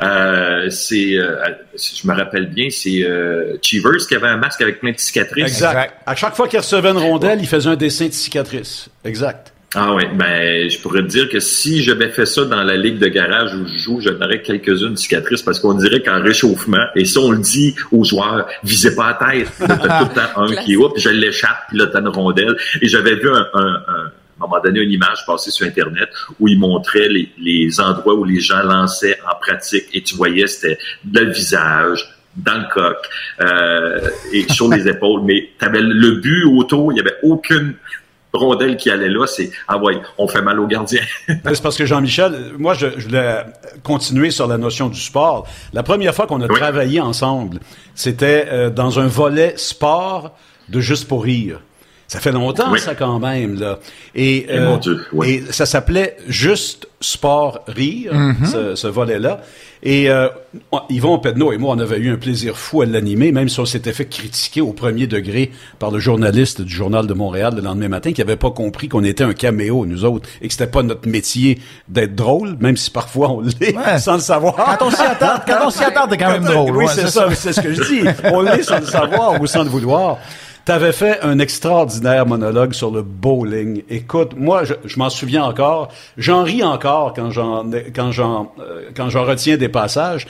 Euh, 0.02 0.70
c'est, 0.70 1.16
euh, 1.16 1.36
je 1.76 2.06
me 2.06 2.14
rappelle 2.14 2.46
bien, 2.46 2.68
c'est 2.70 3.04
euh, 3.04 3.56
Cheevers 4.04 4.08
qui 4.08 4.14
avait 4.14 4.28
un 4.28 4.36
masque 4.36 4.60
avec 4.60 4.80
plein 4.80 4.92
de 4.92 4.98
cicatrices. 4.98 5.44
Exact. 5.44 5.94
À 6.06 6.14
chaque 6.14 6.34
fois 6.34 6.48
qu'il 6.48 6.58
recevait 6.58 6.90
une 6.90 6.98
rondelle, 6.98 7.38
il 7.40 7.46
faisait 7.46 7.70
un 7.70 7.76
dessin 7.76 8.06
de 8.06 8.12
cicatrice. 8.12 8.88
Exact. 9.04 9.54
Ah 9.76 9.92
oui, 9.92 10.04
ben 10.14 10.70
je 10.70 10.78
pourrais 10.78 11.02
te 11.02 11.08
dire 11.08 11.28
que 11.28 11.40
si 11.40 11.82
j'avais 11.82 12.08
fait 12.08 12.26
ça 12.26 12.44
dans 12.44 12.62
la 12.62 12.76
ligue 12.76 12.98
de 12.98 13.08
garage 13.08 13.54
où 13.54 13.66
je 13.66 13.76
joue, 13.76 14.00
j'en 14.00 14.14
aurais 14.24 14.40
quelques-unes 14.40 14.96
cicatrices 14.96 15.42
parce 15.42 15.58
qu'on 15.58 15.74
dirait 15.74 16.00
qu'en 16.00 16.22
réchauffement, 16.22 16.84
et 16.94 17.04
ça 17.04 17.18
on 17.18 17.32
le 17.32 17.38
dit 17.38 17.74
aux 17.90 18.04
joueurs, 18.04 18.46
visez 18.62 18.94
pas 18.94 19.06
à 19.08 19.14
tête, 19.14 19.48
t'as 19.58 19.76
tout 19.76 20.10
le 20.10 20.14
temps 20.14 20.42
un 20.42 20.54
qui 20.62 20.74
est 20.74 20.76
puis 20.76 21.02
je 21.02 21.08
l'échappe, 21.08 21.66
puis 21.68 21.78
là 21.78 21.88
t'as 21.88 22.00
une 22.00 22.08
rondelle. 22.08 22.56
Et 22.82 22.88
j'avais 22.88 23.16
vu 23.16 23.28
un, 23.28 23.48
un, 23.52 23.82
un 23.88 24.12
à 24.40 24.44
un 24.44 24.48
moment 24.48 24.60
donné 24.62 24.80
une 24.80 24.92
image 24.92 25.24
passée 25.26 25.50
sur 25.50 25.66
Internet 25.66 26.08
où 26.38 26.48
il 26.48 26.58
montrait 26.58 27.08
les, 27.08 27.32
les, 27.38 27.80
endroits 27.80 28.14
où 28.14 28.24
les 28.24 28.40
gens 28.40 28.62
lançaient 28.62 29.18
en 29.28 29.36
pratique 29.40 29.86
et 29.92 30.02
tu 30.02 30.16
voyais 30.16 30.46
c'était 30.46 30.78
le 31.12 31.30
visage, 31.30 32.08
dans 32.36 32.58
le 32.58 32.64
coq 32.72 32.96
euh, 33.40 34.10
et 34.32 34.50
sur 34.52 34.68
les 34.68 34.88
épaules. 34.88 35.22
Mais 35.24 35.50
tu 35.58 35.64
avais 35.64 35.80
le 35.80 36.16
but 36.16 36.44
autour, 36.44 36.92
il 36.92 36.96
n'y 36.96 37.00
avait 37.00 37.16
aucune 37.22 37.74
rondelle 38.32 38.76
qui 38.76 38.90
allait 38.90 39.08
là, 39.08 39.26
c'est 39.26 39.50
ah 39.68 39.78
ouais, 39.78 39.96
on 40.18 40.26
fait 40.26 40.42
mal 40.42 40.58
aux 40.58 40.66
gardiens. 40.66 41.02
c'est 41.28 41.62
parce 41.62 41.76
que 41.76 41.86
Jean-Michel, 41.86 42.52
moi 42.58 42.74
je, 42.74 42.86
je, 42.96 43.06
voulais 43.06 43.44
continuer 43.82 44.30
sur 44.30 44.46
la 44.46 44.58
notion 44.58 44.88
du 44.88 45.00
sport. 45.00 45.46
La 45.72 45.82
première 45.82 46.14
fois 46.14 46.26
qu'on 46.26 46.40
a 46.40 46.48
travaillé 46.48 47.00
ensemble, 47.00 47.60
c'était 47.94 48.46
euh, 48.48 48.70
dans 48.70 48.98
un 48.98 49.06
volet 49.06 49.54
sport 49.56 50.36
de 50.68 50.80
juste 50.80 51.06
pour 51.08 51.24
rire. 51.24 51.60
Ça 52.06 52.20
fait 52.20 52.32
longtemps, 52.32 52.70
Oui. 52.70 52.78
ça, 52.80 52.94
quand 52.94 53.18
même, 53.18 53.58
là. 53.58 53.78
Et, 54.14 54.46
Eh, 54.48 54.60
mon 54.60 54.76
Dieu, 54.76 55.00
oui. 55.12 55.42
et 55.48 55.52
ça 55.52 55.64
s'appelait 55.66 56.16
Juste 56.28 56.86
Sport 57.00 57.60
Rire, 57.66 58.12
Mm-hmm. 58.14 58.46
ce, 58.46 58.74
ce 58.74 58.86
volet-là. 58.86 59.40
Et 59.82 60.08
euh, 60.08 60.28
Yvon 60.88 61.18
Pedneau 61.18 61.52
et 61.52 61.58
moi, 61.58 61.74
on 61.76 61.78
avait 61.78 61.98
eu 61.98 62.10
un 62.10 62.16
plaisir 62.16 62.56
fou 62.56 62.80
à 62.80 62.86
l'animer, 62.86 63.32
même 63.32 63.50
si 63.50 63.60
on 63.60 63.66
s'était 63.66 63.92
fait 63.92 64.06
critiquer 64.06 64.62
au 64.62 64.72
premier 64.72 65.06
degré 65.06 65.50
par 65.78 65.90
le 65.90 65.98
journaliste 65.98 66.62
du 66.62 66.72
Journal 66.74 67.06
de 67.06 67.12
Montréal 67.12 67.52
le 67.56 67.60
lendemain 67.62 67.88
matin, 67.88 68.12
qui 68.12 68.22
avait 68.22 68.36
pas 68.36 68.50
compris 68.50 68.88
qu'on 68.88 69.04
était 69.04 69.24
un 69.24 69.34
caméo, 69.34 69.84
nous 69.84 70.04
autres, 70.06 70.26
et 70.40 70.46
que 70.48 70.52
c'était 70.54 70.66
pas 70.70 70.82
notre 70.82 71.06
métier 71.06 71.58
d'être 71.88 72.14
drôle, 72.14 72.56
même 72.60 72.76
si 72.78 72.90
parfois 72.90 73.30
on 73.30 73.40
l'est, 73.40 73.76
Ouais. 73.76 73.98
sans 73.98 74.14
le 74.14 74.20
savoir. 74.20 74.54
Quand 74.78 74.86
on 74.86 74.90
s'y 74.90 75.02
attend, 75.02 75.40
quand 75.46 75.66
on 75.66 75.70
s'y 75.70 75.84
attend, 75.84 76.06
t'es 76.08 76.16
quand 76.16 76.30
même 76.30 76.44
drôle. 76.44 76.70
Oui, 76.76 76.84
ouais, 76.86 76.90
c'est 76.94 77.08
ça, 77.08 77.28
c'est 77.34 77.52
ce 77.52 77.60
que 77.60 77.72
je 77.74 77.82
dis. 77.82 78.08
On 78.32 78.40
l'est 78.40 78.62
sans 78.62 78.78
le 78.80 78.86
savoir 78.86 79.38
ou 79.40 79.46
sans 79.46 79.64
le 79.64 79.68
vouloir. 79.70 80.16
T'avais 80.64 80.92
fait 80.92 81.20
un 81.20 81.38
extraordinaire 81.38 82.24
monologue 82.24 82.72
sur 82.72 82.90
le 82.90 83.02
bowling. 83.02 83.82
Écoute, 83.90 84.30
moi, 84.34 84.64
je, 84.64 84.72
je 84.84 84.98
m'en 84.98 85.10
souviens 85.10 85.44
encore. 85.44 85.88
J'en 86.16 86.42
ris 86.42 86.62
encore 86.62 87.12
quand 87.12 87.30
j'en 87.30 87.70
quand 87.94 88.12
j'en 88.12 88.52
euh, 88.58 88.84
quand 88.96 89.10
j'en 89.10 89.24
retiens 89.24 89.58
des 89.58 89.68
passages. 89.68 90.26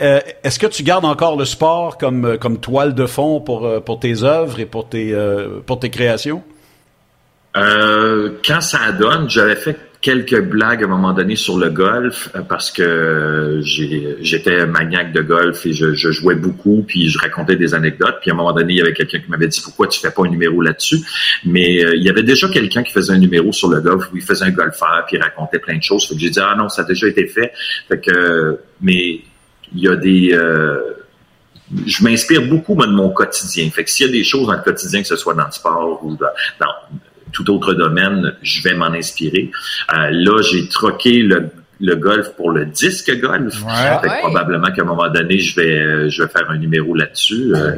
Euh, 0.00 0.20
Est-ce 0.42 0.58
que 0.58 0.66
tu 0.66 0.82
gardes 0.82 1.04
encore 1.04 1.36
le 1.36 1.44
sport 1.44 1.98
comme 1.98 2.24
euh, 2.24 2.36
comme 2.38 2.58
toile 2.58 2.94
de 2.94 3.06
fond 3.06 3.40
pour 3.40 3.66
euh, 3.66 3.80
pour 3.80 4.00
tes 4.00 4.22
œuvres 4.22 4.58
et 4.58 4.66
pour 4.66 4.88
tes 4.88 5.14
pour 5.66 5.78
tes 5.78 5.90
créations? 5.90 6.42
Quand 7.54 8.60
ça 8.60 8.90
donne, 8.98 9.28
j'avais 9.28 9.54
fait 9.54 9.76
quelques 10.04 10.38
blagues 10.38 10.82
à 10.82 10.84
un 10.84 10.90
moment 10.90 11.14
donné 11.14 11.34
sur 11.34 11.56
le 11.56 11.70
golf 11.70 12.28
euh, 12.36 12.42
parce 12.42 12.70
que 12.70 13.60
j'ai- 13.62 14.18
j'étais 14.20 14.66
maniaque 14.66 15.14
de 15.14 15.22
golf 15.22 15.64
et 15.64 15.72
je, 15.72 15.94
jouais 15.94 16.34
beaucoup 16.34 16.84
puis 16.86 17.08
je 17.08 17.18
racontais 17.18 17.56
des 17.56 17.72
anecdotes. 17.72 18.16
Puis 18.20 18.30
à 18.30 18.34
un 18.34 18.36
moment 18.36 18.52
donné 18.52 18.74
il 18.74 18.76
y 18.76 18.82
avait 18.82 18.92
quelqu'un 18.92 19.20
qui 19.20 19.30
m'avait 19.30 19.48
dit 19.48 19.62
pourquoi 19.64 19.88
tu 19.88 19.98
fais 19.98 20.10
pas 20.10 20.22
un 20.26 20.28
numéro 20.28 20.60
là-dessus? 20.60 20.98
Mais 21.46 21.82
euh, 21.82 21.96
il 21.96 22.02
y 22.02 22.10
avait 22.10 22.22
déjà 22.22 22.48
quelqu'un 22.50 22.82
qui 22.82 22.92
faisait 22.92 23.14
un 23.14 23.18
numéro 23.18 23.50
sur 23.50 23.70
le 23.70 23.80
golf 23.80 24.12
où 24.12 24.16
il 24.18 24.22
faisait 24.22 24.44
un 24.44 24.50
golfeur 24.50 25.04
puis 25.06 25.16
il 25.16 25.22
racontait 25.22 25.58
plein 25.58 25.78
de 25.78 25.82
choses. 25.82 26.06
Fait 26.06 26.14
que 26.14 26.20
j'ai 26.20 26.28
dit 26.28 26.40
ah 26.40 26.54
non 26.58 26.68
ça 26.68 26.82
a 26.82 26.84
déjà 26.84 27.08
été 27.08 27.26
fait. 27.26 27.52
Fait 27.88 27.98
que 27.98 28.58
mais 28.82 29.22
il 29.74 29.80
y 29.80 29.88
a 29.88 29.96
des 29.96 30.34
euh, 30.34 30.80
je 31.86 32.04
m'inspire 32.04 32.42
beaucoup 32.46 32.74
moi, 32.74 32.86
de 32.86 32.92
mon 32.92 33.08
quotidien. 33.08 33.70
Fait 33.70 33.84
que 33.84 33.90
s'il 33.90 34.04
y 34.04 34.08
a 34.10 34.12
des 34.12 34.22
choses 34.22 34.48
dans 34.48 34.52
le 34.52 34.62
quotidien, 34.62 35.00
que 35.00 35.08
ce 35.08 35.16
soit 35.16 35.32
dans 35.32 35.46
le 35.46 35.52
sport 35.52 36.04
ou 36.04 36.14
dans 36.14 36.66
tout 37.34 37.50
autre 37.50 37.74
domaine, 37.74 38.32
je 38.42 38.62
vais 38.62 38.72
m'en 38.74 38.86
inspirer. 38.86 39.50
Euh, 39.92 40.08
là, 40.10 40.40
j'ai 40.42 40.66
troqué 40.68 41.22
le, 41.22 41.48
le 41.80 41.96
golf 41.96 42.30
pour 42.36 42.50
le 42.52 42.64
disque 42.64 43.20
golf. 43.20 43.54
Ouais. 43.64 43.72
Fait 44.00 44.08
que 44.08 44.12
Ouais. 44.12 44.18
probablement 44.20 44.70
qu'à 44.72 44.82
un 44.82 44.86
moment 44.86 45.10
donné, 45.10 45.38
je 45.38 45.54
vais 45.60 45.78
euh, 45.80 46.08
je 46.08 46.22
vais 46.22 46.28
faire 46.30 46.48
un 46.50 46.56
numéro 46.56 46.94
là-dessus. 46.94 47.52
euh, 47.54 47.72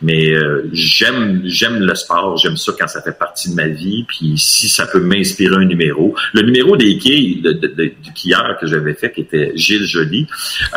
Mais 0.00 0.30
euh, 0.32 0.68
j'aime 0.72 1.42
j'aime 1.44 1.80
le 1.80 1.94
sport, 1.94 2.38
j'aime 2.38 2.56
ça 2.56 2.72
quand 2.78 2.88
ça 2.88 3.02
fait 3.02 3.18
partie 3.18 3.50
de 3.50 3.54
ma 3.56 3.66
vie. 3.68 4.04
Puis 4.08 4.38
si 4.38 4.68
ça 4.70 4.86
peut 4.86 5.00
m'inspirer 5.00 5.54
un 5.56 5.66
numéro, 5.66 6.14
le 6.32 6.42
numéro 6.42 6.76
des 6.78 6.96
quilles 6.96 7.42
de, 7.42 7.52
de- 7.52 7.66
de- 7.66 7.92
du 8.02 8.12
quilleur 8.14 8.56
que 8.58 8.66
j'avais 8.66 8.94
fait, 8.94 9.12
qui 9.12 9.20
était 9.22 9.52
Gilles 9.54 9.84
Joly. 9.86 10.26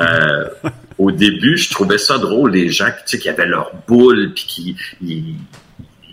euh, 0.02 0.46
au 0.98 1.12
début, 1.12 1.56
je 1.56 1.70
trouvais 1.70 1.98
ça 1.98 2.18
drôle 2.18 2.52
les 2.52 2.70
gens 2.70 2.88
qui, 2.88 2.92
tu 2.92 3.02
sais, 3.06 3.20
qui 3.20 3.30
avaient 3.30 3.48
leur 3.48 3.72
boule 3.88 4.34
puis 4.36 4.44
qui 4.46 4.76
ils, 5.02 5.36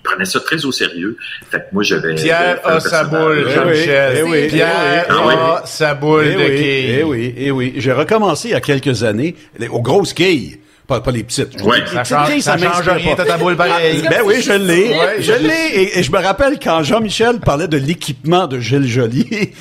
ils 0.07 0.11
prenaient 0.11 0.25
ça 0.25 0.41
très 0.41 0.65
au 0.65 0.73
sérieux. 0.73 1.17
Fait 1.51 1.59
que 1.59 1.65
moi, 1.73 1.83
j'avais 1.83 2.15
Pierre 2.15 2.61
fait 2.63 2.69
un 2.69 2.77
a 2.77 2.81
sa 2.81 3.05
boule, 3.05 3.47
Eh 3.49 3.53
Jean-Michel. 3.55 4.13
oui, 4.15 4.19
eh 4.19 4.23
oui, 4.43 4.49
Pierre 4.49 5.07
eh 5.09 5.13
oui. 5.13 5.35
a 5.35 5.63
sa 5.67 5.95
boule 5.95 6.27
Eh 6.27 6.33
de 6.35 6.39
oui, 6.39 6.57
quilles. 6.57 6.91
eh 6.99 7.03
oui, 7.03 7.35
eh 7.37 7.51
oui. 7.51 7.73
J'ai 7.77 7.93
recommencé 7.93 8.49
il 8.49 8.53
y 8.53 8.55
a 8.55 8.61
quelques 8.61 9.03
années 9.03 9.35
aux 9.71 9.83
grosses 9.83 10.13
quilles. 10.13 10.59
Pas, 10.87 11.01
pas 11.01 11.11
les 11.11 11.25
petites. 11.25 11.61
Ouais. 11.63 11.81
dis, 11.83 11.87
Ça 11.91 11.97
les 11.97 12.03
petites 12.03 12.07
change, 12.09 12.29
quilles, 12.31 12.43
ça 12.43 12.57
change 12.57 12.65
m'inspire 12.69 12.95
rien, 12.95 13.17
pas. 13.17 13.25
t'as 13.25 13.31
ta 13.33 13.39
boule 13.39 13.57
pareil. 13.57 14.03
Ben 14.09 14.21
oui, 14.25 14.37
je 14.41 14.53
l'ai. 14.53 14.89
Ouais, 14.91 15.17
je 15.21 15.33
l'ai. 15.33 15.81
Et, 15.83 15.99
et 15.99 16.03
je 16.05 16.13
me 16.13 16.19
rappelle 16.19 16.59
quand 16.63 16.83
Jean-Michel 16.85 17.41
parlait 17.41 17.67
de 17.67 17.77
l'équipement 17.77 18.47
de 18.47 18.61
Gilles 18.61 18.87
Joly. 18.87 19.53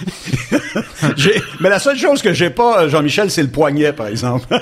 Mais 1.60 1.70
la 1.70 1.80
seule 1.80 1.98
chose 1.98 2.22
que 2.22 2.34
j'ai 2.34 2.50
pas, 2.50 2.84
euh, 2.84 2.90
Jean-Michel, 2.90 3.32
c'est 3.32 3.42
le 3.44 3.50
poignet, 3.50 3.94
par 3.94 4.08
exemple. 4.08 4.46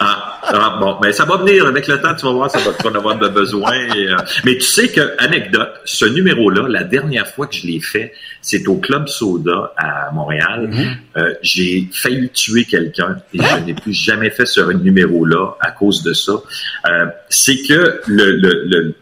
Ah, 0.00 0.40
ah, 0.42 0.76
bon, 0.80 0.96
mais 1.02 1.12
ça 1.12 1.24
va 1.24 1.36
venir 1.36 1.66
avec 1.66 1.88
le 1.88 2.00
temps, 2.00 2.14
tu 2.14 2.24
vas 2.24 2.32
voir, 2.32 2.50
ça 2.50 2.58
va 2.58 2.72
tu 2.72 2.82
vas 2.84 2.90
en 2.90 2.94
avoir 2.94 3.18
de 3.18 3.28
besoin. 3.28 3.72
et, 3.94 4.08
euh, 4.08 4.16
mais 4.44 4.54
tu 4.54 4.62
sais 4.62 4.88
que, 4.88 5.14
anecdote, 5.18 5.68
ce 5.84 6.04
numéro-là, 6.06 6.66
la 6.68 6.84
dernière 6.84 7.26
fois 7.26 7.46
que 7.46 7.54
je 7.54 7.66
l'ai 7.66 7.80
fait, 7.80 8.12
c'est 8.40 8.66
au 8.68 8.76
Club 8.76 9.08
Soda 9.08 9.72
à 9.76 10.10
Montréal. 10.12 10.70
Euh, 11.16 11.34
j'ai 11.42 11.88
failli 11.92 12.30
tuer 12.30 12.64
quelqu'un 12.64 13.16
et 13.34 13.38
je 13.38 13.64
n'ai 13.64 13.74
plus 13.74 13.92
jamais 13.92 14.30
fait 14.30 14.46
ce 14.46 14.60
numéro-là 14.72 15.56
à 15.60 15.70
cause 15.72 15.87
de 16.02 16.12
ça. 16.12 16.32
Euh, 16.32 17.06
c'est 17.28 17.62
que 17.62 18.00
le, 18.06 18.32
le, 18.32 18.62
le 18.66 18.94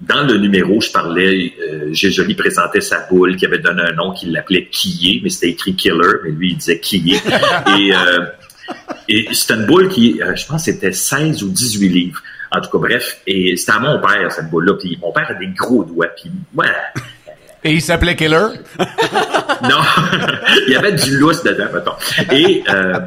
dans 0.00 0.22
le 0.22 0.36
numéro, 0.36 0.80
je 0.80 0.90
parlais, 0.90 1.54
euh, 1.62 1.88
j'ai 1.92 2.10
joli 2.10 2.34
présentait 2.34 2.82
sa 2.82 3.06
boule 3.08 3.36
qui 3.36 3.46
avait 3.46 3.58
donné 3.58 3.82
un 3.82 3.92
nom 3.92 4.12
qu'il 4.12 4.32
l'appelait 4.32 4.66
Kié, 4.66 5.20
mais 5.22 5.30
c'était 5.30 5.50
écrit 5.50 5.74
Killer, 5.74 6.14
mais 6.24 6.30
lui 6.30 6.50
il 6.50 6.56
disait 6.58 6.78
Kié. 6.78 7.14
et 7.78 7.94
euh, 7.94 8.26
et 9.08 9.28
c'était 9.32 9.54
une 9.54 9.66
boule 9.66 9.88
qui, 9.88 10.20
euh, 10.22 10.34
je 10.34 10.46
pense, 10.46 10.64
c'était 10.64 10.92
16 10.92 11.42
ou 11.42 11.48
18 11.50 11.88
livres. 11.88 12.22
En 12.50 12.60
tout 12.60 12.70
cas, 12.70 12.78
bref. 12.78 13.18
Et 13.26 13.56
c'était 13.56 13.72
à 13.72 13.78
mon 13.78 14.00
père, 14.00 14.30
cette 14.32 14.48
boule-là. 14.50 14.74
Puis 14.74 14.98
mon 15.00 15.12
père 15.12 15.30
a 15.30 15.34
des 15.34 15.48
gros 15.48 15.84
doigts. 15.84 16.08
Puis 16.16 16.30
moi, 16.52 16.66
Et 17.62 17.72
il 17.72 17.82
s'appelait 17.82 18.16
Killer? 18.16 18.46
non, 19.62 19.80
il 20.66 20.72
y 20.72 20.76
avait 20.76 20.92
du 20.92 21.18
lousse 21.18 21.42
dedans, 21.42 21.66
mettons. 21.74 22.32
Et 22.32 22.62
euh, 22.68 22.98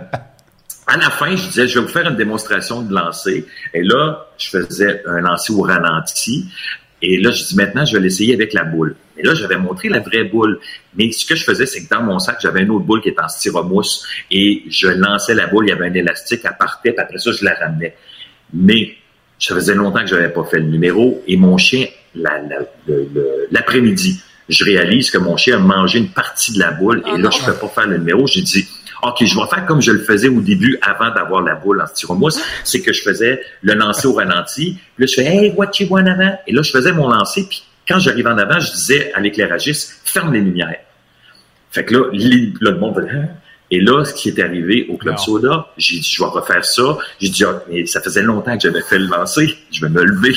à 0.88 0.96
la 0.96 1.10
fin, 1.10 1.36
je 1.36 1.48
disais, 1.48 1.68
je 1.68 1.80
vais 1.80 1.86
vous 1.86 1.92
faire 1.92 2.10
une 2.10 2.16
démonstration 2.16 2.82
de 2.82 2.94
lancer. 2.94 3.46
Et 3.74 3.84
là, 3.84 4.28
je 4.38 4.50
faisais 4.50 5.04
un 5.06 5.20
lancer 5.20 5.52
au 5.52 5.62
ralenti. 5.62 6.46
Et 7.02 7.18
là, 7.18 7.32
je 7.32 7.44
dis, 7.44 7.56
maintenant, 7.58 7.86
je 7.86 7.94
vais 7.98 8.00
l'essayer 8.02 8.34
avec 8.34 8.54
la 8.54 8.64
boule. 8.64 8.96
Et 9.18 9.24
là, 9.24 9.34
j'avais 9.34 9.58
montré 9.58 9.90
la 9.90 10.00
vraie 10.00 10.24
boule. 10.24 10.60
Mais 10.96 11.12
ce 11.12 11.26
que 11.26 11.36
je 11.36 11.44
faisais, 11.44 11.66
c'est 11.66 11.84
que 11.84 11.90
dans 11.90 12.02
mon 12.02 12.20
sac, 12.20 12.38
j'avais 12.42 12.62
une 12.62 12.70
autre 12.72 12.86
boule 12.86 13.02
qui 13.02 13.10
était 13.10 13.22
en 13.22 13.28
styromousse. 13.28 14.08
Et 14.32 14.64
je 14.70 14.88
lançais 14.88 15.34
la 15.34 15.48
boule, 15.48 15.66
il 15.66 15.70
y 15.70 15.74
avait 15.74 15.88
un 15.88 15.94
élastique, 15.94 16.42
elle 16.46 16.56
partait, 16.58 16.94
puis 16.94 17.02
après 17.02 17.18
ça, 17.18 17.32
je 17.32 17.44
la 17.44 17.54
ramenais. 17.54 17.96
Mais 18.54 18.96
ça 19.40 19.56
faisait 19.56 19.76
longtemps 19.76 20.00
que 20.02 20.08
je 20.08 20.16
n'avais 20.16 20.32
pas 20.32 20.46
fait 20.46 20.60
le 20.60 20.68
numéro. 20.68 21.22
Et 21.28 21.36
mon 21.36 21.58
chien, 21.58 21.86
l'après-midi, 23.52 24.22
je 24.50 24.64
réalise 24.64 25.12
que 25.12 25.18
mon 25.18 25.36
chien 25.38 25.58
a 25.58 25.60
mangé 25.60 26.00
une 26.00 26.10
partie 26.10 26.54
de 26.54 26.60
la 26.60 26.72
boule. 26.72 27.02
Oh 27.06 27.10
et 27.10 27.12
là, 27.22 27.30
non. 27.30 27.32
je 27.32 27.46
peux 27.46 27.54
pas 27.54 27.68
faire 27.68 27.88
le 27.88 27.98
numéro. 27.98 28.26
J'ai 28.28 28.42
dit, 28.42 28.68
OK, 29.04 29.18
je 29.24 29.36
vais 29.36 29.48
faire 29.48 29.66
comme 29.66 29.82
je 29.82 29.92
le 29.92 30.00
faisais 30.00 30.28
au 30.30 30.42
début 30.42 30.78
avant 30.82 31.14
d'avoir 31.14 31.42
la 31.42 31.56
boule 31.56 31.82
en 31.82 31.88
styromousse. 31.88 32.40
C'est 32.64 32.82
que 32.82 32.94
je 32.94 33.02
faisais 33.02 33.42
le 33.62 33.74
lancer 33.74 34.08
au 34.08 34.14
ralenti. 34.14 34.78
Puis 34.96 35.06
là, 35.06 35.08
je 35.08 35.14
fais, 35.14 35.26
hey, 35.26 35.54
what 35.56 35.72
you 35.80 35.88
want 35.90 36.02
en 36.04 36.08
avant? 36.08 36.38
Et 36.48 36.52
là, 36.54 36.62
je 36.62 36.72
faisais 36.72 36.92
mon 36.94 37.10
lancer. 37.10 37.46
Puis 37.50 37.64
quand 37.88 38.00
j'arrive 38.00 38.28
en 38.28 38.38
avant, 38.38 38.60
je 38.60 38.72
disais 38.72 39.12
à 39.14 39.20
l'éclairagiste, 39.20 40.02
ferme 40.06 40.34
les 40.34 40.42
lumières. 40.42 40.80
Fait 41.72 41.86
que 41.86 41.94
là, 41.94 42.06
les- 42.14 42.54
là, 42.62 42.72
le 42.72 42.78
monde 42.78 43.08
Hein? 43.12 43.26
Et 43.70 43.82
là, 43.82 44.06
ce 44.06 44.14
qui 44.14 44.30
est 44.30 44.40
arrivé 44.42 44.86
au 44.90 44.96
Club 44.96 45.16
Non. 45.16 45.22
Soda, 45.22 45.68
j'ai 45.78 46.00
dit, 46.00 46.10
je 46.10 46.24
vais 46.24 46.30
refaire 46.30 46.64
ça. 46.64 46.98
J'ai 47.20 47.28
dit, 47.30 47.44
ah, 47.44 47.62
mais 47.70 47.86
ça 47.86 48.00
faisait 48.02 48.22
longtemps 48.22 48.56
que 48.56 48.64
j'avais 48.64 48.82
fait 48.82 48.98
le 48.98 49.08
lancer. 49.08 49.58
Je 49.72 49.82
vais 49.82 49.90
me 49.90 50.04
lever. 50.04 50.34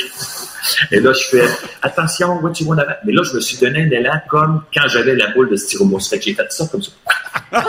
Et 0.91 1.01
là, 1.01 1.13
je 1.13 1.25
fais, 1.37 1.49
attention, 1.83 2.41
want 2.43 2.53
avant? 2.79 2.93
Mais 3.05 3.13
là, 3.13 3.23
je 3.23 3.35
me 3.35 3.41
suis 3.41 3.59
donné 3.59 3.83
un 3.85 3.91
élan 3.91 4.21
comme 4.29 4.63
quand 4.75 4.89
j'avais 4.89 5.15
la 5.15 5.29
boule 5.29 5.51
de 5.51 5.57
styromousse. 5.57 6.09
Fait 6.09 6.19
que 6.19 6.25
j'ai 6.25 6.35
fait 6.35 6.51
ça 6.51 6.67
comme 6.71 6.83
ça. 6.83 6.93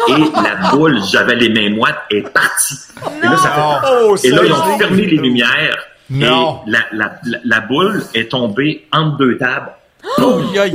Et 0.10 0.42
la 0.44 0.72
boule, 0.72 1.00
j'avais 1.12 1.36
les 1.36 1.50
mains 1.50 1.76
moites, 1.76 2.00
est 2.10 2.22
partie. 2.30 2.76
Et 3.22 3.26
là, 3.26 3.38
ça 3.38 3.50
fait, 3.50 3.88
Oh, 4.04 4.16
et 4.24 4.30
là, 4.30 4.42
ils 4.46 4.52
ont 4.54 4.78
fermé 4.78 5.06
les 5.06 5.18
lumières. 5.18 5.78
Non. 6.10 6.62
Et 6.68 6.72
la, 6.72 6.80
la, 6.92 7.20
la, 7.26 7.38
la 7.44 7.60
boule 7.62 8.04
est 8.14 8.30
tombée 8.32 8.88
entre 8.92 9.18
deux 9.18 9.38
tables, 9.38 9.72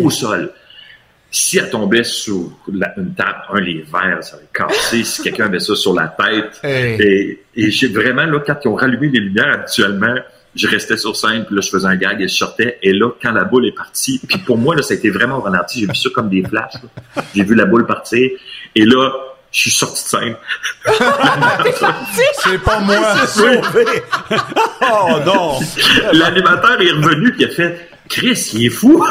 au 0.02 0.10
sol. 0.10 0.50
Si 1.38 1.58
elle 1.58 1.68
tombait 1.68 2.02
sur 2.02 2.50
la- 2.72 2.94
une 2.96 3.12
table, 3.14 3.36
un, 3.52 3.60
les 3.60 3.82
verres, 3.92 4.22
ça 4.24 4.36
aurait 4.36 4.48
cassé. 4.54 5.04
si 5.04 5.22
quelqu'un 5.22 5.44
avait 5.46 5.60
ça 5.60 5.74
sur 5.76 5.92
la 5.94 6.08
tête. 6.08 6.58
Hey. 6.62 6.96
Et, 7.02 7.44
et 7.56 7.70
j'ai 7.70 7.88
vraiment, 7.88 8.24
là, 8.24 8.40
quand 8.46 8.56
ils 8.64 8.68
ont 8.68 8.74
rallumé 8.74 9.08
les 9.08 9.20
lumières, 9.20 9.52
habituellement, 9.52 10.14
je 10.54 10.66
restais 10.66 10.96
sur 10.96 11.14
scène, 11.14 11.44
puis 11.44 11.54
là, 11.54 11.60
je 11.60 11.68
faisais 11.68 11.86
un 11.86 11.96
gag 11.96 12.22
et 12.22 12.28
je 12.28 12.34
sortais. 12.34 12.78
Et 12.82 12.94
là, 12.94 13.10
quand 13.22 13.32
la 13.32 13.44
boule 13.44 13.66
est 13.66 13.76
partie, 13.76 14.18
puis 14.26 14.38
pour 14.38 14.56
moi, 14.56 14.74
là, 14.74 14.80
ça 14.82 14.94
a 14.94 14.96
été 14.96 15.10
vraiment 15.10 15.40
ralenti. 15.40 15.80
J'ai 15.80 15.86
vu 15.86 15.94
ça 15.94 16.08
comme 16.14 16.30
des 16.30 16.42
flashs. 16.42 16.72
J'ai 17.34 17.44
vu 17.44 17.54
la 17.54 17.66
boule 17.66 17.84
partir. 17.86 18.30
Et 18.74 18.86
là, 18.86 19.10
je 19.52 19.60
suis 19.60 19.70
sorti 19.70 20.04
de 20.04 20.08
scène. 20.08 20.36
C'est 22.44 22.58
pas 22.62 22.80
moi. 22.80 23.26
sauvé. 23.26 23.84
oh 24.82 25.18
non. 25.26 25.58
L'animateur 26.12 26.80
est 26.80 26.92
revenu 26.92 27.32
puis 27.32 27.42
il 27.42 27.46
a 27.46 27.50
fait 27.50 27.90
Chris, 28.08 28.50
il 28.54 28.66
est 28.66 28.70
fou. 28.70 29.04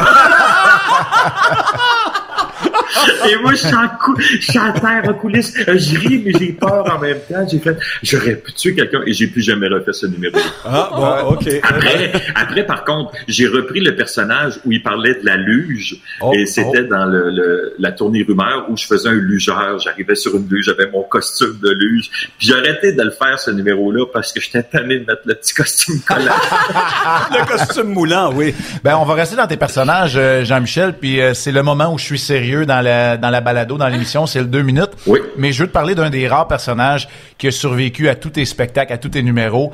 Et 3.29 3.35
moi, 3.41 3.51
je 3.53 3.57
suis, 3.65 3.75
en 3.75 3.87
cou- 4.03 4.15
je 4.19 4.37
suis 4.51 4.59
à 4.59 4.71
terre 4.71 5.03
en 5.09 5.13
coulisses. 5.13 5.53
Euh, 5.67 5.77
Je 5.77 5.97
ris, 5.99 6.21
mais 6.25 6.31
j'ai 6.39 6.53
peur 6.53 6.85
en 6.95 6.99
même 6.99 7.17
temps. 7.29 7.45
J'ai 7.49 7.59
fait, 7.59 7.77
j'aurais 8.03 8.35
pu 8.35 8.53
tuer 8.53 8.75
quelqu'un 8.75 9.01
et 9.05 9.13
j'ai 9.13 9.27
plus 9.27 9.41
jamais 9.41 9.67
refait 9.67 9.93
ce 9.93 10.05
numéro. 10.07 10.37
Ah, 10.65 10.89
bon, 10.91 11.33
OK. 11.33 11.47
Après, 11.63 12.11
après, 12.35 12.65
par 12.65 12.83
contre, 12.85 13.11
j'ai 13.27 13.47
repris 13.47 13.79
le 13.81 13.95
personnage 13.95 14.59
où 14.65 14.71
il 14.71 14.81
parlait 14.83 15.15
de 15.15 15.25
la 15.25 15.35
luge. 15.37 15.97
Oh, 16.21 16.33
et 16.35 16.45
c'était 16.45 16.83
dans 16.83 17.05
le, 17.05 17.29
le- 17.31 17.73
la 17.79 17.91
tournée 17.91 18.23
rumeur 18.27 18.65
où 18.69 18.77
je 18.77 18.85
faisais 18.85 19.09
un 19.09 19.13
lugeur. 19.13 19.79
J'arrivais 19.79 20.15
sur 20.15 20.35
une 20.35 20.47
luge, 20.49 20.65
j'avais 20.65 20.89
mon 20.91 21.03
costume 21.03 21.57
de 21.61 21.69
luge. 21.71 22.09
Puis 22.37 22.47
j'ai 22.47 22.53
arrêté 22.55 22.93
de 22.93 23.01
le 23.01 23.11
faire, 23.11 23.39
ce 23.39 23.51
numéro-là, 23.51 24.05
parce 24.13 24.31
que 24.33 24.41
j'étais 24.41 24.63
tanné 24.63 24.99
de 24.99 25.05
mettre 25.05 25.21
le 25.25 25.35
petit 25.35 25.53
costume 25.53 25.99
collant. 26.07 26.31
Le 27.31 27.45
costume 27.45 27.87
moulant, 27.93 28.31
oui. 28.33 28.53
Ben, 28.83 28.97
on 28.97 29.05
va 29.05 29.13
rester 29.15 29.35
dans 29.35 29.47
tes 29.47 29.57
personnages, 29.57 30.15
euh, 30.15 30.43
Jean-Michel, 30.43 30.93
puis 30.93 31.19
euh, 31.21 31.33
c'est 31.33 31.51
le 31.51 31.63
moment 31.63 31.93
où 31.93 31.97
je 31.97 32.03
suis 32.03 32.19
sérieux 32.19 32.65
dans 32.65 32.81
la, 32.85 33.17
dans 33.17 33.29
la 33.29 33.41
balado, 33.41 33.77
dans 33.77 33.87
l'émission, 33.87 34.25
c'est 34.25 34.39
le 34.39 34.45
deux 34.45 34.61
minutes. 34.61 34.91
Oui. 35.05 35.19
Mais 35.37 35.51
je 35.51 35.63
veux 35.63 35.67
te 35.67 35.73
parler 35.73 35.95
d'un 35.95 36.09
des 36.09 36.27
rares 36.27 36.47
personnages 36.47 37.07
qui 37.37 37.47
a 37.47 37.51
survécu 37.51 38.07
à 38.07 38.15
tous 38.15 38.29
tes 38.29 38.45
spectacles, 38.45 38.93
à 38.93 38.97
tous 38.97 39.09
tes 39.09 39.23
numéros, 39.23 39.71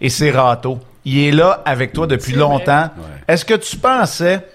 et 0.00 0.08
c'est 0.08 0.30
Rato. 0.30 0.80
Il 1.04 1.18
est 1.18 1.32
là 1.32 1.62
avec 1.64 1.92
toi 1.92 2.06
depuis 2.06 2.32
C'est 2.32 2.38
longtemps. 2.38 2.90
Ouais. 2.96 3.34
Est-ce 3.34 3.44
que 3.44 3.54
tu 3.54 3.76
pensais, 3.76 4.46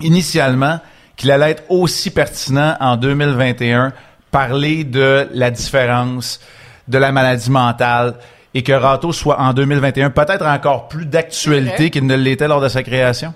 initialement, 0.00 0.80
qu'il 1.16 1.30
allait 1.30 1.52
être 1.52 1.64
aussi 1.68 2.10
pertinent 2.10 2.76
en 2.80 2.96
2021, 2.96 3.92
parler 4.30 4.84
de 4.84 5.28
la 5.32 5.50
différence, 5.50 6.40
de 6.88 6.98
la 6.98 7.12
maladie 7.12 7.50
mentale, 7.50 8.14
et 8.54 8.62
que 8.62 8.72
Rato 8.72 9.12
soit 9.12 9.40
en 9.40 9.52
2021 9.52 10.10
peut-être 10.10 10.46
encore 10.46 10.88
plus 10.88 11.06
d'actualité 11.06 11.90
qu'il 11.90 12.06
ne 12.06 12.16
l'était 12.16 12.48
lors 12.48 12.60
de 12.60 12.68
sa 12.68 12.82
création? 12.82 13.34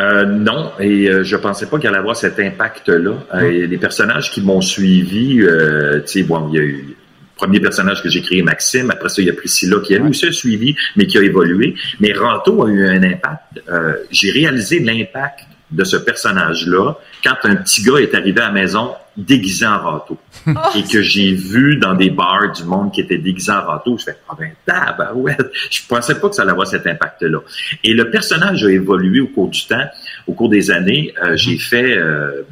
Euh, 0.00 0.24
non, 0.24 0.72
et 0.80 1.08
euh, 1.08 1.22
je 1.22 1.36
pensais 1.36 1.66
pas 1.66 1.78
qu'il 1.78 1.88
allait 1.88 1.98
avoir 1.98 2.16
cet 2.16 2.38
impact-là. 2.40 3.12
Euh, 3.34 3.40
et 3.42 3.66
les 3.66 3.78
personnages 3.78 4.30
qui 4.30 4.42
m'ont 4.42 4.60
suivi, 4.60 5.40
euh, 5.40 6.00
tu 6.00 6.20
sais, 6.20 6.22
bon, 6.22 6.48
il 6.48 6.54
y 6.54 6.58
a 6.58 6.62
eu 6.62 6.84
le 6.88 6.94
premier 7.36 7.60
personnage 7.60 8.02
que 8.02 8.08
j'ai 8.08 8.20
créé, 8.22 8.42
Maxime. 8.42 8.90
Après 8.90 9.08
ça, 9.08 9.22
il 9.22 9.28
y 9.28 9.30
a 9.30 9.34
Priscilla 9.34 9.76
qui 9.84 9.94
a 9.94 9.98
lui 9.98 10.10
aussi 10.10 10.32
suivi, 10.32 10.74
mais 10.96 11.06
qui 11.06 11.18
a 11.18 11.22
évolué. 11.22 11.74
Mais 12.00 12.12
Ranto 12.12 12.64
a 12.64 12.70
eu 12.70 12.86
un 12.86 13.02
impact. 13.02 13.62
Euh, 13.70 13.94
j'ai 14.10 14.32
réalisé 14.32 14.80
l'impact 14.80 15.40
de 15.70 15.84
ce 15.84 15.96
personnage-là 15.96 16.94
quand 17.22 17.36
un 17.44 17.56
petit 17.56 17.82
gars 17.82 17.98
est 17.98 18.14
arrivé 18.14 18.40
à 18.40 18.46
la 18.46 18.52
maison 18.52 18.90
déguisé 19.16 19.66
en 19.66 19.78
Ranto. 19.78 20.18
et 20.76 20.82
que 20.82 21.00
j'ai 21.02 21.32
vu 21.34 21.76
dans 21.76 21.94
des 21.94 22.10
bars 22.10 22.50
du 22.52 22.64
monde 22.64 22.92
qui 22.92 23.00
étaient 23.00 23.18
déguisés 23.18 23.52
en 23.52 23.64
Ranto, 23.64 23.96
je 23.98 24.04
fais 24.04 24.16
ah 24.28 24.34
ben 24.38 24.50
tabarouette, 24.66 25.50
je 25.70 25.80
pensais 25.88 26.18
pas 26.18 26.28
que 26.28 26.34
ça 26.34 26.42
allait 26.42 26.50
avoir 26.52 26.66
cet 26.66 26.86
impact-là. 26.86 27.38
Et 27.84 27.94
le 27.94 28.10
personnage 28.10 28.64
a 28.64 28.70
évolué 28.70 29.20
au 29.20 29.28
cours 29.28 29.48
du 29.48 29.64
temps, 29.66 29.86
au 30.26 30.32
cours 30.34 30.48
des 30.48 30.70
années. 30.70 31.14
Euh, 31.22 31.36
J'ai 31.36 31.58
fait, 31.58 31.96
euh, 31.96 32.42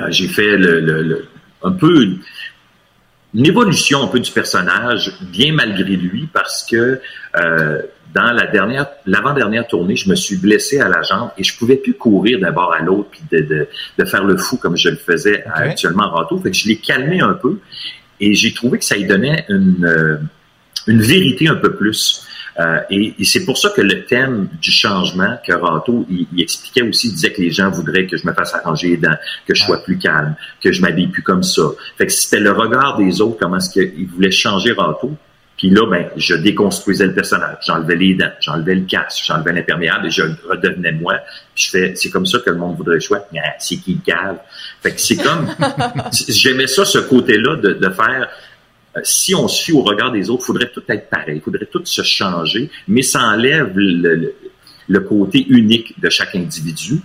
euh, 0.00 0.06
j'ai 0.10 0.28
fait 0.28 0.56
le, 0.56 0.80
le- 0.80 1.02
le- 1.02 1.28
un 1.62 1.72
peu 1.72 2.02
une, 2.02 2.18
une 3.34 3.46
évolution 3.46 4.02
un 4.04 4.06
peu 4.08 4.20
du 4.20 4.30
personnage, 4.30 5.12
bien 5.22 5.52
malgré 5.52 5.96
lui, 5.96 6.28
parce 6.32 6.66
que 6.70 7.00
euh, 7.36 7.82
dans 8.14 8.32
la 8.32 8.46
dernière, 8.46 8.86
l'avant-dernière 9.04 9.66
tournée, 9.66 9.96
je 9.96 10.08
me 10.08 10.14
suis 10.14 10.36
blessé 10.36 10.80
à 10.80 10.88
la 10.88 11.02
jambe 11.02 11.30
et 11.36 11.44
je 11.44 11.56
pouvais 11.56 11.76
plus 11.76 11.94
courir 11.94 12.38
d'un 12.40 12.52
bord 12.52 12.72
à 12.72 12.80
l'autre 12.80 13.10
puis 13.10 13.22
de, 13.30 13.44
de, 13.44 13.68
de 13.98 14.04
faire 14.04 14.24
le 14.24 14.36
fou 14.36 14.56
comme 14.56 14.76
je 14.76 14.88
le 14.88 14.96
faisais 14.96 15.44
actuellement 15.46 16.04
en 16.04 16.10
râteau. 16.10 16.38
Fait 16.38 16.50
que 16.50 16.56
je 16.56 16.68
l'ai 16.68 16.76
calmé 16.76 17.20
un 17.20 17.34
peu 17.34 17.58
et 18.20 18.34
j'ai 18.34 18.54
trouvé 18.54 18.78
que 18.78 18.84
ça 18.84 18.96
lui 18.96 19.04
donnait 19.04 19.44
une, 19.48 19.84
euh, 19.84 20.16
une 20.86 21.02
vérité 21.02 21.48
un 21.48 21.56
peu 21.56 21.74
plus. 21.74 22.22
Euh, 22.58 22.80
et, 22.88 23.14
et 23.18 23.24
c'est 23.24 23.44
pour 23.44 23.58
ça 23.58 23.68
que 23.68 23.82
le 23.82 24.06
thème 24.06 24.48
du 24.62 24.70
changement 24.70 25.36
que 25.46 25.52
Rato, 25.52 26.06
il, 26.08 26.26
il 26.32 26.40
expliquait 26.40 26.82
aussi, 26.82 27.08
il 27.08 27.14
disait 27.14 27.32
que 27.32 27.42
les 27.42 27.50
gens 27.50 27.70
voudraient 27.70 28.06
que 28.06 28.16
je 28.16 28.26
me 28.26 28.32
fasse 28.32 28.54
arranger 28.54 28.88
les 28.88 28.96
dents, 28.96 29.16
que 29.46 29.54
je 29.54 29.62
sois 29.62 29.84
plus 29.84 29.98
calme, 29.98 30.34
que 30.62 30.72
je 30.72 30.80
m'habille 30.80 31.08
plus 31.08 31.22
comme 31.22 31.42
ça. 31.42 31.62
Fait 31.98 32.06
que 32.06 32.12
c'était 32.12 32.40
le 32.40 32.52
regard 32.52 32.96
des 32.96 33.20
autres, 33.20 33.36
comment 33.38 33.58
est-ce 33.58 33.70
qu'ils 33.70 34.06
voulaient 34.06 34.30
changer 34.30 34.72
Rato. 34.72 35.14
Puis 35.56 35.70
là, 35.70 35.86
ben, 35.88 36.08
je 36.16 36.34
déconstruisais 36.34 37.06
le 37.06 37.14
personnage. 37.14 37.56
J'enlevais 37.66 37.96
les 37.96 38.14
dents, 38.14 38.30
j'enlevais 38.40 38.74
le 38.74 38.82
casque, 38.84 39.24
j'enlevais 39.26 39.52
l'imperméable 39.54 40.06
et 40.06 40.10
je 40.10 40.22
redevenais 40.48 40.92
moi. 40.92 41.14
Puis 41.54 41.64
je 41.64 41.70
fais, 41.70 41.94
c'est 41.94 42.10
comme 42.10 42.26
ça 42.26 42.38
que 42.40 42.50
le 42.50 42.56
monde 42.56 42.76
voudrait 42.76 43.00
je 43.00 43.06
sois. 43.06 43.26
Ah, 43.36 43.40
c'est 43.58 43.76
qui 43.76 43.94
le 43.94 44.00
cave? 44.04 44.38
Fait 44.82 44.92
que 44.92 45.00
c'est 45.00 45.16
comme, 45.16 45.48
j'aimais 46.28 46.66
ça, 46.66 46.84
ce 46.84 46.98
côté-là 46.98 47.56
de, 47.56 47.72
de 47.72 47.88
faire, 47.90 48.28
euh, 48.96 49.00
si 49.02 49.34
on 49.34 49.48
se 49.48 49.64
fie 49.64 49.72
au 49.72 49.82
regard 49.82 50.12
des 50.12 50.28
autres, 50.28 50.42
il 50.44 50.46
faudrait 50.46 50.70
tout 50.70 50.82
être 50.88 51.08
pareil, 51.08 51.36
il 51.36 51.40
faudrait 51.40 51.66
tout 51.66 51.80
se 51.84 52.02
changer, 52.02 52.70
mais 52.88 53.02
ça 53.02 53.20
enlève 53.22 53.72
le, 53.76 54.14
le- 54.14 54.34
le 54.88 55.00
côté 55.00 55.44
unique 55.48 55.98
de 56.00 56.08
chaque 56.08 56.36
individu. 56.36 57.00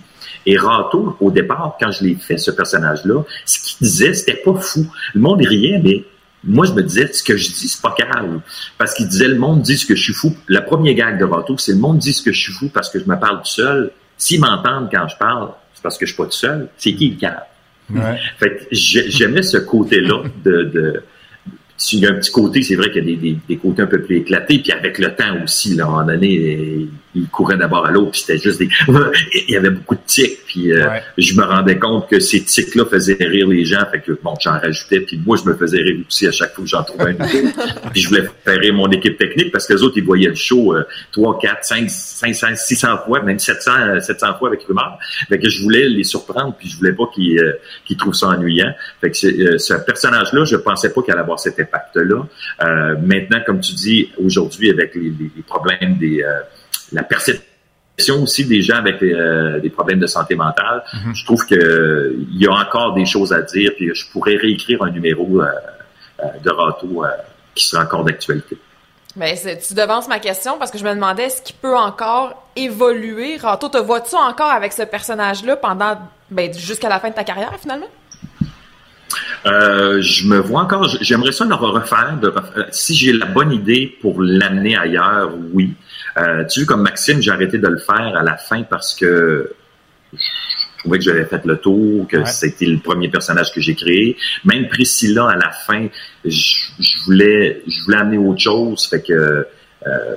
Et 0.46 0.56
Rato, 0.56 1.16
au 1.20 1.30
départ, 1.32 1.76
quand 1.80 1.90
je 1.90 2.04
l'ai 2.04 2.14
fait, 2.14 2.36
ce 2.38 2.52
personnage-là, 2.52 3.24
ce 3.44 3.58
qu'il 3.58 3.86
disait, 3.88 4.14
c'était 4.14 4.36
pas 4.44 4.54
fou. 4.54 4.86
Le 5.14 5.20
monde 5.20 5.40
riait, 5.44 5.80
mais 5.82 6.04
moi, 6.44 6.66
je 6.66 6.72
me 6.72 6.82
disais, 6.82 7.12
ce 7.12 7.22
que 7.22 7.36
je 7.36 7.48
dis, 7.48 7.68
c'est 7.68 7.80
pas 7.80 7.94
grave. 7.98 8.40
Parce 8.78 8.94
qu'il 8.94 9.06
disait, 9.06 9.28
le 9.28 9.38
monde 9.38 9.62
dit 9.62 9.78
ce 9.78 9.86
que 9.86 9.94
je 9.94 10.02
suis 10.02 10.12
fou. 10.12 10.36
La 10.48 10.60
première 10.60 10.94
gag 10.94 11.18
de 11.18 11.24
Rato, 11.24 11.56
c'est 11.58 11.72
le 11.72 11.78
monde 11.78 11.98
dit 11.98 12.12
ce 12.12 12.22
que 12.22 12.32
je 12.32 12.40
suis 12.40 12.52
fou 12.52 12.68
parce 12.68 12.90
que 12.90 12.98
je 12.98 13.04
me 13.04 13.16
parle 13.18 13.38
tout 13.38 13.50
seul. 13.50 13.92
S'ils 14.16 14.40
m'entendent 14.40 14.88
quand 14.90 15.06
je 15.08 15.16
parle, 15.16 15.50
c'est 15.74 15.82
parce 15.82 15.98
que 15.98 16.06
je 16.06 16.12
suis 16.12 16.16
pas 16.16 16.26
tout 16.26 16.32
seul. 16.32 16.68
C'est 16.76 16.94
qui 16.94 17.10
le 17.10 17.16
calme? 17.16 17.36
Ouais. 17.90 18.18
Fait 18.38 18.68
j'aimais 18.70 19.42
ce 19.42 19.58
côté-là 19.58 20.22
de, 20.44 20.62
de 20.64 21.02
s'il 21.76 21.98
y 22.00 22.06
a 22.06 22.10
un 22.10 22.14
petit 22.14 22.30
côté, 22.30 22.62
c'est 22.62 22.76
vrai 22.76 22.90
qu'il 22.90 23.04
y 23.04 23.12
a 23.12 23.16
des, 23.16 23.16
des, 23.16 23.38
des 23.48 23.56
côtés 23.56 23.82
un 23.82 23.86
peu 23.86 24.00
plus 24.00 24.18
éclatés, 24.18 24.60
puis 24.60 24.70
avec 24.72 24.98
le 24.98 25.14
temps 25.14 25.42
aussi, 25.42 25.74
là, 25.74 25.84
à 25.84 25.86
un 25.88 25.90
moment 25.90 26.06
donné, 26.06 26.86
euh, 27.16 27.20
il 27.20 27.28
courait 27.28 27.56
d'abord 27.56 27.86
à 27.86 27.90
l'autre, 27.90 28.12
puis 28.12 28.20
c'était 28.20 28.38
juste 28.38 28.58
des... 28.58 28.68
il 29.48 29.50
y 29.50 29.56
avait 29.56 29.70
beaucoup 29.70 29.94
de 29.94 30.00
tics, 30.06 30.38
puis 30.46 30.72
euh, 30.72 30.88
Ouais. 30.88 31.02
je 31.18 31.34
me 31.34 31.44
rendais 31.44 31.78
compte 31.78 32.08
que 32.08 32.18
ces 32.20 32.42
tics-là 32.42 32.84
faisaient 32.86 33.16
rire 33.20 33.46
les 33.48 33.64
gens, 33.64 33.84
fait 33.90 34.00
que 34.00 34.12
bon, 34.22 34.34
j'en 34.40 34.52
rajoutais, 34.58 35.00
puis 35.00 35.20
moi, 35.24 35.36
je 35.42 35.48
me 35.50 35.54
faisais 35.56 35.78
rire 35.78 35.96
aussi 36.06 36.26
à 36.26 36.32
chaque 36.32 36.54
fois 36.54 36.64
que 36.64 36.70
j'en 36.70 36.82
trouvais 36.82 37.10
un 37.10 37.12
nouveau. 37.12 37.48
puis 37.92 38.00
je 38.02 38.08
voulais 38.08 38.24
faire 38.44 38.58
rire 38.58 38.74
mon 38.74 38.90
équipe 38.90 39.16
technique, 39.18 39.52
parce 39.52 39.66
que 39.66 39.74
les 39.74 39.82
autres, 39.82 39.96
ils 39.98 40.04
voyaient 40.04 40.28
le 40.28 40.34
show 40.34 40.74
euh, 40.74 40.84
3, 41.12 41.38
4, 41.40 41.64
5, 41.64 41.90
500, 41.90 42.46
600 42.56 42.98
fois, 43.06 43.22
même 43.22 43.38
700, 43.38 43.70
euh, 43.78 44.00
700 44.00 44.34
fois 44.38 44.48
avec 44.48 44.62
Rumeur. 44.64 44.98
Fait 45.28 45.38
que 45.38 45.48
je 45.48 45.62
voulais 45.62 45.88
les 45.88 46.04
surprendre, 46.04 46.54
puis 46.58 46.68
je 46.68 46.76
voulais 46.78 46.92
pas 46.92 47.04
qu'ils 47.14 47.38
euh, 47.38 47.52
qu'ils 47.84 47.96
trouvent 47.96 48.14
ça 48.14 48.28
ennuyant. 48.28 48.72
Fait 49.00 49.10
que 49.10 49.26
euh, 49.26 49.58
ce 49.58 49.74
personnage-là, 49.74 50.44
je 50.44 50.56
pensais 50.56 50.90
pas 50.92 51.02
qu'il 51.02 51.12
allait 51.12 51.22
avoir 51.22 51.38
cet 51.38 51.58
impact-là. 51.60 52.26
Euh, 52.64 52.96
maintenant, 53.02 53.38
comme 53.44 53.60
tu 53.60 53.74
dis, 53.74 54.10
aujourd'hui, 54.22 54.70
avec 54.70 54.94
les, 54.94 55.02
les- 55.02 55.30
les 55.36 55.42
problèmes 55.46 55.96
des... 55.98 56.22
la 56.92 57.02
perception 57.02 58.22
aussi 58.22 58.44
des 58.46 58.62
gens 58.62 58.76
avec 58.76 59.02
euh, 59.02 59.60
des 59.60 59.70
problèmes 59.70 60.00
de 60.00 60.06
santé 60.06 60.34
mentale, 60.34 60.82
je 61.14 61.24
trouve 61.24 61.46
que 61.46 61.54
euh, 61.54 62.16
il 62.32 62.40
y 62.40 62.46
a 62.46 62.52
encore 62.52 62.94
des 62.94 63.04
choses 63.04 63.32
à 63.32 63.42
dire, 63.42 63.72
puis 63.76 63.94
je 63.94 64.10
pourrais 64.10 64.36
réécrire 64.36 64.82
un 64.82 64.90
numéro 64.90 65.40
euh, 65.40 65.46
euh, 66.20 66.24
de 66.42 66.50
Rato 66.50 67.04
euh, 67.04 67.08
qui 67.54 67.66
sera 67.66 67.82
encore 67.84 68.04
d'actualité. 68.04 68.56
Ben, 69.14 69.36
tu 69.36 69.74
devances 69.74 70.08
ma 70.08 70.18
question 70.20 70.56
parce 70.58 70.70
que 70.70 70.78
je 70.78 70.84
me 70.84 70.94
demandais 70.94 71.24
est-ce 71.24 71.42
qu'il 71.42 71.56
peut 71.56 71.76
encore 71.76 72.48
évoluer? 72.56 73.36
Rato, 73.36 73.68
te 73.68 73.76
vois-tu 73.76 74.14
encore 74.16 74.50
avec 74.50 74.72
ce 74.72 74.82
personnage-là 74.82 75.56
pendant 75.56 75.98
ben, 76.30 76.52
jusqu'à 76.54 76.88
la 76.88 76.98
fin 76.98 77.10
de 77.10 77.14
ta 77.14 77.24
carrière 77.24 77.54
finalement? 77.60 77.90
Euh, 79.44 80.00
je 80.00 80.26
me 80.26 80.38
vois 80.38 80.62
encore, 80.62 80.88
j'aimerais 81.00 81.32
ça 81.32 81.44
le 81.44 81.54
refaire. 81.54 82.16
De 82.22 82.32
si 82.70 82.94
j'ai 82.94 83.12
la 83.12 83.26
bonne 83.26 83.52
idée 83.52 83.98
pour 84.00 84.22
l'amener 84.22 84.78
ailleurs, 84.78 85.30
oui. 85.52 85.74
Euh, 86.18 86.44
tu 86.44 86.60
vois, 86.60 86.66
comme 86.74 86.82
Maxime, 86.82 87.20
j'ai 87.22 87.30
arrêté 87.30 87.58
de 87.58 87.66
le 87.68 87.78
faire 87.78 88.16
à 88.16 88.22
la 88.22 88.36
fin 88.36 88.62
parce 88.64 88.94
que 88.94 89.50
je 90.12 90.18
trouvais 90.78 90.98
que 90.98 91.04
j'avais 91.04 91.24
fait 91.24 91.44
le 91.44 91.56
tour, 91.56 92.06
que 92.08 92.18
Ouais. 92.18 92.26
c'était 92.26 92.66
le 92.66 92.78
premier 92.78 93.08
personnage 93.08 93.52
que 93.54 93.60
j'ai 93.60 93.74
créé. 93.74 94.16
Même 94.44 94.68
Priscilla, 94.68 95.28
à 95.28 95.36
la 95.36 95.50
fin, 95.50 95.86
je, 96.24 96.54
je 96.80 97.04
voulais, 97.04 97.62
je 97.66 97.84
voulais 97.84 97.96
amener 97.98 98.18
autre 98.18 98.40
chose. 98.40 98.86
Fait 98.88 99.00
que 99.00 99.12
euh, 99.86 100.14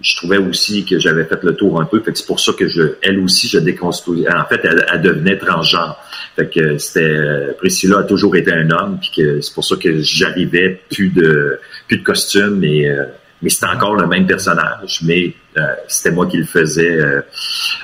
je 0.00 0.16
trouvais 0.16 0.38
aussi 0.38 0.86
que 0.86 0.98
j'avais 0.98 1.24
fait 1.24 1.42
le 1.42 1.54
tour 1.54 1.78
un 1.80 1.84
peu. 1.84 2.00
Fait 2.00 2.12
que 2.12 2.18
c'est 2.18 2.26
pour 2.26 2.40
ça 2.40 2.52
que 2.58 2.66
je, 2.68 2.94
elle 3.02 3.18
aussi, 3.20 3.48
je 3.48 3.58
déconstruis. 3.58 4.26
En 4.28 4.46
fait, 4.46 4.60
elle, 4.64 4.86
elle 4.90 5.02
devenait 5.02 5.36
transgenre. 5.36 5.98
Fait 6.36 6.48
que 6.48 6.78
c'était 6.78 7.54
Priscilla 7.58 7.98
a 7.98 8.02
toujours 8.04 8.34
été 8.36 8.50
un 8.52 8.70
homme, 8.70 8.98
puis 8.98 9.10
que 9.14 9.40
c'est 9.42 9.52
pour 9.52 9.64
ça 9.64 9.76
que 9.76 10.00
j'arrivais 10.00 10.80
plus 10.90 11.10
de 11.10 11.58
plus 11.88 11.98
de 11.98 12.02
costume, 12.04 12.64
et 12.64 12.88
euh, 12.88 13.04
mais 13.42 13.48
c'était 13.48 13.66
encore 13.66 13.94
le 13.94 14.06
même 14.06 14.26
personnage, 14.26 15.00
mais 15.02 15.34
euh, 15.56 15.62
c'était 15.88 16.10
moi 16.10 16.26
qui 16.26 16.36
le 16.36 16.44
faisais 16.44 16.96
euh, 16.96 17.20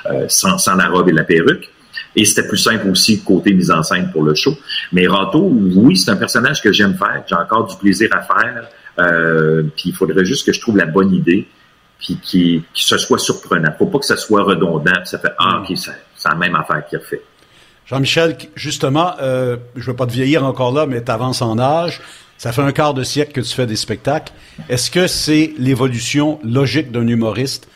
euh, 0.07 0.27
sans, 0.29 0.77
la 0.77 0.89
robe 0.89 1.09
et 1.09 1.13
la 1.13 1.25
perruque. 1.25 1.71
Et 2.15 2.25
c'était 2.25 2.47
plus 2.49 2.59
simple 2.59 2.89
aussi 2.89 3.23
côté 3.23 3.53
mise 3.53 3.71
en 3.71 3.83
scène 3.83 4.11
pour 4.11 4.23
le 4.23 4.35
show. 4.35 4.57
Mais 4.93 5.07
Rato, 5.07 5.51
oui, 5.51 5.97
c'est 5.97 6.11
un 6.11 6.17
personnage 6.17 6.63
que 6.63 6.73
j'aime 6.73 6.97
faire, 6.97 7.23
j'ai 7.29 7.35
encore 7.35 7.67
du 7.67 7.77
plaisir 7.77 8.09
à 8.13 8.23
faire. 8.23 8.69
Euh, 8.99 9.63
puis 9.77 9.91
il 9.91 9.95
faudrait 9.95 10.25
juste 10.25 10.47
que 10.47 10.53
je 10.53 10.61
trouve 10.61 10.79
la 10.79 10.87
bonne 10.87 11.13
idée, 11.13 11.47
puis 11.99 12.19
qui, 12.23 12.61
que 12.61 12.81
ce 12.81 12.97
soit 12.97 13.19
surprenant. 13.19 13.71
Faut 13.79 13.87
pas 13.87 13.99
que 13.99 14.07
ça 14.07 14.17
soit 14.17 14.43
redondant, 14.43 15.05
ça 15.05 15.19
fait 15.19 15.33
ah 15.39 15.61
ok, 15.61 15.77
c'est 15.77 15.93
la 16.29 16.35
même 16.35 16.55
affaire 16.55 16.87
qu'il 16.87 16.99
a 16.99 17.03
fait. 17.03 17.23
Jean-Michel, 17.87 18.37
justement, 18.57 19.15
euh, 19.21 19.59
je 19.77 19.91
veux 19.91 19.97
pas 19.97 20.07
te 20.07 20.13
vieillir 20.13 20.45
encore 20.45 20.73
là, 20.73 20.87
mais 20.87 21.05
tu 21.05 21.11
avances 21.11 21.41
en 21.41 21.59
âge. 21.59 22.01
Ça 22.39 22.53
fait 22.53 22.63
un 22.63 22.73
quart 22.73 22.95
de 22.95 23.03
siècle 23.03 23.33
que 23.33 23.41
tu 23.41 23.55
fais 23.55 23.67
des 23.67 23.77
spectacles. 23.77 24.33
Est-ce 24.69 24.91
que 24.91 25.07
c'est 25.07 25.53
l'évolution 25.59 26.39
logique 26.45 26.93
d'un 26.93 27.07
humoriste 27.07 27.69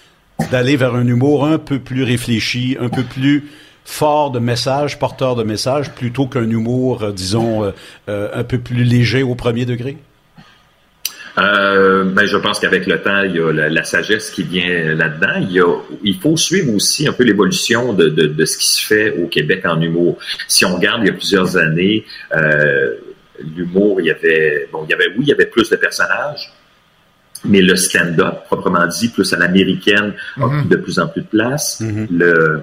d'aller 0.50 0.76
vers 0.76 0.94
un 0.94 1.06
humour 1.06 1.44
un 1.44 1.58
peu 1.58 1.78
plus 1.78 2.02
réfléchi, 2.02 2.76
un 2.80 2.88
peu 2.88 3.02
plus 3.02 3.44
fort 3.84 4.30
de 4.30 4.38
messages, 4.38 4.98
porteur 4.98 5.36
de 5.36 5.42
messages, 5.42 5.90
plutôt 5.90 6.26
qu'un 6.26 6.48
humour, 6.48 7.02
euh, 7.02 7.12
disons, 7.12 7.64
euh, 7.64 7.70
euh, 8.08 8.28
un 8.32 8.44
peu 8.44 8.58
plus 8.58 8.84
léger 8.84 9.22
au 9.22 9.34
premier 9.34 9.64
degré? 9.64 9.96
Ben, 11.36 12.26
je 12.26 12.36
pense 12.36 12.60
qu'avec 12.60 12.86
le 12.86 13.00
temps, 13.00 13.22
il 13.22 13.36
y 13.36 13.38
a 13.38 13.50
la, 13.50 13.84
sagesse 13.84 14.28
qui 14.28 14.42
vient 14.42 14.94
là-dedans. 14.94 15.78
Il, 16.04 16.16
faut 16.16 16.36
suivre 16.36 16.74
aussi 16.74 17.08
un 17.08 17.12
peu 17.12 17.24
l'évolution 17.24 17.94
de, 17.94 18.44
ce 18.44 18.58
qui 18.58 18.66
se 18.66 18.86
fait 18.86 19.12
au 19.12 19.26
Québec 19.26 19.62
en 19.64 19.80
humour. 19.80 20.18
Si 20.48 20.66
on 20.66 20.74
regarde 20.74 21.00
il 21.02 21.06
y 21.06 21.08
a 21.08 21.14
plusieurs 21.14 21.56
années, 21.56 22.04
l'humour, 23.56 24.00
il 24.00 24.06
y 24.06 24.10
avait, 24.10 24.68
bon, 24.72 24.84
il 24.84 24.90
y 24.90 24.94
avait, 24.94 25.08
oui, 25.08 25.20
il 25.20 25.28
y 25.28 25.32
avait 25.32 25.46
plus 25.46 25.68
de 25.70 25.76
personnages, 25.76 26.52
mais 27.44 27.62
le 27.62 27.76
stand-up, 27.76 28.44
proprement 28.46 28.86
dit, 28.86 29.08
plus 29.08 29.32
à 29.32 29.36
l'américaine, 29.36 30.14
a 30.36 30.40
mm-hmm. 30.40 30.68
de 30.68 30.76
plus 30.76 30.98
en 30.98 31.08
plus 31.08 31.22
de 31.22 31.26
place. 31.26 31.80
Mm-hmm. 31.80 32.06
Le, 32.10 32.62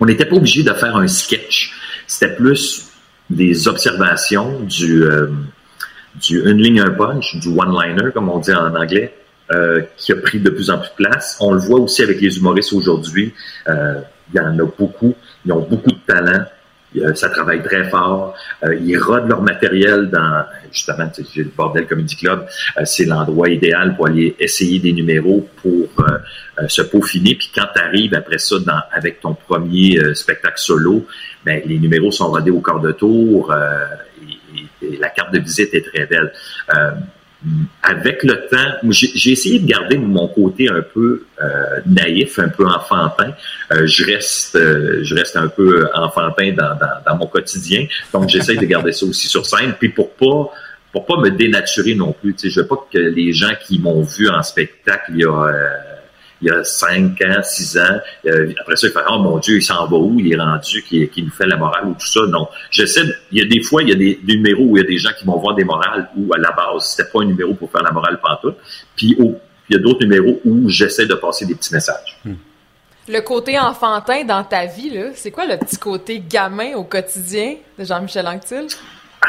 on 0.00 0.06
n'était 0.06 0.26
pas 0.26 0.36
obligé 0.36 0.62
de 0.62 0.72
faire 0.72 0.96
un 0.96 1.08
sketch. 1.08 1.72
C'était 2.06 2.34
plus 2.34 2.88
des 3.30 3.66
observations 3.66 4.60
du, 4.60 5.02
euh, 5.02 5.28
du 6.14 6.48
une 6.48 6.58
ligne 6.58 6.80
un 6.80 6.90
punch, 6.90 7.36
du 7.36 7.48
one-liner 7.48 8.12
comme 8.12 8.28
on 8.28 8.38
dit 8.38 8.52
en 8.52 8.74
anglais, 8.74 9.14
euh, 9.52 9.82
qui 9.96 10.12
a 10.12 10.16
pris 10.16 10.38
de 10.38 10.50
plus 10.50 10.70
en 10.70 10.78
plus 10.78 10.90
de 10.90 10.94
place. 10.94 11.36
On 11.40 11.52
le 11.52 11.60
voit 11.60 11.80
aussi 11.80 12.02
avec 12.02 12.20
les 12.20 12.36
humoristes 12.36 12.72
aujourd'hui. 12.72 13.34
Euh, 13.68 14.00
il 14.32 14.36
y 14.36 14.40
en 14.40 14.58
a 14.58 14.64
beaucoup. 14.64 15.14
Ils 15.44 15.52
ont 15.52 15.60
beaucoup 15.60 15.90
de 15.90 16.00
talent. 16.06 16.44
Ça 17.14 17.28
travaille 17.28 17.62
très 17.62 17.88
fort. 17.88 18.34
ils 18.80 18.96
rodent 18.98 19.28
leur 19.28 19.42
matériel 19.42 20.08
dans, 20.10 20.44
justement, 20.72 21.10
le 21.36 21.44
Bordel 21.56 21.86
Comedy 21.86 22.16
Club. 22.16 22.46
c'est 22.84 23.04
l'endroit 23.04 23.48
idéal 23.48 23.96
pour 23.96 24.06
aller 24.06 24.34
essayer 24.38 24.78
des 24.78 24.92
numéros 24.92 25.48
pour 25.62 25.88
se 26.68 26.82
peaufiner. 26.82 27.34
Puis 27.34 27.50
quand 27.54 27.66
tu 27.74 27.80
arrives 27.80 28.14
après 28.14 28.38
ça 28.38 28.56
avec 28.92 29.20
ton 29.20 29.34
premier 29.34 29.98
spectacle 30.14 30.58
solo, 30.58 31.06
ben, 31.44 31.62
les 31.66 31.78
numéros 31.78 32.10
sont 32.10 32.28
rodés 32.28 32.50
au 32.50 32.60
quart 32.60 32.80
de 32.80 32.92
tour 32.92 33.52
la 35.00 35.08
carte 35.10 35.32
de 35.32 35.38
visite 35.38 35.74
est 35.74 35.82
très 35.82 36.06
belle. 36.06 36.32
Euh, 37.46 37.50
avec 37.82 38.22
le 38.22 38.46
temps, 38.48 38.90
j'ai 38.90 39.30
essayé 39.30 39.58
de 39.58 39.66
garder 39.66 39.98
mon 39.98 40.28
côté 40.28 40.68
un 40.68 40.82
peu 40.82 41.24
euh, 41.40 41.80
naïf, 41.86 42.38
un 42.38 42.48
peu 42.48 42.66
enfantin. 42.66 43.32
Euh, 43.72 43.86
je 43.86 44.04
reste, 44.04 44.58
je 44.58 45.14
reste 45.14 45.36
un 45.36 45.48
peu 45.48 45.88
enfantin 45.94 46.52
dans, 46.52 47.16
mon 47.16 47.26
quotidien, 47.26 47.86
donc 48.12 48.28
j'essaie 48.28 48.56
de 48.56 48.66
garder 48.66 48.92
ça 48.92 49.06
aussi 49.06 49.28
sur 49.28 49.46
scène. 49.46 49.74
Puis 49.78 49.90
pour 49.90 50.10
pas 50.14 50.52
pour 50.92 51.04
pas 51.04 51.20
me 51.20 51.30
dénaturer 51.30 51.94
non 51.94 52.12
plus, 52.12 52.32
tu 52.34 52.48
sais, 52.48 52.50
je 52.50 52.60
veux 52.60 52.66
pas 52.66 52.86
que 52.90 52.98
les 52.98 53.32
gens 53.32 53.52
qui 53.60 53.78
m'ont 53.78 54.02
vu 54.02 54.30
en 54.30 54.42
spectacle 54.42 55.12
il 55.14 55.20
y 55.20 55.24
a 55.24 55.52
il 56.42 56.48
y 56.48 56.50
a 56.50 56.62
cinq 56.64 57.20
ans, 57.22 57.42
six 57.42 57.78
ans. 57.78 57.98
Euh, 58.26 58.52
après 58.60 58.76
ça, 58.76 58.86
il 58.86 58.92
fait 58.92 59.00
Oh 59.10 59.18
mon 59.18 59.38
Dieu, 59.38 59.56
il 59.56 59.62
s'en 59.62 59.86
va 59.86 59.96
où? 59.96 60.20
Il 60.20 60.32
est 60.32 60.36
rendu, 60.36 60.82
qui, 60.82 61.08
qui 61.08 61.22
nous 61.22 61.30
fait 61.30 61.46
la 61.46 61.56
morale 61.56 61.86
ou 61.86 61.94
tout 61.94 62.06
ça. 62.06 62.20
Non. 62.28 62.48
J'essaie. 62.70 63.02
Il 63.32 63.38
y 63.38 63.42
a 63.42 63.46
des 63.46 63.62
fois, 63.62 63.82
il 63.82 63.88
y 63.88 63.92
a 63.92 63.94
des, 63.94 64.20
numéros 64.26 64.64
où 64.64 64.76
il 64.76 64.82
y 64.82 64.84
a 64.84 64.86
des 64.86 64.98
gens 64.98 65.10
qui 65.18 65.24
vont 65.24 65.38
voir 65.38 65.54
des 65.54 65.64
morales 65.64 66.10
où 66.16 66.32
à 66.34 66.38
la 66.38 66.52
base, 66.52 66.90
c'était 66.90 67.08
pas 67.10 67.22
un 67.22 67.26
numéro 67.26 67.54
pour 67.54 67.70
faire 67.70 67.82
la 67.82 67.92
morale 67.92 68.20
pantoute. 68.20 68.56
Puis 68.94 69.16
il 69.18 69.36
y 69.70 69.76
a 69.76 69.78
d'autres 69.78 70.04
numéros 70.04 70.40
où 70.44 70.68
j'essaie 70.68 71.06
de 71.06 71.14
passer 71.14 71.46
des 71.46 71.54
petits 71.54 71.72
messages. 71.72 72.18
Hmm. 72.24 72.34
Le 73.08 73.20
côté 73.20 73.58
enfantin 73.58 74.24
dans 74.24 74.42
ta 74.42 74.66
vie, 74.66 74.90
là, 74.90 75.10
c'est 75.14 75.30
quoi 75.30 75.46
le 75.46 75.56
petit 75.56 75.76
côté 75.76 76.20
gamin 76.20 76.74
au 76.74 76.82
quotidien 76.82 77.54
de 77.78 77.84
Jean-Michel 77.84 78.26
Anctil? 78.26 78.66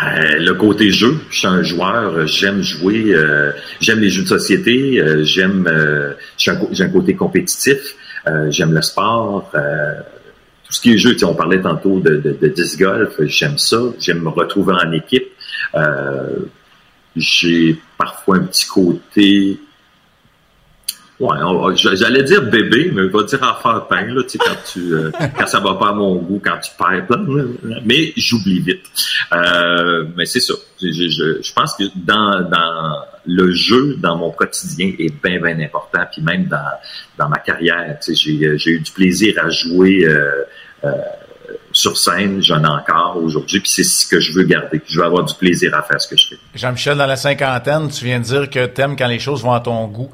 Euh, 0.04 0.38
le 0.40 0.54
côté 0.54 0.92
jeu, 0.92 1.18
je 1.30 1.40
suis 1.40 1.48
un 1.48 1.64
joueur, 1.64 2.28
j'aime 2.28 2.62
jouer, 2.62 3.06
euh, 3.08 3.52
j'aime 3.80 4.00
les 4.00 4.10
jeux 4.10 4.24
de 4.24 4.28
société, 4.28 5.00
euh, 5.00 5.24
j'aime, 5.24 5.68
j'ai 6.38 6.52
un, 6.52 6.90
côté 6.90 7.16
compétitif, 7.16 7.96
j'aime 8.50 8.74
le 8.74 8.82
sport, 8.82 9.50
tout 9.52 10.74
ce 10.74 10.82
qui 10.82 10.94
est 10.94 10.98
jeu. 10.98 11.16
On 11.24 11.34
parlait 11.34 11.62
tantôt 11.62 12.00
de, 12.00 12.18
de, 12.18 12.38
de 12.40 12.48
disc 12.48 12.80
golf, 12.80 13.20
j'aime 13.22 13.58
ça, 13.58 13.80
j'aime 14.00 14.22
me 14.22 14.30
retrouver 14.30 14.74
en 14.74 14.92
équipe. 14.92 15.30
j'ai 17.16 17.80
parfois 17.98 18.38
un 18.38 18.44
petit 18.44 18.68
côté 18.68 19.60
Ouais, 21.20 21.36
j'allais 21.76 22.22
dire 22.22 22.44
bébé, 22.44 22.92
mais 22.94 23.04
on 23.12 23.18
va 23.18 23.24
dire 23.24 23.42
enfantin, 23.42 24.06
là, 24.06 24.22
tu 24.22 24.30
sais, 24.30 24.38
quand 24.38 24.56
tu, 24.72 24.94
euh, 24.94 25.10
quand 25.38 25.48
ça 25.48 25.60
va 25.60 25.74
pas 25.74 25.90
à 25.90 25.94
mon 25.94 26.16
goût, 26.18 26.40
quand 26.44 26.60
tu 26.60 26.70
perds 26.78 27.08
plein, 27.08 27.26
mais 27.86 28.14
j'oublie 28.16 28.60
vite. 28.60 28.86
Euh, 29.34 30.06
mais 30.16 30.26
c'est 30.26 30.40
ça. 30.40 30.54
Je, 30.80 30.92
je, 30.92 31.42
je, 31.42 31.54
pense 31.54 31.74
que 31.74 31.86
dans, 31.96 32.48
dans 32.48 33.00
le 33.26 33.52
jeu, 33.52 33.96
dans 33.98 34.16
mon 34.16 34.30
quotidien, 34.30 34.94
est 35.00 35.12
bien, 35.24 35.42
bien 35.42 35.60
important. 35.60 36.02
Puis 36.12 36.22
même 36.22 36.46
dans, 36.46 36.58
dans 37.18 37.30
ma 37.30 37.40
carrière, 37.40 37.98
tu 38.00 38.16
sais, 38.16 38.38
j'ai, 38.40 38.58
j'ai 38.60 38.72
eu 38.72 38.80
du 38.80 38.92
plaisir 38.92 39.44
à 39.44 39.50
jouer 39.50 40.06
euh, 40.06 40.44
euh, 40.84 40.92
sur 41.72 41.98
scène, 41.98 42.42
j'en 42.42 42.64
ai 42.64 42.68
encore 42.68 43.18
aujourd'hui, 43.18 43.60
puis 43.60 43.70
c'est 43.70 43.84
ce 43.84 44.06
que 44.08 44.20
je 44.20 44.34
veux 44.34 44.44
garder. 44.44 44.82
Je 44.88 45.00
veux 45.00 45.06
avoir 45.06 45.24
du 45.24 45.34
plaisir 45.36 45.74
à 45.76 45.82
faire 45.82 46.00
ce 46.00 46.08
que 46.08 46.18
je 46.18 46.30
fais. 46.30 46.38
Jean-Michel, 46.56 46.98
dans 46.98 47.06
la 47.06 47.16
cinquantaine, 47.16 47.90
tu 47.90 48.06
viens 48.06 48.20
de 48.20 48.26
dire 48.26 48.50
que 48.50 48.66
t'aimes 48.66 48.96
quand 48.96 49.08
les 49.08 49.20
choses 49.20 49.44
vont 49.44 49.54
à 49.54 49.60
ton 49.60 49.88
goût. 49.88 50.12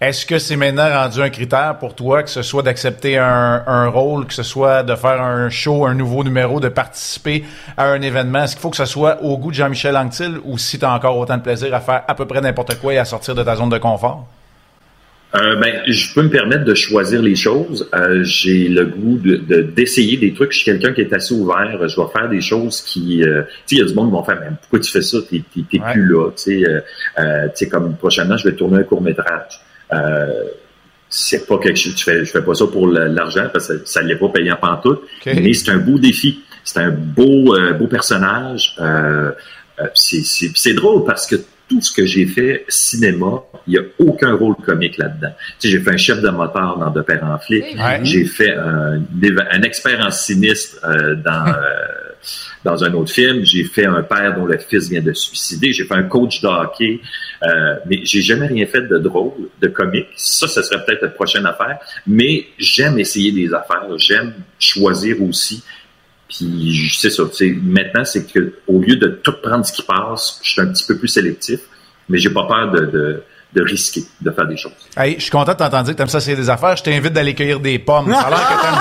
Est-ce 0.00 0.26
que 0.26 0.38
c'est 0.38 0.54
maintenant 0.54 0.88
rendu 0.88 1.20
un 1.20 1.28
critère 1.28 1.76
pour 1.80 1.96
toi, 1.96 2.22
que 2.22 2.30
ce 2.30 2.42
soit 2.42 2.62
d'accepter 2.62 3.18
un, 3.18 3.88
rôle, 3.88 4.26
que 4.26 4.32
ce 4.32 4.44
soit 4.44 4.84
de 4.84 4.94
faire 4.94 5.20
un 5.20 5.50
show, 5.50 5.86
un 5.86 5.94
nouveau 5.94 6.22
numéro, 6.22 6.60
de 6.60 6.68
participer 6.68 7.42
à 7.76 7.86
un 7.86 8.00
événement? 8.00 8.44
Est-ce 8.44 8.54
qu'il 8.54 8.62
faut 8.62 8.70
que 8.70 8.76
ce 8.76 8.84
soit 8.84 9.20
au 9.24 9.36
goût 9.38 9.50
de 9.50 9.56
Jean-Michel 9.56 9.96
Anctil 9.96 10.38
ou 10.44 10.56
si 10.56 10.78
tu 10.78 10.84
as 10.84 10.92
encore 10.92 11.18
autant 11.18 11.36
de 11.36 11.42
plaisir 11.42 11.74
à 11.74 11.80
faire 11.80 12.02
à 12.06 12.14
peu 12.14 12.26
près 12.26 12.40
n'importe 12.40 12.76
quoi 12.76 12.94
et 12.94 12.98
à 12.98 13.04
sortir 13.04 13.34
de 13.34 13.42
ta 13.42 13.56
zone 13.56 13.70
de 13.70 13.78
confort? 13.78 14.28
Euh, 15.34 15.56
ben, 15.56 15.82
je 15.88 16.14
peux 16.14 16.22
me 16.22 16.30
permettre 16.30 16.64
de 16.64 16.74
choisir 16.74 17.20
les 17.20 17.34
choses. 17.34 17.88
Euh, 17.92 18.22
j'ai 18.22 18.68
le 18.68 18.86
goût 18.86 19.18
de, 19.18 19.62
d'essayer 19.62 20.16
des 20.16 20.32
trucs. 20.32 20.52
Je 20.52 20.58
suis 20.58 20.64
quelqu'un 20.64 20.92
qui 20.92 21.00
est 21.00 21.12
assez 21.12 21.34
ouvert. 21.34 21.88
Je 21.88 22.00
vais 22.00 22.08
faire 22.12 22.28
des 22.28 22.40
choses 22.40 22.80
qui, 22.82 23.24
euh, 23.24 23.42
tu 23.66 23.76
sais, 23.76 23.76
il 23.76 23.78
y 23.78 23.82
a 23.82 23.84
du 23.84 23.94
monde 23.94 24.06
qui 24.06 24.12
vont 24.12 24.22
faire, 24.22 24.38
mais 24.40 24.56
pourquoi 24.60 24.78
tu 24.78 24.92
fais 24.92 25.02
ça? 25.02 25.18
T'es, 25.28 25.42
t'es, 25.52 25.78
plus 25.80 26.06
là. 26.06 26.30
Tu 26.30 26.62
sais, 26.62 26.82
tu 27.16 27.24
sais, 27.54 27.68
comme 27.68 27.96
prochainement, 27.96 28.36
je 28.36 28.48
vais 28.48 28.54
tourner 28.54 28.78
un 28.78 28.84
court 28.84 29.02
métrage. 29.02 29.60
Euh, 29.92 30.44
c'est 31.10 31.46
pas 31.46 31.58
quelque 31.58 31.78
chose, 31.78 31.94
je 31.96 32.04
fais, 32.04 32.24
je 32.24 32.30
fais 32.30 32.42
pas 32.42 32.54
ça 32.54 32.66
pour 32.66 32.86
l'argent 32.86 33.48
parce 33.52 33.68
que 33.68 33.82
ça 33.86 34.02
ne 34.02 34.08
l'est 34.08 34.16
pas 34.16 34.28
payant 34.28 34.56
pantoute, 34.60 35.02
mais 35.24 35.54
c'est 35.54 35.70
un 35.70 35.78
beau 35.78 35.98
défi. 35.98 36.40
C'est 36.64 36.80
un 36.80 36.90
beau, 36.90 37.56
euh, 37.56 37.72
beau 37.72 37.86
personnage. 37.86 38.76
Euh, 38.78 39.32
euh 39.80 39.86
c'est 39.94 40.74
drôle 40.74 41.04
parce 41.04 41.26
que 41.26 41.36
tout 41.68 41.80
ce 41.80 41.92
que 41.94 42.04
j'ai 42.04 42.26
fait 42.26 42.64
cinéma, 42.68 43.42
il 43.66 43.74
n'y 43.74 43.78
a 43.78 43.82
aucun 43.98 44.34
rôle 44.34 44.56
comique 44.56 44.98
là-dedans. 44.98 45.32
Tu 45.58 45.68
sais, 45.68 45.68
j'ai 45.70 45.80
fait 45.80 45.92
un 45.92 45.96
chef 45.96 46.20
de 46.20 46.28
moteur 46.28 46.78
dans 46.78 46.90
De 46.90 47.00
Père 47.02 47.24
en 47.24 47.38
flic. 47.38 47.64
J'ai 48.02 48.24
fait 48.24 48.54
un, 48.54 49.00
un, 49.50 49.62
expert 49.62 50.04
en 50.04 50.10
sinistre 50.10 50.78
euh, 50.84 51.14
dans 51.14 51.44
dans 52.64 52.84
un 52.84 52.92
autre 52.94 53.12
film. 53.12 53.44
J'ai 53.44 53.64
fait 53.64 53.86
un 53.86 54.02
père 54.02 54.34
dont 54.36 54.46
le 54.46 54.58
fils 54.58 54.88
vient 54.88 55.02
de 55.02 55.12
se 55.12 55.26
suicider. 55.26 55.72
J'ai 55.72 55.84
fait 55.84 55.94
un 55.94 56.04
coach 56.04 56.40
de 56.40 56.48
hockey. 56.48 57.00
Euh, 57.42 57.76
mais 57.86 58.00
j'ai 58.04 58.22
jamais 58.22 58.46
rien 58.46 58.66
fait 58.66 58.82
de 58.82 58.98
drôle, 58.98 59.48
de 59.60 59.68
comique. 59.68 60.08
Ça, 60.16 60.48
ce 60.48 60.62
serait 60.62 60.84
peut-être 60.84 61.02
la 61.02 61.08
prochaine 61.08 61.46
affaire. 61.46 61.78
Mais 62.06 62.46
j'aime 62.58 62.98
essayer 62.98 63.32
des 63.32 63.52
affaires. 63.54 63.86
J'aime 63.96 64.34
choisir 64.58 65.22
aussi. 65.22 65.62
Puis 66.28 66.90
c'est 66.94 67.10
ça. 67.10 67.22
Maintenant, 67.62 68.04
c'est 68.04 68.30
que 68.30 68.54
au 68.66 68.80
lieu 68.80 68.96
de 68.96 69.08
tout 69.08 69.34
prendre 69.42 69.64
ce 69.64 69.72
qui 69.72 69.82
passe, 69.82 70.40
je 70.42 70.50
suis 70.50 70.60
un 70.60 70.66
petit 70.66 70.84
peu 70.86 70.98
plus 70.98 71.08
sélectif. 71.08 71.60
Mais 72.08 72.18
j'ai 72.18 72.30
pas 72.30 72.46
peur 72.46 72.70
de 72.70 72.86
de 72.86 73.22
risquer 73.56 74.04
de 74.20 74.30
faire 74.30 74.46
des 74.46 74.56
choses. 74.56 74.72
Hey, 74.96 75.14
je 75.16 75.22
suis 75.22 75.30
content 75.30 75.52
de 75.52 75.58
t'entendre 75.58 75.84
dire 75.84 75.94
que 75.94 75.98
t'aimes 75.98 76.08
ça, 76.08 76.20
c'est 76.20 76.36
des 76.36 76.50
affaires. 76.50 76.76
Je 76.76 76.82
t'invite 76.82 77.12
d'aller 77.12 77.34
cueillir 77.34 77.60
des 77.60 77.78
pommes. 77.78 78.12
Ça 78.12 78.20
a 78.20 78.30
l'air 78.30 78.48
que 78.48 78.62
t'aimes... 78.62 78.78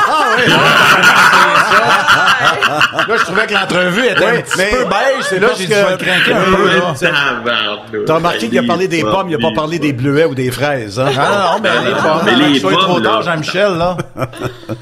Ah, 2.69 3.05
là, 3.07 3.15
je 3.17 3.23
trouvais 3.23 3.47
que 3.47 3.53
l'entrevue 3.53 4.05
était 4.05 4.25
un 4.25 4.41
petit 4.41 4.57
peu 4.57 4.85
beige. 4.85 5.23
C'est 5.23 5.39
là 5.39 5.49
que 5.49 5.55
j'ai 5.57 5.67
dû 5.67 5.73
me 5.73 5.97
craquer 5.97 6.33
un 6.33 6.43
peu. 6.43 6.67
Là. 6.67 8.03
T'as 8.05 8.15
remarqué 8.15 8.49
qu'il 8.49 8.59
a 8.59 8.63
parlé 8.63 8.87
des 8.87 9.01
pommes, 9.01 9.29
il 9.29 9.35
a 9.35 9.39
pas 9.39 9.55
parlé 9.55 9.79
des 9.79 9.93
bleuets 9.93 10.25
ou 10.25 10.35
des 10.35 10.51
fraises. 10.51 10.99
Hein? 10.99 11.09
Ah 11.17 11.55
non, 11.55 11.61
mais 11.61 11.69
les 11.69 11.95
pommes. 11.95 12.21
Mais 12.25 12.35
les 12.35 12.59
pommes, 12.59 12.73
trop 12.73 12.99
tard, 12.99 13.21
Jean-Michel, 13.21 13.77
là. 13.77 13.97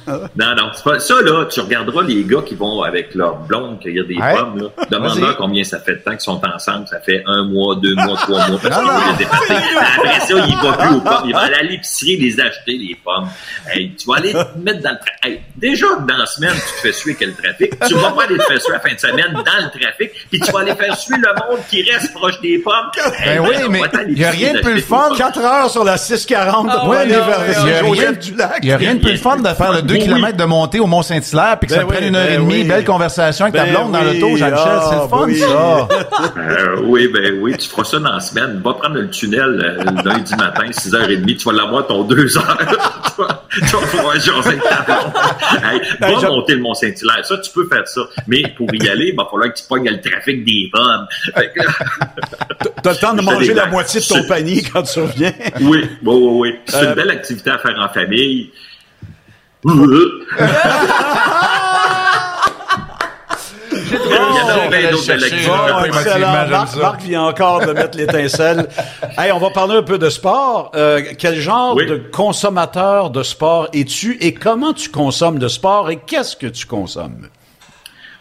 non, 0.08 0.56
non, 0.58 0.72
c'est 0.74 0.84
pas 0.84 1.00
ça, 1.00 1.16
là. 1.22 1.46
Tu 1.46 1.60
regarderas 1.60 2.04
les 2.04 2.24
gars 2.24 2.42
qui 2.46 2.56
vont 2.56 2.82
avec 2.82 3.14
leur 3.16 3.38
blonde 3.38 3.80
cueillir 3.80 4.06
des 4.08 4.16
pommes, 4.16 4.58
là. 4.58 4.86
Demande-leur 4.90 5.38
combien 5.38 5.64
ça 5.64 5.80
fait 5.80 5.96
de 5.96 6.00
temps 6.00 6.12
qu'ils 6.12 6.20
sont 6.22 6.42
ensemble. 6.46 6.88
Ça 6.88 7.00
fait 7.00 7.24
un 7.26 7.46
mois, 7.46 7.76
deux 7.76 7.96
mois, 7.96 8.18
trois 8.18 8.48
mois. 8.48 8.60
Parce 8.62 8.82
après 9.78 10.20
ça, 10.22 10.34
il 10.48 10.56
va 10.56 10.74
plus 10.74 10.96
aux 10.96 11.02
pommes. 11.02 11.24
Il 11.26 11.34
va 11.34 11.42
aller 11.42 11.56
à 11.56 11.64
l'épicerie 11.64 12.18
les 12.18 12.40
acheter, 12.40 12.78
les 12.78 12.98
pommes. 13.04 13.30
Hey, 13.72 13.94
tu 13.96 14.08
vas 14.08 14.18
aller 14.18 14.34
te 14.34 14.58
mettre 14.58 14.82
dans 14.82 14.92
le 14.92 14.98
trafic. 14.98 15.42
déjà, 15.56 15.88
dans 16.08 16.18
la 16.18 16.26
semaine, 16.26 16.54
tu 16.54 16.60
te 16.60 16.88
fais 16.88 16.94
suer 16.94 17.16
quel 17.18 17.34
trafic. 17.34 17.72
Tu 17.88 17.94
vas 17.96 18.12
pas 18.12 18.24
aller 18.24 18.38
te 18.38 18.44
faire 18.44 18.62
suer 18.62 18.74
la 18.74 18.80
fin 18.80 18.94
de 18.94 19.00
semaine 19.00 19.34
dans 19.34 19.42
le 19.42 19.80
trafic, 19.80 20.12
puis 20.30 20.40
tu 20.40 20.52
vas 20.52 20.60
aller 20.60 20.76
faire 20.76 20.98
suer 20.98 21.18
le 21.18 21.28
monde 21.28 21.60
qui 21.70 21.84
reste 21.84 22.14
proche 22.14 22.40
des 22.42 22.60
pommes. 22.60 22.74
ben 23.26 23.40
oui, 23.40 23.56
mais 23.70 23.82
il 24.10 24.20
y 24.20 24.26
a 24.26 24.32
rien 24.32 24.54
de 24.54 24.60
plus 24.60 24.76
le 24.76 24.82
fun. 24.82 25.10
4 25.18 25.40
heures 25.40 25.70
sur 25.70 25.84
la 25.84 25.98
640 25.98 26.72
pour 26.82 26.94
aller 26.94 27.16
vers 27.16 28.18
du 28.18 28.36
lac. 28.36 28.60
Il 28.62 28.70
y 28.70 28.72
a 28.72 28.78
rien 28.78 28.96
de 28.96 29.00
plus 29.00 29.18
fun 29.18 29.38
de 29.38 29.48
faire 29.50 29.74
le 29.74 29.82
2 29.82 29.96
km 29.96 30.38
de 30.38 30.46
montée 30.46 30.80
au 30.80 30.88
Mont-Saint-Hilaire, 30.88 31.58
puis 31.60 31.68
que 31.68 31.74
ça 31.74 31.82
ben 31.82 31.88
prenne 31.88 32.04
une 32.06 32.16
heure 32.16 32.30
et 32.30 32.38
ben 32.38 32.44
demie, 32.44 32.64
belle 32.64 32.86
conversation 32.86 33.46
avec 33.46 33.56
ta 33.56 33.66
ben 33.66 33.74
blonde 33.74 33.92
dans 33.92 34.02
l'auto, 34.02 34.36
Jean-Michel. 34.36 34.80
C'est 34.90 34.96
le 34.96 35.08
fun, 35.08 35.48
ça. 35.48 35.88
Euh, 36.38 36.82
oui, 36.84 37.08
ben 37.08 37.40
oui, 37.42 37.56
tu 37.58 37.68
feras 37.68 37.84
ça 37.84 38.00
dans 38.00 38.14
la 38.14 38.20
semaine. 38.20 38.62
Va 38.64 38.74
prendre 38.74 38.96
le 38.96 39.10
tunnel 39.10 39.58
le 39.66 40.04
lundi 40.10 40.36
matin, 40.36 40.66
6h30, 40.70 41.38
tu 41.38 41.46
vas 41.46 41.52
l'avoir 41.54 41.88
ton 41.88 42.04
2 42.04 42.38
heures. 42.38 42.58
tu, 43.16 43.22
vas, 43.22 43.44
tu 43.52 43.66
vas 43.76 43.88
pouvoir 43.88 44.14
jaser 44.20 44.58
ta 44.58 44.86
hey, 45.72 45.82
Va 46.00 46.20
je- 46.20 46.28
monter 46.28 46.54
le 46.56 46.62
Mont-Saint-Hilaire. 46.62 47.26
Ça, 47.26 47.38
tu 47.38 47.52
peux 47.52 47.68
faire 47.68 47.88
ça. 47.88 48.02
Mais 48.28 48.44
pour 48.58 48.68
y 48.74 48.88
aller, 48.90 49.10
il 49.10 49.16
va 49.16 49.26
falloir 49.30 49.52
que 49.54 49.58
tu 49.60 49.64
pognes 49.68 49.90
le 49.90 50.00
trafic 50.02 50.44
des 50.46 50.70
pommes. 50.72 51.08
T'as 52.84 52.92
le 52.92 52.98
temps 52.98 53.14
de 53.14 53.22
manger 53.32 53.54
la 53.54 53.66
moitié 53.68 54.00
de 54.02 54.06
ton 54.06 54.24
panier 54.28 54.64
quand 54.72 54.84
tu 54.84 55.00
reviens. 55.00 55.34
oui, 55.62 55.82
oui, 55.82 55.88
oui, 56.04 56.30
oui. 56.40 56.56
C'est 56.66 56.78
Euh, 56.78 56.90
une 56.90 56.94
belle 56.96 57.12
activité 57.12 57.50
à 57.52 57.58
faire 57.60 57.78
en 57.80 57.90
famille. 57.94 58.52
Marc, 66.80 67.02
vient 67.02 67.24
encore 67.24 67.66
de 67.66 67.72
mettre 67.74 67.98
l'étincelle. 67.98 68.68
Hey, 69.18 69.32
on 69.32 69.40
va 69.40 69.50
parler 69.50 69.76
un 69.76 69.84
peu 69.84 69.98
de 69.98 70.10
sport. 70.10 70.72
Euh, 70.76 71.02
quel 71.18 71.36
genre 71.40 71.76
Oui. 71.76 71.86
de 71.86 71.98
consommateur 72.12 73.10
de 73.10 73.24
sport 73.24 73.68
es-tu 73.74 74.18
et 74.22 74.34
comment 74.34 74.74
tu 74.74 74.90
consommes 74.90 75.40
de 75.40 75.48
sport 75.48 75.90
et 75.90 75.98
qu'est-ce 75.98 76.36
que 76.36 76.48
tu 76.48 76.66
consommes? 76.66 77.28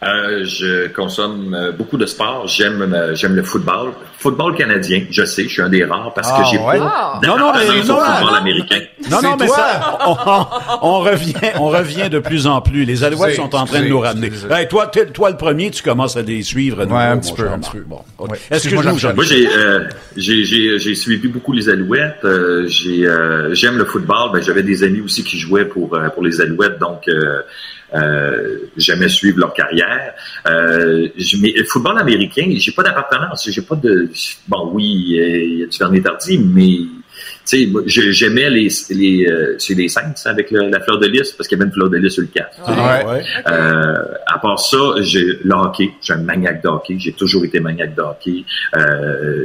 Euh, 0.03 0.43
je 0.45 0.87
consomme 0.89 1.53
euh, 1.55 1.71
beaucoup 1.71 1.97
de 1.97 2.05
sport. 2.05 2.47
J'aime 2.47 2.93
euh, 2.93 3.15
j'aime 3.15 3.35
le 3.35 3.41
football. 3.43 3.93
Football 4.19 4.55
canadien, 4.55 5.03
je 5.09 5.23
sais, 5.25 5.43
je 5.43 5.49
suis 5.49 5.61
un 5.61 5.69
des 5.69 5.83
rares 5.83 6.13
parce 6.13 6.29
que 6.31 6.41
Ah, 6.41 6.47
j'ai 6.51 6.57
ouais? 6.59 6.79
Ah. 6.81 7.19
pas 7.21 7.27
Non, 7.27 7.37
non, 7.39 7.51
mais 7.53 7.65
d'appartenance 7.65 7.87
non, 7.87 7.95
au 7.95 8.01
football 8.01 8.29
non. 8.31 8.35
américain. 8.37 8.79
Non, 9.11 9.21
non, 9.21 9.35
mais 9.39 9.47
toi. 9.47 9.55
ça, 9.55 9.99
on, 10.07 10.15
on- 10.25 10.45
on 10.81 10.99
revient, 10.99 11.33
on 11.59 11.67
revient 11.69 12.09
de 12.09 12.19
plus 12.19 12.47
en 12.47 12.61
plus. 12.61 12.85
Les 12.85 13.03
Alouettes 13.03 13.35
sont 13.35 13.55
en 13.55 13.65
train 13.65 13.81
de 13.81 13.87
nous 13.87 13.99
ramener. 13.99 14.31
Hey, 14.49 14.67
toi, 14.67 14.87
toi, 14.87 15.29
le 15.29 15.37
premier, 15.37 15.71
tu 15.71 15.83
commences 15.83 16.17
à 16.17 16.21
les 16.21 16.41
suivre. 16.43 16.83
nouveau, 16.83 16.95
un 16.95 17.17
petit 17.17 17.33
peu, 17.33 17.47
un 17.47 17.59
petit 17.59 17.71
peu. 17.71 17.79
Bon. 17.87 18.01
Ouais. 18.19 18.37
Excuse-moi, 18.51 18.83
Moi, 19.13 19.23
j'ai 19.25 19.47
euh, 19.47 19.81
j'ai 20.17 20.43
j'ai 20.43 20.79
j'ai 20.79 20.95
suivi 20.95 21.27
beaucoup 21.27 21.53
les 21.53 21.69
Alouettes. 21.69 22.23
Euh, 22.23 22.67
j'ai 22.67 23.05
euh, 23.07 23.53
j'aime 23.53 23.77
le 23.77 23.85
football. 23.85 24.31
Ben, 24.33 24.41
j'avais 24.41 24.63
des 24.63 24.83
amis 24.83 25.01
aussi 25.01 25.23
qui 25.23 25.37
jouaient 25.37 25.65
pour 25.65 25.93
euh, 25.95 26.09
pour 26.09 26.23
les 26.23 26.41
Alouettes, 26.41 26.79
donc 26.79 27.07
euh, 27.07 27.41
euh, 27.93 28.57
j'aimais 28.77 29.09
suivre 29.09 29.39
leur 29.39 29.53
carrière. 29.53 30.13
Euh, 30.47 31.07
je- 31.17 31.37
mais 31.37 31.53
le 31.55 31.63
football 31.65 31.97
américain, 31.99 32.51
j'ai 32.55 32.71
pas 32.71 32.83
d'appartenance. 32.83 33.47
J'ai 33.49 33.61
pas 33.61 33.75
de 33.75 34.09
bon, 34.47 34.69
oui, 34.73 34.83
il 34.85 35.59
y 35.59 35.63
a 35.63 35.87
du 35.89 36.01
Tardy, 36.01 36.37
mais 36.39 36.79
sais, 37.45 37.67
j'aimais 38.13 38.49
les 38.49 38.69
les 38.89 39.27
euh, 39.27 39.55
c'est 39.59 39.73
les 39.73 39.87
Saints 39.89 40.13
avec 40.25 40.51
le- 40.51 40.69
la 40.69 40.79
fleur 40.81 40.99
de 40.99 41.07
lys 41.07 41.31
parce 41.31 41.47
qu'il 41.47 41.57
y 41.57 41.61
avait 41.61 41.67
une 41.69 41.73
fleur 41.73 41.89
de 41.89 41.97
lys 41.97 42.13
sur 42.13 42.21
le 42.23 42.27
cap. 42.27 42.51
Ouais. 42.67 43.05
Ouais. 43.05 43.23
Euh, 43.47 43.93
à 44.27 44.39
part 44.39 44.59
ça, 44.59 44.77
j'ai 45.01 45.39
le 45.43 45.53
hockey. 45.53 45.91
J'ai 46.01 46.13
un 46.13 46.17
maniaque 46.17 46.63
de 46.63 46.67
hockey. 46.69 46.95
J'ai 46.99 47.13
toujours 47.13 47.43
été 47.45 47.59
maniaque 47.59 47.95
de 47.95 48.01
hockey. 48.01 48.43
Euh, 48.75 49.43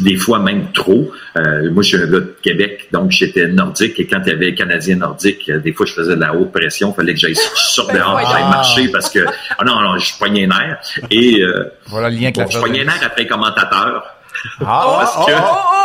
des 0.00 0.16
fois 0.16 0.38
même 0.38 0.70
trop. 0.72 1.10
Euh, 1.36 1.72
moi, 1.72 1.82
je 1.82 1.88
suis 1.88 1.96
un 1.96 2.06
gars 2.06 2.20
de 2.20 2.36
Québec, 2.40 2.88
donc 2.92 3.10
j'étais 3.10 3.48
nordique. 3.48 3.98
Et 3.98 4.06
quand 4.06 4.20
il 4.26 4.28
y 4.28 4.32
avait 4.32 4.54
Canadien 4.54 4.94
nordique, 4.96 5.48
euh, 5.50 5.58
des 5.58 5.72
fois, 5.72 5.86
je 5.86 5.92
faisais 5.94 6.14
de 6.14 6.20
la 6.20 6.32
haute 6.36 6.52
pression. 6.52 6.92
Il 6.92 6.94
fallait 6.94 7.14
que 7.14 7.18
j'aille 7.18 7.34
sorte 7.34 7.88
Ben 7.92 7.98
dehors, 7.98 8.20
que 8.20 8.26
j'aille 8.30 8.42
marcher 8.44 8.88
parce 8.92 9.10
que 9.10 9.20
ah 9.58 9.64
non, 9.64 9.80
non, 9.80 9.98
je 9.98 10.16
poignais 10.16 10.42
les 10.42 10.46
nerfs. 10.46 10.78
Et 11.10 11.42
euh, 11.42 11.64
Voilà 11.86 12.10
le 12.10 12.14
lien 12.16 12.22
avec 12.24 12.36
bon, 12.36 12.42
la 12.42 12.48
je 12.48 12.58
de 12.58 12.84
nerfs 12.84 13.00
après 13.02 13.22
les 13.22 13.26
commentateurs. 13.28 14.04
Ah, 14.60 14.98
Parce 15.00 15.26
que 15.26 15.32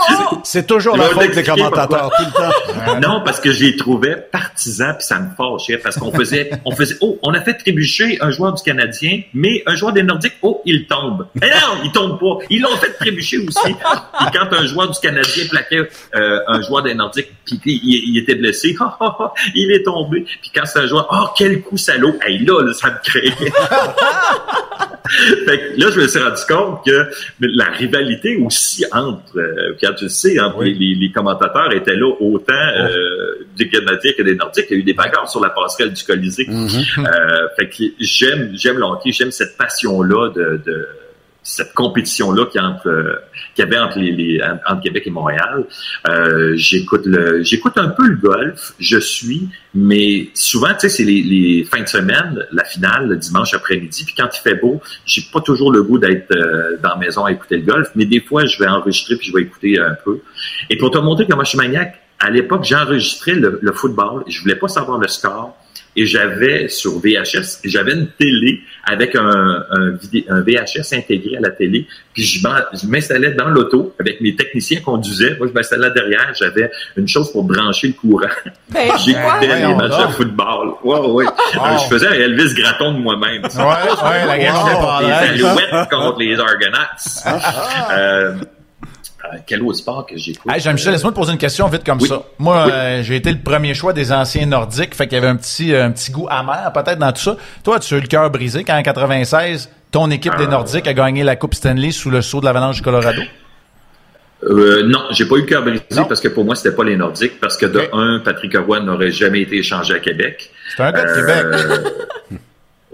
Oh, 0.10 0.40
C'est 0.44 0.68
toujours 0.68 0.98
la 0.98 1.06
faute 1.06 1.32
des 1.34 1.44
commentateurs, 1.44 2.12
tout 2.18 2.24
le 2.26 2.32
temps. 2.32 3.00
Non, 3.00 3.22
parce 3.24 3.40
que 3.40 3.52
je 3.52 3.64
les 3.64 3.76
trouvais 3.76 4.16
partisans, 4.16 4.96
puis 4.98 5.06
ça 5.06 5.20
me 5.20 5.30
fâchait, 5.36 5.78
parce 5.78 5.98
qu'on 5.98 6.12
faisait, 6.12 6.52
on 6.66 6.72
faisait, 6.72 6.96
oh, 7.02 7.18
on 7.22 7.34
a 7.34 7.42
fait 7.42 7.54
trébucher 7.54 8.18
un 8.22 8.32
joueur 8.32 8.54
du 8.54 8.64
Canadien, 8.64 9.22
mais 9.34 9.64
un 9.66 9.76
joueur 9.76 9.94
des 9.94 10.04
Nordiques, 10.04 10.38
oh, 10.42 10.62
il 10.66 10.88
tombe. 10.88 11.28
Mais 11.36 11.50
non, 11.50 11.78
il 11.84 11.92
tombe 11.92 12.20
pas. 12.20 12.46
Ils 12.50 12.62
l'ont 12.62 12.76
fait 12.78 12.92
trébucher 12.94 13.38
aussi. 13.40 13.74
Puis 13.74 14.28
quand 14.34 14.54
un 14.54 14.66
joueur 14.66 14.90
du 14.90 15.00
Canadien 15.00 15.46
plaquait 15.50 15.90
euh, 16.16 16.40
un 16.48 16.62
joueur 16.62 16.84
des 16.84 16.94
Nordiques, 16.94 17.32
puis 17.46 17.60
il, 17.66 18.10
il 18.10 18.18
était 18.18 18.36
blessé, 18.36 18.76
il 19.56 19.72
est 19.72 19.84
tombé. 19.84 20.26
Puis 20.42 20.52
quand 20.54 20.66
c'est 20.66 20.80
un 20.80 20.88
joueur, 20.88 21.08
oh, 21.12 21.30
quel 21.38 21.62
coup 21.62 21.78
salaud. 21.78 22.16
Hey, 22.26 22.40
là, 22.46 22.62
là, 22.62 22.74
ça 22.74 22.90
me 22.90 22.98
crée. 23.04 23.34
fait 25.46 25.58
que 25.58 25.80
là, 25.80 25.92
je 25.92 26.00
me 26.00 26.08
suis 26.08 26.20
rendu 26.20 26.42
compte 26.48 26.86
que 26.86 27.10
la 27.42 27.66
rivalité 27.66 28.38
aussi 28.38 28.86
entre, 28.92 29.38
euh, 29.38 29.76
tu 29.80 30.04
le 30.04 30.10
sais, 30.10 30.40
entre 30.40 30.60
Oui. 30.60 30.74
les, 30.80 30.96
les 30.96 31.12
commentateurs 31.12 31.72
étaient 31.74 31.96
là 31.96 32.10
autant 32.20 32.54
euh, 32.54 33.46
des 33.58 33.68
Canadiens 33.70 34.12
que 34.18 34.24
des 34.24 34.36
Nordiques. 34.36 34.68
Il 34.70 34.74
y 34.74 34.78
a 34.78 34.80
eu 34.80 34.84
des 34.84 34.94
bagarres 34.94 35.30
sur 35.30 35.42
la 35.42 35.50
passerelle 35.50 35.94
du 35.94 36.04
Colisée. 36.04 36.46
Mm-hmm. 36.46 37.06
Euh, 37.06 37.48
fait 37.58 37.70
que 37.70 37.84
j'aime, 38.00 38.52
j'aime 38.54 38.78
le 38.78 38.84
hockey, 38.86 39.12
j'aime 39.12 39.32
cette 39.32 39.58
passion-là 39.58 40.30
de, 40.30 40.62
de 40.66 40.88
cette 41.44 41.74
compétition-là 41.74 42.46
euh, 42.86 43.16
qu'il 43.54 43.64
y 43.64 43.68
avait 43.68 43.78
entre, 43.78 44.00
les, 44.00 44.12
les- 44.12 44.42
Québec 44.82 45.04
et 45.06 45.10
Montréal. 45.12 45.66
Euh, 46.08 46.54
j'écoute 46.56 47.08
un 47.78 47.90
peu 47.90 48.08
le 48.08 48.16
golf, 48.16 48.74
je 48.80 48.98
suis, 48.98 49.50
mais 49.76 50.30
souvent, 50.34 50.70
tu 50.70 50.80
sais, 50.82 50.90
c'est 50.90 51.04
les, 51.04 51.22
les 51.22 51.64
fins 51.64 51.82
de 51.82 51.88
semaine, 51.88 52.46
la 52.52 52.64
finale, 52.64 53.10
le 53.10 53.18
dimanche 53.18 53.54
après-midi, 53.54 54.06
puis 54.06 54.16
quand 54.18 54.30
il 54.34 54.40
fait 54.40 54.56
beau, 54.56 54.82
j'ai 55.06 55.22
pas 55.32 55.42
toujours 55.42 55.72
le 55.72 55.84
goût 55.84 55.98
d'être 55.98 56.32
euh, 56.32 56.78
dans 56.82 56.90
la 56.90 56.98
maison 56.98 57.26
à 57.26 57.32
écouter 57.32 57.58
le 57.58 57.64
golf, 57.64 57.90
mais 57.96 58.06
des 58.06 58.22
fois, 58.22 58.46
je 58.46 58.58
vais 58.60 58.68
enregistrer 58.68 59.16
puis 59.18 59.28
je 59.28 59.34
vais 59.36 59.42
écouter 59.44 59.80
un 59.80 59.96
peu. 60.04 60.20
Et 60.70 60.78
pour 60.78 60.92
te 60.92 60.98
montrer 60.98 61.28
comment 61.28 61.44
je 61.44 61.50
suis 61.50 61.58
maniaque, 61.58 62.00
à 62.20 62.30
l'époque, 62.30 62.64
j'enregistrais 62.64 63.34
le, 63.36 63.60
le 63.62 63.72
football, 63.74 64.24
je 64.28 64.40
voulais 64.42 64.56
pas 64.56 64.70
savoir 64.70 64.98
le 64.98 65.08
score, 65.10 65.58
et 65.96 66.06
j'avais 66.06 66.68
sur 66.70 67.00
VHS, 67.00 67.60
j'avais 67.64 67.94
une 67.94 68.08
télé 68.18 68.62
avec 68.84 69.16
un, 69.16 69.64
un, 69.70 69.92
vidé- 69.92 70.26
un 70.30 70.42
VHS 70.42 70.94
intégré 70.94 71.38
à 71.38 71.42
la 71.42 71.52
télé, 71.52 71.88
puis 72.14 72.24
je 72.24 72.88
m'installais 72.88 73.32
dans 73.32 73.48
l'auto 73.50 73.96
avec 74.00 74.20
mes 74.22 74.36
techniciens 74.36 74.82
conduisaient, 74.82 75.36
moi 75.38 75.48
je 75.48 75.54
m'installais 75.54 75.92
derrière, 75.92 76.34
j'avais 76.38 76.70
une 76.98 77.08
chose 77.08 77.32
pour 77.32 77.44
brancher 77.44 77.88
le 77.88 77.94
courant. 77.94 78.28
Ben, 78.70 78.90
J'écoutais 79.06 79.48
les 79.68 79.74
matchs 79.76 80.08
de 80.08 80.12
football. 80.14 80.74
Ouais, 80.84 81.00
ouais. 81.00 81.26
Euh, 81.26 81.78
je 81.78 81.94
faisais 81.94 82.08
un 82.08 82.14
Elvis 82.14 82.54
Gratton 82.56 82.94
de 82.94 82.98
moi-même. 83.00 83.44
Ouais, 83.44 83.60
ouais, 83.60 84.26
la 84.26 84.54
Wow. 84.54 85.08
Les. 85.08 85.12
Alouettes 85.44 85.90
contre 85.90 86.20
les 86.20 86.38
Argonauts. 86.40 87.44
Euh, 87.92 88.36
euh, 89.26 89.38
quel 89.48 89.62
autre 89.64 89.78
sport 89.78 90.06
que 90.06 90.18
j'écoute? 90.18 90.52
Hey, 90.52 90.60
Jean-Michel, 90.60 90.92
laisse-moi 90.94 91.12
te 91.12 91.16
poser 91.18 91.32
une 91.32 91.38
question 91.38 91.68
vite 91.68 91.84
comme 91.86 92.00
Oui. 92.02 92.08
ça. 92.10 92.24
Moi, 92.40 92.64
Oui. 92.66 92.72
euh, 92.74 93.04
j'ai 93.04 93.16
été 93.16 93.32
le 93.32 93.40
premier 93.40 93.74
choix 93.74 93.94
des 93.94 94.12
anciens 94.12 94.46
nordiques, 94.46 94.96
fait 94.96 95.08
qu'il 95.08 95.16
y 95.16 95.18
avait 95.18 95.28
un 95.28 95.36
petit, 95.36 95.76
un 95.76 95.92
petit 95.92 96.12
goût 96.12 96.28
amer 96.30 96.72
peut-être 96.74 97.00
dans 97.00 97.12
tout 97.12 97.22
ça. 97.22 97.38
Toi, 97.64 97.80
tu 97.80 97.94
as 97.94 97.98
eu 97.98 98.02
le 98.02 98.08
cœur 98.08 98.30
brisé 98.30 98.64
quand 98.64 98.78
en 98.78 98.84
96, 98.84 99.70
ton 99.92 100.10
équipe 100.12 100.36
des. 100.38 100.48
Nordiques 100.48 100.88
a 100.88 100.94
gagné 100.94 101.24
la 101.24 101.36
Coupe 101.36 101.54
Stanley 101.56 101.92
sous 101.92 102.10
le 102.10 102.22
sceau 102.22 102.40
de 102.40 102.46
l'Avalanche 102.46 102.78
du 102.78 102.82
Colorado? 102.82 103.22
Euh, 104.44 104.84
non, 104.86 105.00
j'ai 105.12 105.26
pas 105.26 105.36
eu 105.36 105.42
le 105.42 105.46
cœur 105.46 105.64
brisé 105.64 105.84
Non. 105.96 106.04
parce 106.06 106.20
que 106.20 106.28
pour 106.28 106.44
moi, 106.44 106.56
c'était 106.56 106.76
pas 106.76 106.84
les 106.84 106.98
Nordiques. 106.98 107.40
Parce 107.40 107.56
que 107.56 107.66
de 107.66 107.82
un, 107.94 108.20
Patrick 108.20 108.58
Roy 108.58 108.82
n'aurait 108.82 109.12
jamais 109.12 109.42
été 109.42 109.58
échangé 109.58 109.94
à 109.94 110.00
Québec. 110.00 110.52
C'est 110.76 110.84
un 110.84 110.92
gars 110.92 111.06
de 111.06 111.14
Québec. 111.16 111.46
Euh, 111.46 112.38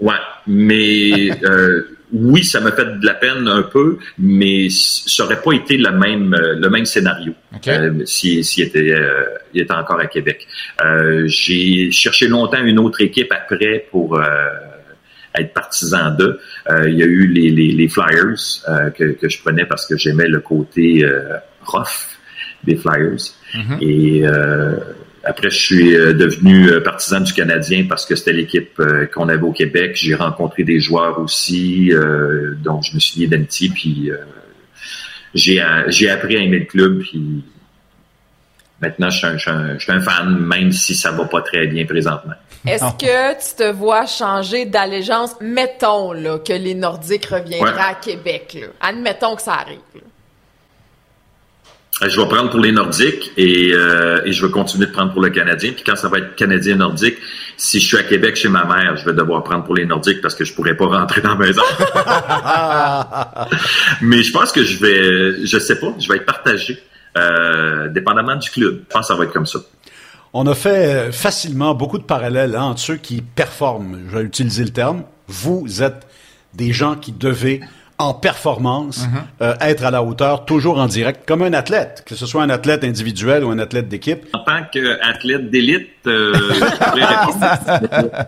ouais, 0.00 0.14
mais 0.46 1.30
euh, 1.44 1.98
oui, 2.12 2.44
ça 2.44 2.60
m'a 2.60 2.72
fait 2.72 2.98
de 2.98 3.06
la 3.06 3.14
peine 3.14 3.46
un 3.48 3.62
peu, 3.62 3.98
mais 4.18 4.68
ça 4.70 5.24
aurait 5.24 5.40
pas 5.42 5.52
été 5.52 5.76
le 5.76 5.90
même 5.92 6.34
euh, 6.34 6.54
le 6.58 6.68
même 6.70 6.84
scénario 6.84 7.34
Ok. 7.54 7.68
euh, 7.68 8.04
s'il 8.04 8.40
était 8.62 8.92
euh, 8.92 9.24
il 9.54 9.62
était 9.62 9.72
encore 9.74 10.00
à 10.00 10.06
Québec. 10.06 10.46
Euh, 10.84 11.24
J'ai 11.26 11.90
cherché 11.90 12.26
longtemps 12.28 12.62
une 12.64 12.78
autre 12.78 13.00
équipe 13.00 13.32
après 13.32 13.86
pour 13.90 14.16
euh, 14.18 14.24
être 15.36 15.52
partisan 15.54 16.10
d'eux. 16.16 16.40
Euh, 16.70 16.88
il 16.88 16.98
y 16.98 17.02
a 17.02 17.06
eu 17.06 17.26
les, 17.28 17.50
les, 17.50 17.72
les 17.72 17.88
Flyers 17.88 18.34
euh, 18.68 18.90
que, 18.90 19.04
que 19.12 19.28
je 19.28 19.40
prenais 19.40 19.64
parce 19.64 19.86
que 19.86 19.96
j'aimais 19.96 20.26
le 20.26 20.40
côté 20.40 21.04
euh, 21.04 21.36
rough 21.64 22.18
des 22.64 22.76
Flyers. 22.76 23.34
Et 23.80 24.22
euh, 24.26 24.76
après, 25.24 25.50
je 25.50 25.58
suis 25.58 25.94
euh, 25.94 26.12
devenu 26.14 26.70
euh, 26.70 26.80
partisan 26.80 27.20
du 27.20 27.32
Canadien 27.32 27.84
parce 27.88 28.06
que 28.06 28.16
c'était 28.16 28.32
l'équipe 28.32 28.78
euh, 28.80 29.06
qu'on 29.06 29.28
avait 29.28 29.42
au 29.42 29.52
Québec. 29.52 29.92
J'ai 29.94 30.14
rencontré 30.14 30.64
des 30.64 30.80
joueurs 30.80 31.18
aussi, 31.18 31.92
euh, 31.92 32.54
dont 32.62 32.80
je 32.82 32.94
me 32.94 33.00
suis 33.00 33.20
lié 33.20 33.26
d'amitié. 33.26 33.68
Puis 33.68 34.10
euh, 34.10 34.16
j'ai 35.34 35.60
euh, 35.62 35.84
j'ai 35.88 36.08
appris 36.10 36.36
à 36.36 36.40
aimer 36.40 36.60
le 36.60 36.64
club. 36.64 37.00
Puis 37.02 37.44
maintenant, 38.80 39.10
je 39.10 39.18
suis, 39.18 39.26
un, 39.26 39.32
je, 39.36 39.42
suis 39.42 39.50
un, 39.50 39.74
je 39.78 39.82
suis 39.82 39.92
un 39.92 40.00
fan, 40.00 40.38
même 40.38 40.72
si 40.72 40.94
ça 40.94 41.10
va 41.10 41.26
pas 41.26 41.42
très 41.42 41.66
bien 41.66 41.84
présentement. 41.84 42.34
Est-ce 42.66 42.84
que 42.98 43.32
tu 43.50 43.56
te 43.56 43.72
vois 43.72 44.06
changer 44.06 44.66
d'allégeance? 44.66 45.34
Mettons 45.40 46.12
là, 46.12 46.38
que 46.38 46.52
les 46.52 46.74
Nordiques 46.74 47.26
reviendraient 47.26 47.72
Ouais. 47.72 47.80
à 47.80 47.94
Québec. 47.94 48.58
Là. 48.60 48.66
Admettons 48.80 49.34
que 49.36 49.42
ça 49.42 49.54
arrive. 49.54 49.78
là. 49.94 50.00
Euh, 52.02 52.08
Je 52.08 52.20
vais 52.20 52.28
prendre 52.28 52.50
pour 52.50 52.60
les 52.60 52.72
Nordiques 52.72 53.32
et, 53.36 53.72
euh, 53.72 54.22
et 54.24 54.32
je 54.32 54.44
vais 54.44 54.52
continuer 54.52 54.86
de 54.86 54.92
prendre 54.92 55.12
pour 55.12 55.22
le 55.22 55.30
Canadien. 55.30 55.72
Puis 55.72 55.84
quand 55.84 55.96
ça 55.96 56.08
va 56.08 56.18
être 56.18 56.34
Canadien-Nordique, 56.34 57.16
si 57.56 57.78
je 57.78 57.86
suis 57.86 57.96
à 57.98 58.02
Québec 58.02 58.36
chez 58.36 58.48
ma 58.48 58.64
mère, 58.64 58.96
je 58.96 59.04
vais 59.04 59.12
devoir 59.12 59.44
prendre 59.44 59.64
pour 59.64 59.74
les 59.74 59.84
Nordiques 59.84 60.22
parce 60.22 60.34
que 60.34 60.44
je 60.44 60.54
pourrais 60.54 60.76
pas 60.76 60.86
rentrer 60.86 61.20
dans 61.20 61.36
la 61.36 61.46
maison. 61.46 61.60
Mais 64.00 64.22
je 64.22 64.32
pense 64.32 64.52
que 64.52 64.64
je 64.64 64.78
vais, 64.78 65.46
je 65.46 65.58
sais 65.58 65.78
pas, 65.78 65.92
je 65.98 66.08
vais 66.08 66.16
être 66.16 66.26
partagé, 66.26 66.78
euh, 67.18 67.88
dépendamment 67.88 68.36
du 68.36 68.48
club. 68.48 68.82
Je 68.88 68.94
pense 68.94 69.08
que 69.08 69.12
ça 69.12 69.18
va 69.18 69.24
être 69.24 69.32
comme 69.32 69.46
ça. 69.46 69.58
On 70.32 70.46
a 70.46 70.54
fait 70.54 71.08
euh, 71.08 71.12
facilement 71.12 71.74
beaucoup 71.74 71.98
de 71.98 72.04
parallèles 72.04 72.54
hein, 72.54 72.62
entre 72.62 72.80
ceux 72.80 72.96
qui 72.96 73.20
performent, 73.20 73.98
je 74.08 74.16
vais 74.16 74.22
utiliser 74.22 74.64
le 74.64 74.70
terme. 74.70 75.02
Vous 75.26 75.82
êtes 75.82 76.06
des 76.54 76.72
gens 76.72 76.94
qui 76.94 77.12
devez 77.12 77.60
en 78.00 78.14
performance, 78.14 79.06
Mhm. 79.06 79.22
euh, 79.42 79.54
être 79.60 79.84
à 79.84 79.90
la 79.90 80.02
hauteur, 80.02 80.44
toujours 80.44 80.78
en 80.78 80.86
direct, 80.86 81.26
comme 81.28 81.42
un 81.42 81.52
athlète, 81.52 82.02
que 82.06 82.14
ce 82.14 82.26
soit 82.26 82.42
un 82.42 82.50
athlète 82.50 82.82
individuel 82.84 83.44
ou 83.44 83.50
un 83.50 83.58
athlète 83.58 83.88
d'équipe. 83.88 84.24
En 84.32 84.40
tant 84.40 84.62
qu'athlète 84.72 85.50
d'élite, 85.50 85.88
euh, 86.06 86.32
je 86.34 86.84
pourrais 86.84 87.04
répondre. 87.04 87.46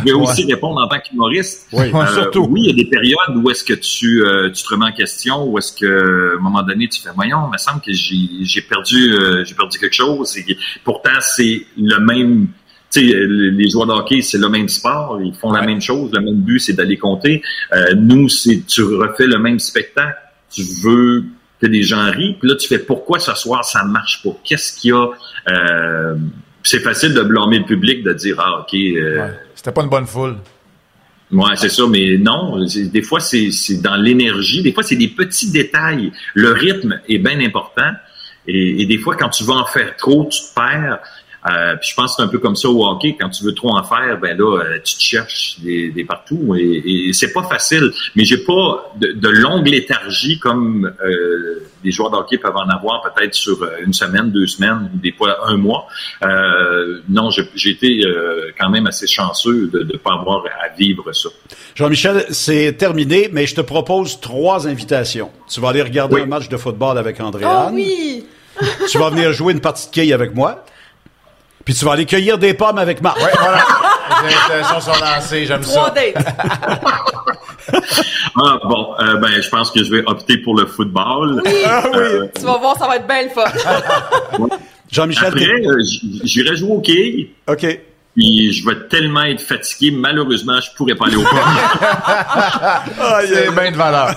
Je 0.00 0.04
vais 0.04 0.12
aussi 0.12 0.44
répondre 0.44 0.80
en 0.80 0.88
tant 0.88 0.98
qu'humoriste. 1.00 1.68
Oui, 1.72 1.90
Ouais, 1.92 2.06
surtout. 2.12 2.46
Oui, 2.50 2.60
il 2.64 2.66
y 2.66 2.70
a 2.70 2.84
des 2.84 2.88
périodes 2.90 3.36
où 3.36 3.50
est-ce 3.50 3.64
que 3.64 3.74
tu, 3.74 4.22
euh, 4.24 4.50
tu 4.50 4.62
te 4.62 4.68
remets 4.68 4.86
en 4.86 4.92
question, 4.92 5.44
où 5.44 5.58
est-ce 5.58 5.72
que, 5.72 6.34
à 6.34 6.38
un 6.38 6.40
moment 6.42 6.62
donné, 6.62 6.88
tu 6.88 7.00
fais, 7.00 7.10
voyons, 7.14 7.38
il 7.48 7.52
me 7.52 7.58
semble 7.58 7.80
que 7.80 7.92
j'ai 7.92 8.16
j'ai 8.42 8.60
perdu, 8.62 9.12
euh, 9.12 9.44
j'ai 9.44 9.54
perdu 9.54 9.78
quelque 9.78 9.94
chose. 9.94 10.36
Et 10.36 10.56
pourtant, 10.84 11.10
c'est 11.20 11.66
le 11.76 11.98
même. 12.00 12.48
Tu 12.90 13.10
sais, 13.10 13.26
les 13.26 13.68
joueurs 13.68 13.86
de 13.86 13.92
hockey, 13.92 14.22
c'est 14.22 14.38
le 14.38 14.48
même 14.48 14.68
sport, 14.68 15.20
ils 15.22 15.34
font 15.34 15.52
la 15.52 15.62
même 15.62 15.80
chose, 15.80 16.10
le 16.12 16.20
même 16.20 16.40
but, 16.40 16.58
c'est 16.58 16.72
d'aller 16.72 16.96
compter. 16.96 17.42
Euh, 17.74 17.94
nous, 17.94 18.28
c'est 18.28 18.64
tu 18.66 18.82
refais 18.82 19.26
le 19.26 19.38
même 19.38 19.58
spectacle, 19.58 20.16
tu 20.50 20.62
veux 20.82 21.24
que 21.60 21.66
des 21.66 21.82
gens 21.82 22.10
rient, 22.10 22.36
puis 22.40 22.48
là, 22.48 22.56
tu 22.56 22.66
fais 22.68 22.78
pourquoi 22.78 23.18
ce 23.18 23.34
soir 23.34 23.64
ça 23.64 23.84
marche 23.84 24.22
pas? 24.22 24.30
Qu'est-ce 24.44 24.80
qu'il 24.80 24.90
y 24.90 24.92
a? 24.94 25.08
Euh, 25.50 26.16
c'est 26.62 26.80
facile 26.80 27.14
de 27.14 27.22
blâmer 27.22 27.58
le 27.58 27.64
public, 27.64 28.02
de 28.02 28.12
dire 28.12 28.36
Ah, 28.38 28.60
OK, 28.60 28.74
euh, 28.74 29.22
Ouais. 29.24 29.32
C'était 29.54 29.72
pas 29.72 29.82
une 29.82 29.90
bonne 29.90 30.06
foule. 30.06 30.36
Ouais, 31.30 31.56
c'est 31.56 31.68
ça, 31.68 31.82
mais 31.88 32.16
non. 32.16 32.64
Des 32.64 33.02
fois, 33.02 33.20
c'est 33.20 33.50
c'est 33.50 33.82
dans 33.82 33.96
l'énergie. 33.96 34.62
Des 34.62 34.72
fois, 34.72 34.82
c'est 34.82 34.96
des 34.96 35.08
petits 35.08 35.50
détails. 35.50 36.10
Le 36.34 36.52
rythme 36.52 37.00
est 37.08 37.18
bien 37.18 37.38
important. 37.40 37.90
Et, 38.46 38.82
et 38.82 38.86
des 38.86 38.96
fois, 38.96 39.14
quand 39.14 39.28
tu 39.28 39.44
vas 39.44 39.54
en 39.54 39.66
faire 39.66 39.94
trop, 39.96 40.26
tu 40.30 40.40
te 40.40 40.54
perds. 40.54 41.00
Euh, 41.46 41.76
puis 41.76 41.90
je 41.90 41.94
pense 41.94 42.10
que 42.10 42.16
c'est 42.16 42.22
un 42.22 42.28
peu 42.28 42.38
comme 42.38 42.56
ça 42.56 42.68
au 42.68 42.84
hockey. 42.86 43.16
Quand 43.18 43.28
tu 43.30 43.44
veux 43.44 43.54
trop 43.54 43.70
en 43.70 43.82
faire, 43.84 44.18
ben 44.20 44.36
là, 44.36 44.58
euh, 44.60 44.78
tu 44.84 44.96
te 44.96 45.00
cherches 45.02 45.56
des, 45.60 45.90
des 45.90 46.04
partout. 46.04 46.54
Et, 46.58 47.08
et 47.08 47.12
c'est 47.12 47.32
pas 47.32 47.44
facile. 47.44 47.92
Mais 48.16 48.24
j'ai 48.24 48.38
pas 48.38 48.92
de, 49.00 49.12
de 49.12 49.28
longue 49.28 49.68
léthargie 49.68 50.38
comme 50.40 50.92
euh, 51.04 51.68
des 51.84 51.92
joueurs 51.92 52.10
de 52.10 52.16
hockey 52.16 52.38
peuvent 52.38 52.56
en 52.56 52.68
avoir 52.68 53.02
peut-être 53.02 53.34
sur 53.34 53.62
euh, 53.62 53.68
une 53.86 53.92
semaine, 53.92 54.32
deux 54.32 54.48
semaines, 54.48 54.90
des 54.94 55.12
fois 55.12 55.38
un 55.46 55.56
mois. 55.56 55.86
Euh, 56.24 57.00
non, 57.08 57.30
j'ai 57.30 57.42
j'ai 57.54 57.70
été 57.70 58.00
euh, 58.04 58.50
quand 58.58 58.68
même 58.68 58.86
assez 58.88 59.06
chanceux 59.06 59.68
de 59.72 59.84
ne 59.84 59.96
pas 59.96 60.14
avoir 60.14 60.44
à 60.44 60.74
vivre 60.76 61.12
ça. 61.12 61.28
Jean-Michel, 61.76 62.26
c'est 62.30 62.72
terminé, 62.76 63.28
mais 63.32 63.46
je 63.46 63.54
te 63.54 63.60
propose 63.60 64.18
trois 64.20 64.66
invitations. 64.66 65.30
Tu 65.48 65.60
vas 65.60 65.68
aller 65.68 65.82
regarder 65.82 66.16
Oui. 66.16 66.22
un 66.22 66.26
match 66.26 66.48
de 66.48 66.56
football 66.56 66.98
avec 66.98 67.16
Oh 67.20 67.24
Andréane. 67.24 67.74
oui! 67.74 68.26
Tu 68.90 68.98
vas 68.98 69.10
venir 69.10 69.32
jouer 69.32 69.52
une 69.52 69.60
partie 69.60 69.86
de 69.88 69.92
quilles 69.92 70.12
avec 70.12 70.34
moi. 70.34 70.64
Puis 71.68 71.74
tu 71.74 71.84
vas 71.84 71.92
aller 71.92 72.06
cueillir 72.06 72.38
des 72.38 72.54
pommes 72.54 72.78
avec 72.78 73.02
Marc. 73.02 73.18
Ouais, 73.18 73.30
voilà. 73.38 73.58
Les 74.26 74.34
invitations 74.54 74.80
sont 74.80 75.04
lancées, 75.04 75.44
j'aime 75.44 75.60
Trois 75.60 75.88
ça. 75.88 75.94
dates. 75.94 76.26
Ah 78.42 78.58
bon, 78.64 78.94
euh, 79.00 79.16
ben 79.16 79.28
je 79.42 79.48
pense 79.50 79.70
que 79.70 79.84
je 79.84 79.90
vais 79.90 80.02
opter 80.06 80.38
pour 80.38 80.56
le 80.58 80.64
football. 80.64 81.42
Euh, 81.46 82.26
Tu 82.34 82.42
vas 82.42 82.56
voir, 82.56 82.78
ça 82.78 82.86
va 82.86 82.96
être 82.96 83.06
bien 83.06 83.24
le 83.24 83.28
fun. 83.28 83.44
Jean-Michel, 84.90 85.26
après, 85.26 85.44
euh, 85.44 85.82
j'irai 86.24 86.56
jouer 86.56 86.70
au 86.70 86.80
quai, 86.80 87.32
OK. 87.48 87.66
Puis 88.18 88.52
je 88.52 88.66
vais 88.66 88.74
tellement 88.90 89.22
être 89.22 89.40
fatigué, 89.40 89.92
malheureusement, 89.96 90.58
je 90.60 90.74
pourrais 90.76 90.94
pas 90.96 91.06
aller 91.06 91.16
au 91.16 91.22
camp. 91.22 91.36
C'est 93.26 93.50
bien 93.54 93.70
de 93.70 93.76
valeur. 93.76 94.14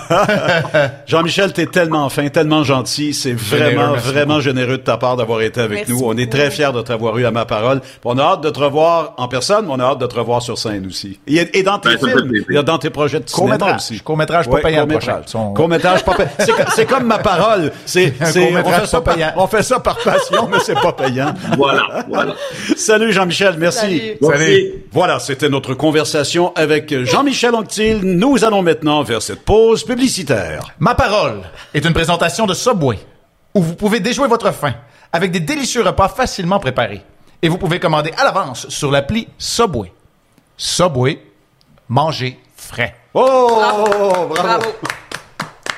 Jean-Michel, 1.06 1.52
t'es 1.52 1.66
tellement 1.66 2.08
fin, 2.08 2.28
tellement 2.28 2.64
gentil. 2.64 3.14
C'est 3.14 3.36
Généreux, 3.38 3.70
vraiment, 3.74 3.92
vraiment 3.94 4.40
généreux 4.40 4.78
de 4.78 4.82
ta 4.82 4.96
part 4.96 5.16
d'avoir 5.16 5.40
été 5.42 5.60
avec 5.60 5.78
Merci 5.88 5.92
nous. 5.92 6.00
On 6.04 6.16
est 6.16 6.30
très 6.30 6.50
fiers 6.50 6.72
de 6.74 6.82
t'avoir 6.82 7.16
eu 7.18 7.24
à 7.26 7.30
ma 7.30 7.44
parole. 7.44 7.80
On 8.04 8.18
a 8.18 8.22
hâte 8.22 8.40
de 8.42 8.50
te 8.50 8.58
revoir 8.58 9.14
en 9.18 9.28
personne, 9.28 9.66
mais 9.66 9.72
on 9.72 9.78
a 9.80 9.84
hâte 9.84 9.98
de 10.00 10.06
te 10.06 10.14
revoir 10.14 10.42
sur 10.42 10.58
scène 10.58 10.86
aussi. 10.86 11.18
Et, 11.26 11.58
et 11.58 11.62
dans 11.62 11.78
tes 11.78 11.90
Ben, 11.96 11.98
films, 11.98 12.32
et 12.50 12.62
dans 12.62 12.78
tes 12.78 12.90
projets 12.90 13.20
de 13.20 13.28
cinéma 13.28 13.56
Court-métrage. 13.58 13.76
aussi. 13.82 14.00
Court-métrage 14.00 14.46
pas 14.46 14.52
Ouais, 14.52 14.62
payant, 14.62 14.78
court-métrage. 14.80 15.04
prochain. 15.14 15.22
Son- 15.26 15.54
Court-métrage 15.54 16.04
pas 16.04 16.14
payant. 16.14 16.28
C'est, 16.38 16.52
co- 16.52 16.70
c'est 16.74 16.86
comme 16.86 17.04
ma 17.04 17.18
parole. 17.18 17.72
C'est, 17.86 18.14
on, 18.20 18.32
court-métrage 18.32 18.80
fait 18.80 18.86
ça 18.86 19.00
pas 19.00 19.04
par, 19.04 19.14
payant. 19.14 19.32
on 19.36 19.46
fait 19.46 19.62
ça 19.62 19.80
par 19.80 19.98
passion, 19.98 20.48
mais 20.50 20.58
c'est 20.60 20.74
pas 20.80 20.92
payant. 20.92 21.34
voilà, 21.56 22.04
voilà. 22.08 22.34
Salut 22.76 23.12
Jean-Michel, 23.12 23.54
merci. 23.58 23.78
Salut. 23.80 23.91
Salut. 24.20 24.84
Voilà, 24.92 25.18
c'était 25.18 25.48
notre 25.48 25.74
conversation 25.74 26.52
avec 26.54 27.04
Jean-Michel 27.04 27.54
Anctil. 27.54 28.00
Nous 28.02 28.44
allons 28.44 28.62
maintenant 28.62 29.02
vers 29.02 29.22
cette 29.22 29.44
pause 29.44 29.84
publicitaire. 29.84 30.70
Ma 30.78 30.94
parole 30.94 31.42
est 31.74 31.84
une 31.84 31.92
présentation 31.92 32.46
de 32.46 32.54
Subway, 32.54 32.98
où 33.54 33.62
vous 33.62 33.74
pouvez 33.74 34.00
déjouer 34.00 34.28
votre 34.28 34.52
faim 34.52 34.74
avec 35.12 35.30
des 35.30 35.40
délicieux 35.40 35.82
repas 35.82 36.08
facilement 36.08 36.58
préparés. 36.58 37.02
Et 37.42 37.48
vous 37.48 37.58
pouvez 37.58 37.80
commander 37.80 38.12
à 38.16 38.24
l'avance 38.24 38.68
sur 38.68 38.90
l'appli 38.90 39.28
Subway. 39.38 39.92
Subway, 40.56 41.20
manger 41.88 42.38
frais. 42.56 42.94
Oh, 43.14 43.48
bravo. 43.56 44.34
Bravo. 44.34 44.66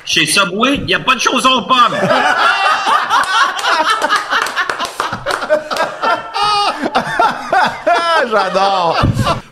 Chez 0.05 0.27
Subway, 0.27 0.75
il 0.75 0.85
n'y 0.85 0.95
a 0.95 1.01
pas 1.01 1.15
de 1.15 1.21
choses 1.21 1.47
aux 1.47 1.63
pommes. 1.63 1.97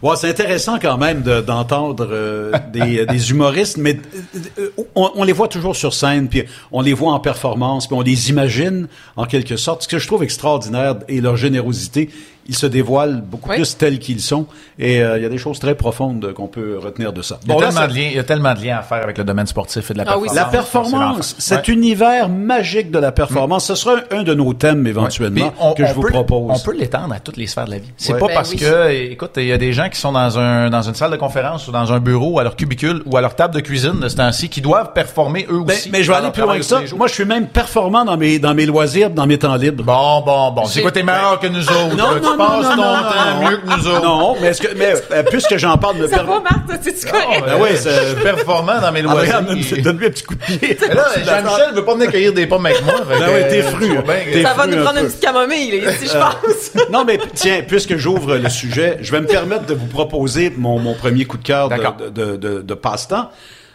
Ouais, 0.02 0.16
c'est 0.16 0.28
intéressant 0.30 0.78
quand 0.80 0.98
même 0.98 1.22
de- 1.22 1.40
d'entendre 1.40 2.06
euh, 2.10 2.52
des, 2.72 3.06
des 3.06 3.30
humoristes, 3.30 3.76
mais 3.76 3.98
euh, 4.58 4.70
on, 4.94 5.10
on 5.14 5.24
les 5.24 5.32
voit 5.32 5.48
toujours 5.48 5.76
sur 5.76 5.94
scène, 5.94 6.28
puis 6.28 6.44
on 6.72 6.80
les 6.80 6.92
voit 6.92 7.12
en 7.12 7.20
performance, 7.20 7.86
puis 7.86 7.96
on 7.96 8.00
les 8.02 8.30
imagine 8.30 8.88
en 9.16 9.26
quelque 9.26 9.56
sorte. 9.56 9.82
Ce 9.82 9.88
que 9.88 9.98
je 9.98 10.06
trouve 10.06 10.22
extraordinaire 10.22 10.96
et 11.08 11.20
leur 11.20 11.36
générosité, 11.36 12.10
ils 12.48 12.56
se 12.56 12.66
dévoilent 12.66 13.20
beaucoup 13.20 13.50
Oui. 13.50 13.56
plus 13.56 13.76
tels 13.76 13.98
qu'ils 13.98 14.20
sont, 14.20 14.46
et 14.78 15.02
euh, 15.02 15.16
il 15.18 15.22
y 15.22 15.26
a 15.26 15.28
des 15.28 15.38
choses 15.38 15.58
très 15.58 15.74
profondes 15.74 16.32
qu'on 16.34 16.46
peut 16.48 16.78
retenir 16.78 17.12
de 17.12 17.22
ça. 17.22 17.38
Il 17.46 17.54
y, 17.54 17.60
là, 17.60 17.70
ça- 17.70 17.86
de 17.86 17.94
liens, 17.94 18.08
il 18.10 18.16
y 18.16 18.18
a 18.18 18.24
tellement 18.24 18.54
de 18.54 18.64
liens 18.64 18.78
à 18.78 18.82
faire 18.82 19.02
avec 19.02 19.18
le 19.18 19.24
domaine 19.24 19.46
sportif 19.46 19.90
et 19.90 19.94
de 19.94 19.98
la 19.98 20.04
Ah 20.08 20.18
oui, 20.18 20.28
performance. 20.28 20.36
la 20.36 20.58
performance, 20.58 21.34
cet 21.38 21.68
univers 21.68 22.28
magique 22.28 22.90
de 22.90 22.98
la 22.98 23.12
performance, 23.12 23.66
ce 23.66 23.74
sera 23.74 23.96
un, 24.10 24.18
un 24.18 24.22
de 24.22 24.34
nos 24.34 24.52
thèmes 24.54 24.86
éventuellement 24.86 25.52
on- 25.60 25.74
que 25.74 25.86
je 25.86 25.92
vous 25.92 26.02
peut- 26.02 26.10
propose. 26.10 26.50
On 26.54 26.58
peut 26.58 26.76
l'étendre 26.76 27.14
à 27.14 27.20
toutes 27.20 27.36
les 27.36 27.46
sphères 27.46 27.66
de 27.66 27.72
la 27.72 27.78
vie. 27.78 27.90
C'est 27.96 28.14
Ouais. 28.14 28.18
pas 28.18 28.26
Ben 28.28 28.34
parce 28.34 28.50
oui. 28.50 28.56
que, 28.58 28.90
écoute, 29.12 29.32
il 29.36 29.46
y 29.46 29.52
a 29.52 29.58
des 29.58 29.72
gens 29.72 29.88
qui 29.88 29.98
sont 29.98 30.12
dans 30.12 30.38
un 30.38 30.70
dans 30.70 30.82
une 30.82 30.94
salle 30.94 31.10
de 31.10 31.16
conférence 31.16 31.68
ou 31.68 31.72
dans 31.72 31.92
un 31.92 32.00
bureau, 32.00 32.38
à 32.38 32.42
leur 32.44 32.56
cubicule 32.56 33.02
ou 33.06 33.16
à 33.16 33.20
leur 33.20 33.34
table 33.36 33.54
de 33.54 33.60
cuisine 33.60 34.00
de 34.00 34.08
ce 34.08 34.16
temps-ci, 34.16 34.48
qui 34.48 34.60
doivent 34.60 34.92
performer 34.92 35.46
eux 35.50 35.62
Ben, 35.64 35.74
aussi. 35.74 35.90
mais 35.90 36.02
je 36.02 36.10
vais 36.10 36.18
aller 36.18 36.30
plus 36.30 36.42
loin 36.42 36.56
que 36.56 36.62
ça. 36.64 36.80
Moi, 36.96 37.06
je 37.08 37.14
suis 37.14 37.24
même 37.24 37.46
performant 37.46 38.04
dans 38.04 38.16
mes 38.16 38.38
dans 38.38 38.54
mes 38.54 38.66
loisirs, 38.66 39.10
dans 39.10 39.26
mes 39.26 39.38
temps 39.38 39.54
libres. 39.56 39.84
Bon, 39.84 40.20
bon, 40.24 40.50
bon. 40.52 40.64
C'est 40.66 40.82
quoi, 40.82 40.90
t'es 40.90 41.02
meilleur 41.02 41.38
que 41.40 41.46
nous 41.46 41.62
autres? 41.68 41.96
Non, 41.96 42.20
non, 42.20 42.31
non, 42.36 42.46
passes 42.46 42.64
non, 42.64 42.70
ton 42.70 42.76
non, 42.76 43.02
temps 43.02 43.40
non. 43.42 43.50
mieux 43.50 43.56
que 43.56 43.66
nous 43.66 43.88
autres. 43.88 44.02
Non, 44.04 44.36
mais 44.40 44.48
est-ce 44.48 44.62
que 44.62 44.74
mais 44.76 44.94
euh, 45.12 45.22
puisque 45.30 45.56
j'en 45.56 45.76
parle 45.78 45.96
me 45.96 46.06
Ça 46.08 46.16
permet- 46.16 46.32
va, 46.32 46.40
Marc? 46.40 46.66
Toi, 46.66 46.76
tu 46.78 47.06
correct? 47.06 47.42
Ben 47.46 47.54
oui, 47.60 47.68
c'est- 47.76 48.22
performant 48.22 48.80
dans 48.80 48.92
mes 48.92 49.00
Ah, 49.00 49.02
loisirs. 49.02 49.20
regarde, 49.20 49.46
donne- 49.46 49.82
donne-lui 49.82 50.06
un 50.06 50.10
petit 50.10 50.22
coup 50.24 50.34
de 50.34 50.40
pied. 50.42 50.78
Mais 50.88 50.94
là, 50.94 51.04
Jean-Michel 51.24 51.74
veut 51.74 51.84
pas 51.84 51.94
venir 51.94 52.10
cueillir 52.10 52.32
des 52.32 52.46
pommes 52.46 52.66
avec 52.66 52.84
moi. 52.84 52.94
Ben 53.08 53.18
ouais, 53.28 53.48
t'es 53.48 53.60
euh, 53.60 53.70
fru, 53.70 53.88
Ça 54.42 54.54
va 54.54 54.66
nous 54.66 54.82
prendre 54.82 54.98
une 54.98 55.06
petite 55.06 55.20
camomille, 55.20 55.74
ici, 55.76 56.06
je 56.12 56.18
pense. 56.18 56.86
Non, 56.90 57.04
mais 57.04 57.18
tiens, 57.34 57.62
puisque 57.66 57.96
j'ouvre 57.96 58.36
le 58.36 58.48
sujet, 58.48 58.98
je 59.00 59.12
vais 59.12 59.20
me 59.20 59.26
permettre 59.26 59.66
de 59.66 59.74
vous 59.74 59.86
proposer 59.86 60.52
mon, 60.56 60.78
mon 60.78 60.94
premier 60.94 61.24
coup 61.24 61.38
de 61.38 61.44
cœur 61.44 61.68
de, 61.68 62.08
de, 62.10 62.36
de, 62.36 62.62
de 62.62 62.74
passe-temps. 62.74 63.30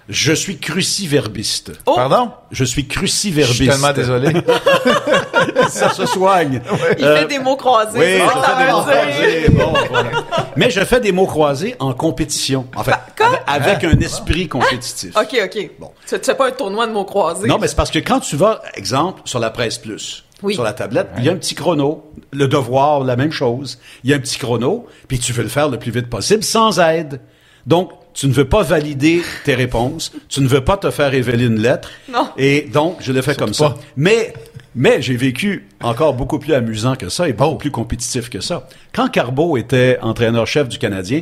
Je 0.10 0.32
suis 0.32 0.58
cruciverbiste. 0.58 1.74
Oh! 1.86 1.94
Pardon? 1.96 2.32
Je 2.52 2.64
suis 2.64 2.84
Je 2.84 2.88
cruciverbiste. 2.96 3.56
suis 3.58 3.68
tellement 3.68 3.92
désolé. 3.92 4.32
Ça 5.70 5.90
se 5.92 6.06
soigne. 6.06 6.62
Il 6.98 7.04
Euh, 7.06 7.18
fait 7.18 7.28
des 7.28 7.40
mots 7.40 7.58
croisés. 7.58 8.00
Oui, 8.00 8.06
c'est 8.06 8.20
je 8.20 8.26
ça 8.26 8.34
que 8.34 8.40
ça 8.40 8.56
fais 8.56 8.58
des 8.58 8.66
veut 8.66 8.72
mots 8.72 8.84
dire. 8.84 8.94
croisés. 8.94 9.50
Bon, 9.50 9.74
voilà. 9.90 10.10
Mais 10.56 10.70
je 10.70 10.80
fais 10.86 11.00
des 11.00 11.12
mots 11.12 11.26
croisés 11.26 11.76
en 11.80 11.94
compétition. 11.94 12.68
En 12.76 12.84
fait, 12.84 12.94
Quoi? 13.18 13.28
avec, 13.48 13.68
avec 13.82 13.84
un 13.84 14.00
esprit 14.00 14.48
compétitif. 14.48 15.16
OK, 15.18 15.38
OK. 15.44 15.72
Bon. 15.80 15.92
Tu, 16.08 16.18
tu 16.20 16.26
fais 16.26 16.36
pas 16.36 16.48
un 16.48 16.52
tournoi 16.52 16.88
de 16.88 16.94
mots 16.94 17.06
croisés. 17.06 17.48
Non, 17.48 17.58
mais 17.60 17.68
c'est 17.68 17.76
parce 17.76 17.92
que 17.92 18.00
quand 18.00 18.20
tu 18.22 18.36
vas, 18.38 18.62
exemple, 18.76 19.22
sur 19.26 19.40
la 19.40 19.50
presse 19.50 19.78
plus, 19.78 20.24
Oui. 20.42 20.54
sur 20.54 20.64
la 20.64 20.74
tablette, 20.74 21.10
il 21.18 21.26
y 21.26 21.30
a 21.30 21.34
un 21.34 21.38
petit 21.38 21.54
chrono. 21.56 22.10
Le 22.32 22.48
devoir, 22.48 23.02
la 23.04 23.16
même 23.18 23.32
chose. 23.32 23.80
Il 24.04 24.10
y 24.10 24.14
a 24.14 24.16
un 24.16 24.20
petit 24.20 24.38
chrono, 24.38 24.86
puis 25.08 25.20
tu 25.20 25.34
veux 25.34 25.44
le 25.44 25.50
faire 25.50 25.68
le 25.70 25.78
plus 25.78 25.92
vite 25.92 26.10
possible 26.10 26.44
sans 26.44 26.80
aide. 26.80 27.20
Donc, 27.66 27.92
tu 28.18 28.28
ne 28.28 28.34
veux 28.34 28.46
pas 28.46 28.64
valider 28.64 29.22
tes 29.46 29.54
réponses, 29.54 30.12
tu 30.28 30.42
ne 30.42 30.48
veux 30.48 30.62
pas 30.64 30.76
te 30.76 30.90
faire 30.90 31.12
révéler 31.12 31.46
une 31.46 31.60
lettre. 31.62 31.92
Non. 32.12 32.28
Et 32.36 32.62
donc, 32.62 32.98
je 33.00 33.12
le 33.12 33.22
fais 33.22 33.36
comme 33.36 33.54
ça. 33.54 33.70
pas. 33.70 33.78
Mais, 33.96 34.34
mais 34.76 35.04
j'ai 35.04 35.16
vécu 35.16 35.68
encore 35.84 36.16
beaucoup 36.16 36.40
plus 36.40 36.54
amusant 36.56 36.96
que 36.96 37.10
ça 37.10 37.30
et 37.30 37.34
beaucoup 37.34 37.58
plus 37.58 37.70
compétitif 37.70 38.32
que 38.32 38.42
ça. 38.42 38.68
Quand 38.92 39.08
Carbeau 39.08 39.56
était 39.56 40.00
entraîneur-chef 40.02 40.68
du 40.68 40.80
Canadien, 40.80 41.22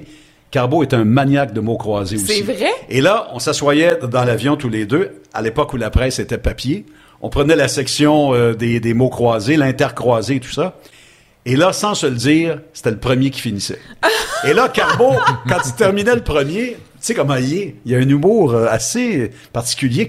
Carbeau 0.52 0.84
est 0.84 0.93
un 0.93 1.04
maniaque 1.04 1.52
de 1.52 1.60
mots 1.60 1.76
croisés 1.78 2.16
aussi. 2.16 2.28
C'est 2.28 2.41
vrai? 2.43 2.72
Et 2.89 3.02
là, 3.02 3.28
on 3.34 3.39
s'assoyait 3.39 3.98
dans 4.10 4.24
l'avion 4.24 4.56
tous 4.56 4.70
les 4.70 4.86
deux, 4.86 5.22
à 5.34 5.41
l'époque 5.41 5.74
où 5.74 5.78
la 5.78 5.89
presse 5.89 6.20
était 6.20 6.38
papier. 6.38 6.86
On 7.22 7.28
prenait 7.28 7.58
la 7.58 7.68
section 7.68 8.34
euh, 8.34 8.54
des, 8.54 8.80
des 8.80 8.93
mots 8.93 9.10
croisés, 9.10 9.58
l'intercroisé, 9.58 10.39
tout 10.39 10.52
ça. 10.52 10.78
Et 11.46 11.56
là, 11.56 11.74
sans 11.74 11.93
se 11.93 12.08
le 12.08 12.16
dire, 12.16 12.60
c'était 12.74 12.91
le 12.91 12.98
premier 12.98 13.30
qui 13.30 13.39
finissait. 13.39 13.80
Et 14.46 14.54
là, 14.54 14.68
Carbeau, 14.68 15.14
quand 15.48 15.60
il 15.66 15.74
terminait 15.74 16.16
le 16.16 16.24
premier, 16.24 16.72
tu 16.72 16.78
sais 17.00 17.14
comment 17.14 17.36
il 17.36 17.54
est? 17.54 17.76
Il 17.86 17.93
a 17.93 18.00
un 18.00 18.10
humour 18.10 18.54
euh, 18.54 18.68
assez 18.68 19.32
particulier. 19.54 20.08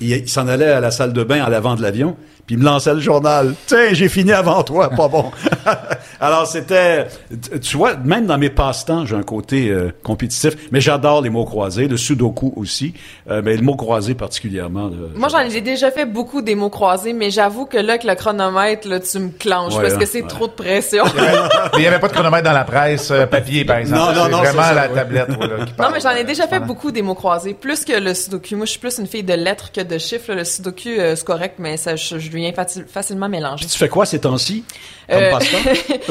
Il, 0.00 0.10
il 0.10 0.28
s'en 0.28 0.46
allait 0.46 0.66
à 0.66 0.80
la 0.80 0.90
salle 0.90 1.14
de 1.14 1.24
bain 1.24 1.42
à 1.42 1.48
l'avant 1.48 1.74
de 1.74 1.82
l'avion, 1.82 2.16
puis 2.46 2.54
il 2.54 2.58
me 2.58 2.64
lançait 2.64 2.94
le 2.94 3.00
journal. 3.00 3.54
Tiens, 3.66 3.88
j'ai 3.92 4.08
fini 4.08 4.32
avant 4.32 4.62
toi, 4.62 4.88
pas 4.90 5.08
bon. 5.08 5.30
Alors 6.20 6.46
c'était, 6.46 7.06
tu 7.60 7.76
vois, 7.76 7.96
même 7.96 8.26
dans 8.26 8.38
mes 8.38 8.50
passe-temps, 8.50 9.04
j'ai 9.04 9.16
un 9.16 9.22
côté 9.22 9.68
euh, 9.68 9.90
compétitif, 10.02 10.54
mais 10.72 10.80
j'adore 10.80 11.20
les 11.22 11.30
mots 11.30 11.44
croisés, 11.44 11.88
le 11.88 11.96
sudoku 11.96 12.52
aussi, 12.56 12.94
euh, 13.30 13.42
mais 13.44 13.56
le 13.56 13.62
mot 13.62 13.76
croisé 13.76 14.14
particulièrement. 14.14 14.86
là, 14.88 14.96
Moi, 15.14 15.28
j'en 15.28 15.40
ai 15.40 15.60
déjà 15.60 15.90
fait 15.90 16.06
beaucoup 16.06 16.40
des 16.42 16.54
mots 16.54 16.70
croisés, 16.70 17.12
mais 17.12 17.30
j'avoue 17.30 17.66
que 17.66 17.76
là, 17.76 17.94
avec 17.94 18.04
le 18.04 18.14
chronomètre, 18.14 18.88
là, 18.88 19.00
tu 19.00 19.18
me 19.18 19.30
clenches 19.30 19.74
Ouais, 19.74 19.82
parce 19.82 19.94
hein, 19.94 19.98
que 19.98 20.06
c'est 20.06 20.22
ouais. 20.22 20.28
trop 20.28 20.46
de 20.46 20.52
pression. 20.52 21.04
Mais 21.16 21.22
il 21.74 21.80
n'y 21.80 21.86
avait 21.86 21.98
pas 21.98 22.08
de 22.08 22.12
chronomètre 22.12 22.44
dans 22.44 22.52
la 22.52 22.64
presse 22.64 23.10
euh, 23.10 23.26
papier, 23.26 23.64
par 23.64 23.78
exemple. 23.78 24.00
Non, 24.14 24.22
non, 24.24 24.28
non, 24.28 24.38
vraiment 24.38 24.62
ça, 24.62 24.74
la 24.74 24.88
ouais. 24.88 24.94
tablette 24.94 25.28
voilà, 25.36 25.64
qui 25.64 25.72
Non, 25.78 25.88
mais 25.92 26.00
j'en 26.00 26.10
ai 26.10 26.24
déjà 26.24 26.46
fait 26.46 26.60
beaucoup 26.60 26.90
des 26.92 27.02
mots 27.02 27.14
croisés. 27.14 27.54
Plus 27.54 27.84
que 27.84 27.92
le 27.98 28.14
sudoku. 28.14 28.54
Moi, 28.56 28.66
je 28.66 28.70
suis 28.72 28.80
plus 28.80 28.98
une 28.98 29.06
fille 29.06 29.22
de 29.24 29.34
lettres 29.34 29.72
que 29.72 29.80
de 29.80 29.98
chiffres. 29.98 30.28
là. 30.30 30.36
Le 30.36 30.44
sudoku, 30.44 30.88
euh, 30.88 31.16
c'est 31.16 31.24
correct, 31.26 31.56
mais 31.58 31.76
ça, 31.76 31.96
je, 31.96 32.18
je 32.18 32.30
facilement 32.92 33.28
mélanger. 33.28 33.66
Tu 33.66 33.78
fais 33.78 33.88
quoi 33.88 34.06
ces 34.06 34.20
temps-ci? 34.20 34.64
Comme 35.08 35.18
Euh, 35.22 35.30
passe-temps? 35.30 35.58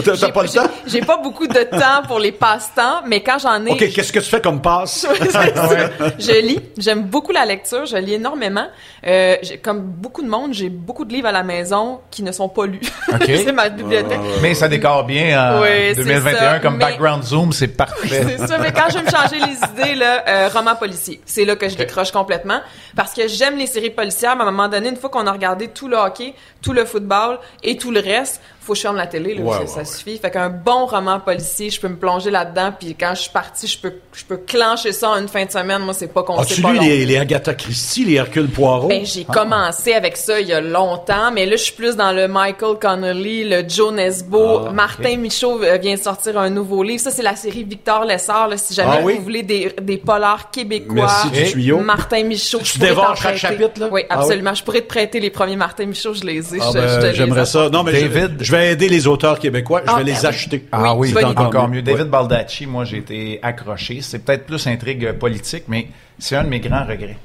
T'as- 0.17 0.29
pas 0.31 0.43
le 0.43 0.49
temps? 0.49 0.71
J'ai 0.87 1.01
pas 1.01 1.17
beaucoup 1.17 1.47
de 1.47 1.63
temps 1.63 2.01
pour 2.07 2.17
les 2.19 2.31
passe-temps, 2.31 3.01
mais 3.05 3.21
quand 3.21 3.37
j'en 3.39 3.65
ai... 3.65 3.71
Ok, 3.71 3.89
qu'est-ce 3.93 4.13
que 4.13 4.19
tu 4.19 4.29
fais 4.29 4.39
comme 4.39 4.61
passe? 4.61 5.05
Je 6.19 6.41
lis. 6.41 6.59
J'aime 6.77 7.03
beaucoup 7.03 7.31
la 7.31 7.45
lecture. 7.45 7.85
Je 7.85 7.97
lis 7.97 8.13
énormément. 8.13 8.67
Euh, 9.05 9.35
comme 9.61 9.81
beaucoup 9.81 10.21
de 10.23 10.29
monde, 10.29 10.53
j'ai 10.53 10.69
beaucoup 10.69 11.03
de 11.05 11.13
livres 11.13 11.27
à 11.27 11.31
la 11.31 11.43
maison 11.43 11.99
qui 12.09 12.23
ne 12.23 12.31
sont 12.31 12.47
pas 12.49 12.65
lus. 12.65 12.79
C'est 13.25 13.51
ma 13.51 13.69
bibliothèque. 13.69 14.19
Mais 14.41 14.53
ça 14.53 14.67
décore 14.67 15.03
bien 15.03 15.55
en 15.57 15.61
Oui, 15.61 15.67
c'est 15.89 15.95
2021 15.95 16.37
ça, 16.39 16.59
comme 16.59 16.77
mais- 16.77 16.85
background 16.85 17.23
zoom, 17.23 17.51
c'est 17.51 17.67
parfait. 17.67 18.23
C'est 18.37 18.47
ça, 18.47 18.57
mais 18.59 18.71
quand 18.71 18.87
je 18.89 18.97
vais 18.99 19.03
me 19.03 19.09
changer 19.09 19.39
les 19.39 19.83
idées, 19.83 19.95
là, 19.95 20.23
euh, 20.27 20.49
roman 20.53 20.75
policier, 20.75 21.21
c'est 21.25 21.43
là 21.45 21.55
que 21.55 21.67
je 21.67 21.75
décroche 21.75 22.11
complètement. 22.11 22.59
Parce 22.95 23.13
que 23.13 23.27
j'aime 23.27 23.57
les 23.57 23.67
séries 23.67 23.89
policières, 23.89 24.35
mais 24.37 24.43
à 24.43 24.47
un 24.47 24.51
moment 24.51 24.69
donné, 24.69 24.89
une 24.89 24.95
fois 24.95 25.09
qu'on 25.09 25.27
a 25.27 25.31
regardé 25.31 25.67
tout 25.67 25.87
le 25.89 25.97
hockey, 25.97 26.14
hockey 26.15 26.35
tout 26.65 26.73
le 26.73 26.83
football 26.83 27.37
et 27.63 27.77
tout 27.77 27.91
le 27.91 27.99
reste, 27.99 28.41
faut 28.59 28.73
que 28.73 28.77
je 28.77 28.81
ferme 28.81 28.95
la 28.97 29.05
télé, 29.05 29.35
là, 29.35 29.41
Ouais, 29.43 29.53
ça, 29.53 29.59
ouais, 29.61 29.67
ça 29.67 29.77
ouais. 29.79 29.85
suffit. 29.85 30.17
Fait 30.17 30.31
qu'un 30.31 30.49
bon 30.49 30.87
roman 30.87 31.19
policier, 31.19 31.69
je 31.69 31.79
peux 31.79 31.87
me 31.87 31.97
plonger 31.97 32.31
là-dedans, 32.31 32.71
puis 32.77 32.95
quand 32.99 33.13
je 33.13 33.21
suis 33.21 33.29
partie, 33.29 33.67
je 33.67 33.77
peux, 33.77 33.93
je 34.11 34.25
peux 34.25 34.37
clencher 34.37 34.91
ça 34.91 35.11
en 35.11 35.17
une 35.21 35.27
fin 35.27 35.45
de 35.45 35.51
semaine. 35.51 35.83
Moi, 35.83 35.93
c'est 35.93 36.07
pas 36.11 36.23
con, 36.23 36.39
As-tu 36.39 36.61
lu 36.63 36.79
les, 36.79 37.05
les 37.05 37.17
Agatha 37.17 37.53
Christie, 37.53 38.05
les 38.05 38.15
Hercule 38.15 38.47
Poirot? 38.49 38.87
Ben, 38.87 39.05
j'ai 39.05 39.23
commencé 39.23 39.93
avec 39.93 40.17
ça 40.17 40.39
il 40.39 40.47
y 40.47 40.53
a 40.53 40.61
longtemps, 40.61 41.31
mais 41.31 41.45
là, 41.45 41.57
je 41.57 41.61
suis 41.61 41.73
plus 41.73 41.95
dans 41.95 42.11
le 42.11 42.27
Michael 42.27 42.79
Connolly, 42.81 43.47
le 43.47 43.63
Joe 43.69 43.93
Nesbo. 43.93 44.61
Ah, 44.67 44.71
Martin 44.71 45.17
Michaud 45.17 45.61
euh, 45.61 45.77
vient 45.77 45.93
de 45.93 45.99
sortir 46.01 46.39
un 46.39 46.49
nouveau 46.49 46.81
livre. 46.81 47.01
Ça, 47.03 47.11
c'est 47.11 47.21
la 47.21 47.35
série 47.35 47.63
Victor 47.63 48.03
Lessard. 48.05 48.47
Là, 48.47 48.57
si 48.57 48.73
jamais 48.73 48.97
Ah 48.99 49.03
oui? 49.03 49.13
vous 49.17 49.23
voulez 49.23 49.43
des, 49.43 49.75
des 49.79 49.97
polars 49.97 50.49
québécois. 50.49 51.07
Merci 51.31 51.53
du. 51.53 51.73
Martin 51.75 52.23
Michaud. 52.23 52.57
Tu 52.63 52.79
dévores 52.79 53.15
chaque 53.15 53.37
chapitre, 53.37 53.79
là? 53.79 53.89
Oui, 53.91 54.01
Ah 54.09 54.21
absolument. 54.21 54.55
Je 54.55 54.63
pourrais 54.63 54.81
te 54.81 54.87
prêter 54.87 55.19
les 55.19 55.29
premiers 55.29 55.55
Martin 55.55 55.85
Michaud, 55.85 56.15
je 56.15 56.23
les 56.23 56.54
ai. 56.54 56.54
Ah 56.61 56.69
je, 56.73 56.79
ben, 56.79 56.87
je 56.87 56.99
te 56.99 57.05
les 57.05 57.13
J'aimerais 57.15 57.45
ça. 57.45 57.69
Non, 57.69 57.83
mais 57.83 57.95
je- 57.95 58.07
David. 58.07 58.43
je, 58.43 58.51
vais 58.51 58.71
aider 58.71 58.89
les 58.89 59.07
auteurs 59.07 59.39
québécois. 59.39 59.81
Je 59.85 59.91
Ah, 59.91 59.97
vais 59.97 60.03
les 60.03 60.25
acheter. 60.25 60.65
Ah 60.71 60.95
oui, 60.95 61.11
c'est 61.13 61.23
encore 61.23 61.67
mieux. 61.67 61.81
David 61.81 62.01
Ouais. 62.03 62.07
Baldacci, 62.07 62.65
moi, 62.65 62.85
j'ai 62.85 62.97
été 62.97 63.39
accroché. 63.41 64.01
C'est 64.01 64.19
peut-être 64.19 64.45
plus 64.45 64.65
intrigue 64.67 65.11
politique, 65.13 65.63
mais 65.67 65.87
c'est 66.19 66.35
un 66.35 66.43
de 66.43 66.49
mes 66.49 66.59
grands 66.59 66.85
regrets. 66.85 67.17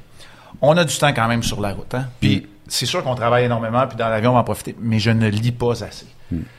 On 0.62 0.76
a 0.76 0.84
du 0.84 0.96
temps 0.96 1.12
quand 1.14 1.28
même 1.28 1.42
sur 1.42 1.60
la 1.60 1.72
route, 1.72 1.94
hein? 1.94 2.06
Puis 2.20 2.46
c'est 2.68 2.86
sûr 2.86 3.02
qu'on 3.02 3.14
travaille 3.14 3.44
énormément, 3.44 3.86
puis 3.86 3.96
dans 3.96 4.08
l'avion, 4.08 4.30
on 4.30 4.34
va 4.34 4.40
en 4.40 4.44
profiter, 4.44 4.76
mais 4.80 4.98
je 4.98 5.10
ne 5.10 5.28
lis 5.28 5.52
pas 5.52 5.72
assez. 5.84 6.06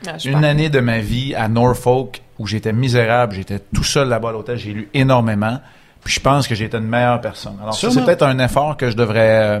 Ah, 0.06 0.18
je 0.18 0.28
Une 0.28 0.44
année 0.44 0.68
de 0.68 0.80
ma 0.80 0.98
vie 0.98 1.34
à 1.34 1.48
Norfolk 1.48 2.20
où 2.38 2.46
j'étais 2.46 2.72
misérable, 2.72 3.34
j'étais 3.34 3.60
tout 3.74 3.84
seul 3.84 4.08
là-bas 4.08 4.28
à 4.30 4.32
l'hôtel, 4.32 4.58
j'ai 4.58 4.72
lu 4.72 4.88
énormément, 4.92 5.58
puis 6.04 6.12
je 6.12 6.20
pense 6.20 6.46
que 6.48 6.54
j'étais 6.54 6.76
une 6.76 6.88
meilleure 6.88 7.20
personne. 7.20 7.54
Alors 7.62 7.74
ça, 7.74 7.90
c'est 7.90 8.04
peut-être 8.04 8.24
un 8.24 8.38
effort 8.40 8.76
que 8.76 8.90
je 8.90 8.96
devrais 8.96 9.60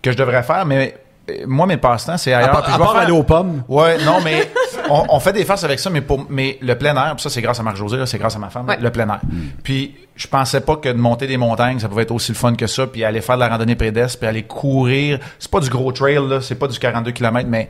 que 0.00 0.10
je 0.10 0.16
devrais 0.16 0.42
faire, 0.42 0.64
mais 0.66 0.94
euh, 0.94 0.98
moi 1.46 1.66
mes 1.66 1.76
passe-temps 1.76 2.16
c'est 2.16 2.32
À 2.32 2.38
ailleurs. 2.38 2.50
part, 2.52 2.62
Puis 2.62 2.70
à 2.72 2.74
je 2.74 2.78
vais 2.78 2.84
part 2.84 2.92
faire- 2.94 3.02
aller 3.02 3.12
aux 3.12 3.22
pommes. 3.22 3.62
Ouais, 3.68 3.96
non, 4.04 4.18
mais 4.24 4.50
on, 4.90 5.04
on 5.08 5.20
fait 5.20 5.32
des 5.32 5.44
farces 5.44 5.64
avec 5.64 5.78
ça, 5.78 5.90
mais 5.90 6.00
pour 6.00 6.26
mais 6.28 6.58
le 6.60 6.76
plein 6.76 6.94
air, 6.96 7.14
puis 7.16 7.22
ça 7.22 7.30
c'est 7.30 7.42
grâce 7.42 7.60
à 7.60 7.62
Marc-José, 7.62 7.98
c'est 8.06 8.18
grâce 8.18 8.36
à 8.36 8.38
ma 8.38 8.50
femme, 8.50 8.66
Ouais. 8.68 8.78
le 8.80 8.90
plein 8.90 9.08
air. 9.08 9.20
Puis 9.62 9.94
je 10.16 10.26
pensais 10.28 10.60
pas 10.60 10.76
que 10.76 10.88
de 10.88 10.98
monter 10.98 11.26
des 11.26 11.36
montagnes, 11.36 11.78
ça 11.78 11.88
pouvait 11.88 12.02
être 12.02 12.12
aussi 12.12 12.32
le 12.32 12.36
fun 12.36 12.54
que 12.54 12.66
ça, 12.66 12.86
puis 12.86 13.02
aller 13.04 13.20
faire 13.20 13.36
de 13.36 13.40
la 13.40 13.48
randonnée 13.48 13.76
pédestre, 13.76 14.18
puis 14.18 14.28
aller 14.28 14.42
courir. 14.42 15.18
C'est 15.38 15.50
pas 15.50 15.60
du 15.60 15.70
gros 15.70 15.90
trail, 15.92 16.18
là, 16.28 16.40
c'est 16.40 16.54
pas 16.54 16.68
du 16.68 16.78
42 16.78 17.12
km, 17.12 17.48
mais 17.48 17.68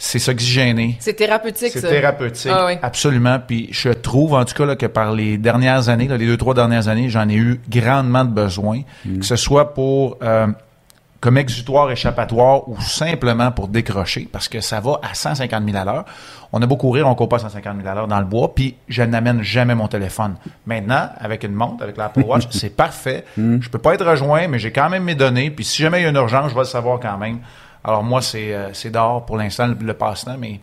c'est 0.00 0.20
s'oxygéner. 0.20 0.96
C'est 1.00 1.14
thérapeutique, 1.14 1.70
C'est 1.72 1.80
ça. 1.80 1.88
thérapeutique, 1.88 2.52
Ah 2.54 2.66
oui. 2.66 2.74
absolument. 2.82 3.38
Puis 3.44 3.68
je 3.72 3.88
trouve 3.88 4.34
en 4.34 4.44
tout 4.44 4.54
cas 4.54 4.64
là, 4.64 4.76
que 4.76 4.86
par 4.86 5.12
les 5.12 5.38
dernières 5.38 5.88
années, 5.88 6.06
là, 6.06 6.16
les 6.16 6.26
deux 6.26 6.36
trois 6.36 6.54
dernières 6.54 6.86
années, 6.86 7.08
j'en 7.08 7.28
ai 7.28 7.34
eu 7.34 7.60
grandement 7.68 8.24
de 8.24 8.30
besoin, 8.30 8.82
que 9.04 9.24
ce 9.24 9.34
soit 9.36 9.74
pour 9.74 10.16
euh, 10.22 10.46
comme 11.20 11.36
exutoire, 11.36 11.90
échappatoire 11.90 12.68
ou 12.68 12.80
simplement 12.80 13.50
pour 13.50 13.68
décrocher, 13.68 14.28
parce 14.30 14.48
que 14.48 14.60
ça 14.60 14.80
va 14.80 15.00
à 15.02 15.14
150 15.14 15.64
000 15.64 15.76
à 15.76 15.84
l'heure. 15.84 16.04
On 16.52 16.62
a 16.62 16.66
beau 16.66 16.76
courir, 16.76 17.08
on 17.08 17.14
court 17.14 17.28
pas 17.28 17.36
à 17.36 17.40
150 17.40 17.76
000 17.76 17.88
à 17.88 17.94
l'heure 17.94 18.06
dans 18.08 18.20
le 18.20 18.24
bois, 18.26 18.54
puis 18.54 18.76
je 18.88 19.02
n'amène 19.02 19.42
jamais 19.42 19.74
mon 19.74 19.88
téléphone. 19.88 20.36
Maintenant, 20.66 21.08
avec 21.18 21.42
une 21.42 21.54
montre, 21.54 21.82
avec 21.82 21.96
l'Apple 21.96 22.20
Watch, 22.20 22.44
c'est 22.50 22.74
parfait. 22.74 23.24
Je 23.36 23.68
peux 23.68 23.78
pas 23.78 23.94
être 23.94 24.06
rejoint, 24.06 24.46
mais 24.46 24.58
j'ai 24.58 24.70
quand 24.70 24.88
même 24.88 25.04
mes 25.04 25.16
données, 25.16 25.50
puis 25.50 25.64
si 25.64 25.82
jamais 25.82 26.00
il 26.00 26.02
y 26.04 26.06
a 26.06 26.10
une 26.10 26.16
urgence, 26.16 26.50
je 26.50 26.54
vais 26.54 26.60
le 26.60 26.66
savoir 26.66 27.00
quand 27.00 27.18
même. 27.18 27.40
Alors 27.82 28.04
moi, 28.04 28.22
c'est 28.22 28.54
euh, 28.54 28.72
c'est 28.72 28.90
dehors 28.90 29.24
pour 29.24 29.36
l'instant, 29.36 29.66
le, 29.66 29.76
le 29.80 29.94
passe-temps, 29.94 30.36
mais 30.38 30.60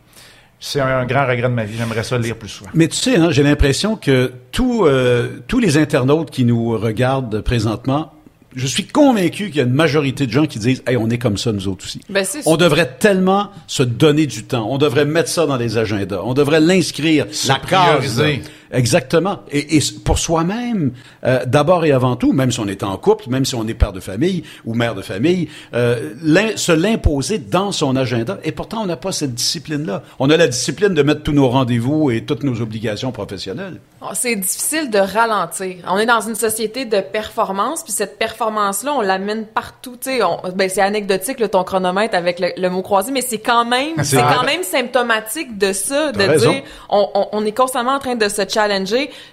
c'est 0.60 0.80
un, 0.80 1.00
un 1.00 1.06
grand 1.06 1.26
regret 1.26 1.50
de 1.50 1.54
ma 1.54 1.64
vie. 1.64 1.78
J'aimerais 1.78 2.04
ça 2.04 2.18
le 2.18 2.24
lire 2.24 2.38
plus 2.38 2.50
souvent. 2.50 2.70
Mais 2.74 2.88
tu 2.88 2.96
sais, 2.96 3.18
hein, 3.18 3.30
j'ai 3.32 3.44
l'impression 3.44 3.96
que 3.96 4.34
euh, 4.60 5.30
tous 5.48 5.60
les 5.60 5.78
internautes 5.78 6.32
qui 6.32 6.46
nous 6.46 6.78
regardent 6.78 7.42
présentement, 7.42 8.12
je 8.56 8.68
suis 8.68 8.86
convaincu 8.86 9.48
qu'il 9.48 9.58
y 9.58 9.60
a 9.60 9.64
une 9.64 9.74
majorité 9.74 10.26
de 10.26 10.32
gens 10.32 10.46
qui 10.46 10.60
disent 10.60 10.82
Hey, 10.88 10.98
on 10.98 11.10
est 11.10 11.18
comme 11.18 11.38
ça, 11.38 11.52
nous 11.52 11.68
autres 11.68 11.86
aussi. 11.86 12.00
Ben, 12.10 12.24
c'est 12.24 12.42
On 12.46 12.58
devrait 12.58 12.98
tellement 13.00 13.52
se 13.68 13.84
donner 13.84 14.26
du 14.26 14.44
temps. 14.44 14.68
On 14.70 14.78
devrait 14.78 15.06
mettre 15.06 15.30
ça 15.30 15.46
dans 15.46 15.58
les 15.58 15.78
agendas. 15.78 16.22
On 16.24 16.34
devrait 16.34 16.62
l'inscrire. 16.62 17.26
La 17.48 17.56
case. 17.56 17.62
prioriser. 17.62 18.38
là. 18.38 18.50
Exactement. 18.76 19.40
Et, 19.52 19.78
et 19.78 19.80
pour 20.04 20.20
soi-même, 20.20 20.92
euh, 21.24 21.46
d'abord 21.46 21.86
et 21.86 21.92
avant 21.92 22.16
tout, 22.16 22.34
même 22.34 22.52
si 22.52 22.60
on 22.60 22.68
est 22.68 22.84
en 22.84 22.98
couple, 22.98 23.30
même 23.30 23.46
si 23.46 23.56
on 23.56 23.66
est 23.68 23.74
père 23.74 23.94
de 23.94 24.00
famille 24.02 24.44
ou 24.66 24.74
mère 24.76 24.94
de 24.96 25.02
famille, 25.02 25.48
euh, 25.74 26.12
se 26.58 26.72
l'imposer 26.72 27.38
dans 27.40 27.72
son 27.72 27.96
agenda. 27.96 28.38
Et 28.44 28.52
pourtant, 28.52 28.82
on 28.82 28.86
n'a 28.86 28.98
pas 28.98 29.12
cette 29.14 29.34
discipline-là. 29.34 30.04
On 30.20 30.30
a 30.30 30.38
la 30.38 30.48
discipline 30.48 30.94
de 30.94 31.02
mettre 31.04 31.24
tous 31.24 31.32
nos 31.32 31.48
rendez-vous 31.50 32.12
et 32.12 32.26
toutes 32.26 32.44
nos 32.44 32.62
obligations 32.62 33.12
professionnelles. 33.14 33.80
Oh, 34.02 34.08
C'est 34.14 34.36
difficile 34.36 34.90
de 34.90 35.00
ralentir. 35.00 35.78
On 35.90 35.98
est 35.98 36.06
dans 36.06 36.22
une 36.22 36.36
société 36.36 36.84
de 36.86 37.00
performance, 37.00 37.82
puis 37.84 37.94
cette 37.94 38.20
performance-là, 38.20 38.94
on 38.94 39.02
l'amène 39.02 39.46
partout. 39.46 39.96
On- 40.22 40.50
ben, 40.54 40.70
c'est 40.70 40.82
anecdotique 40.82 41.40
là, 41.40 41.48
ton 41.48 41.64
chronomètre 41.64 42.16
avec 42.16 42.40
le, 42.42 42.50
le 42.58 42.70
mot 42.70 42.82
croisé, 42.82 43.12
mais 43.14 43.22
c'est 43.22 43.40
quand 43.40 43.64
même, 43.66 43.94
C'est 44.04 44.18
quand 44.36 44.44
même 44.46 44.64
symptomatique 44.64 45.58
de 45.58 45.72
ça, 45.72 46.12
de 46.12 46.18
dire, 46.52 46.64
on, 46.90 47.08
on, 47.16 47.28
on 47.32 47.46
est 47.46 47.52
constamment 47.54 47.94
en 47.96 48.00
train 48.00 48.16
de 48.16 48.28
se 48.28 48.42
challenger. 48.48 48.65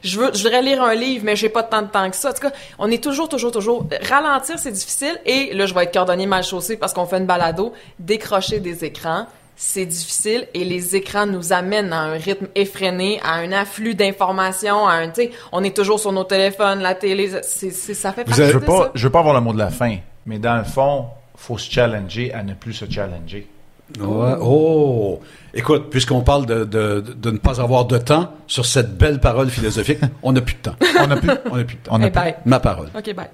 Je 0.03 0.19
veux, 0.19 0.31
je 0.35 0.43
voudrais 0.43 0.63
lire 0.63 0.83
un 0.83 0.95
livre, 0.95 1.25
mais 1.25 1.37
j'ai 1.37 1.49
pas 1.49 1.63
tant 1.63 1.83
de 1.83 1.89
temps 1.89 2.09
que 2.11 2.17
ça. 2.17 2.31
En 2.31 2.33
tout 2.33 2.41
cas, 2.41 2.53
on 2.79 2.91
est 2.91 3.03
toujours, 3.03 3.29
toujours, 3.29 3.53
toujours. 3.53 3.87
Ralentir, 4.09 4.59
c'est 4.59 4.73
difficile. 4.73 5.19
Et 5.27 5.53
là, 5.55 5.67
je 5.67 5.75
vais 5.75 5.85
être 5.85 5.93
cordonnier 5.93 6.27
mal 6.27 6.43
chaussé 6.45 6.77
parce 6.77 6.93
qu'on 6.93 7.07
fait 7.07 7.19
une 7.19 7.27
balado. 7.27 7.73
Décrocher 7.99 8.61
des 8.61 8.85
écrans. 8.85 9.27
C'est 9.55 9.85
difficile 9.87 10.49
et 10.55 10.65
les 10.65 10.97
écrans 10.97 11.27
nous 11.27 11.53
amènent 11.53 11.93
à 11.93 12.01
un 12.01 12.13
rythme 12.15 12.49
effréné, 12.55 13.21
à 13.23 13.35
un 13.35 13.53
afflux 13.53 13.95
d'informations, 13.95 14.89
à 14.89 14.95
un, 14.95 15.09
tu 15.11 15.23
sais, 15.23 15.31
on 15.53 15.63
est 15.63 15.77
toujours 15.77 16.01
sur 16.01 16.11
nos 16.11 16.25
téléphones, 16.25 16.81
la 16.81 16.95
télé, 16.95 17.31
c'est, 17.43 17.71
c'est, 17.71 17.95
ça 17.95 18.13
fait 18.13 18.23
Vous 18.23 18.29
partie 18.31 18.43
avez- 18.43 18.51
je 18.53 18.57
veux 18.57 18.61
de 18.63 18.67
pas, 18.67 18.79
ça. 18.85 18.91
je 18.95 19.07
veux 19.07 19.13
pas 19.13 19.19
avoir 19.21 19.35
le 19.35 19.41
mot 19.43 19.53
de 19.53 19.59
la 19.59 19.71
fin, 19.71 19.99
mais 20.27 20.39
dans 20.39 20.57
le 20.57 20.65
fond, 20.65 21.05
faut 21.37 21.59
se 21.59 21.71
challenger 21.71 22.33
à 22.33 22.43
ne 22.43 22.55
plus 22.55 22.73
se 22.73 22.87
challenger. 22.91 23.47
Ouais. 24.01 24.35
Oh! 24.41 25.21
Écoute, 25.55 25.91
puisqu'on 25.91 26.23
parle 26.23 26.47
de, 26.47 26.65
de, 26.65 27.01
de 27.01 27.31
ne 27.31 27.39
pas 27.39 27.61
avoir 27.61 27.85
de 27.85 27.99
temps 27.99 28.33
sur 28.47 28.65
cette 28.65 28.97
belle 28.97 29.21
parole 29.21 29.51
philosophique, 29.51 29.99
on 30.23 30.33
n'a 30.33 30.41
plus 30.41 30.55
de 30.55 30.61
temps. 30.61 30.77
On 31.01 31.07
n'a 31.07 31.17
plus. 31.17 31.31
On 31.51 31.57
n'a 31.57 31.65
plus 31.65 31.77
de 31.77 31.83
temps. 31.83 31.95
On 31.95 31.99
n'a 31.99 32.07
Eh 32.07 32.11
plus. 32.11 32.33
Ma 32.47 32.61
parole. 32.61 32.89
OK, 32.97 33.15
bye. 33.15 33.29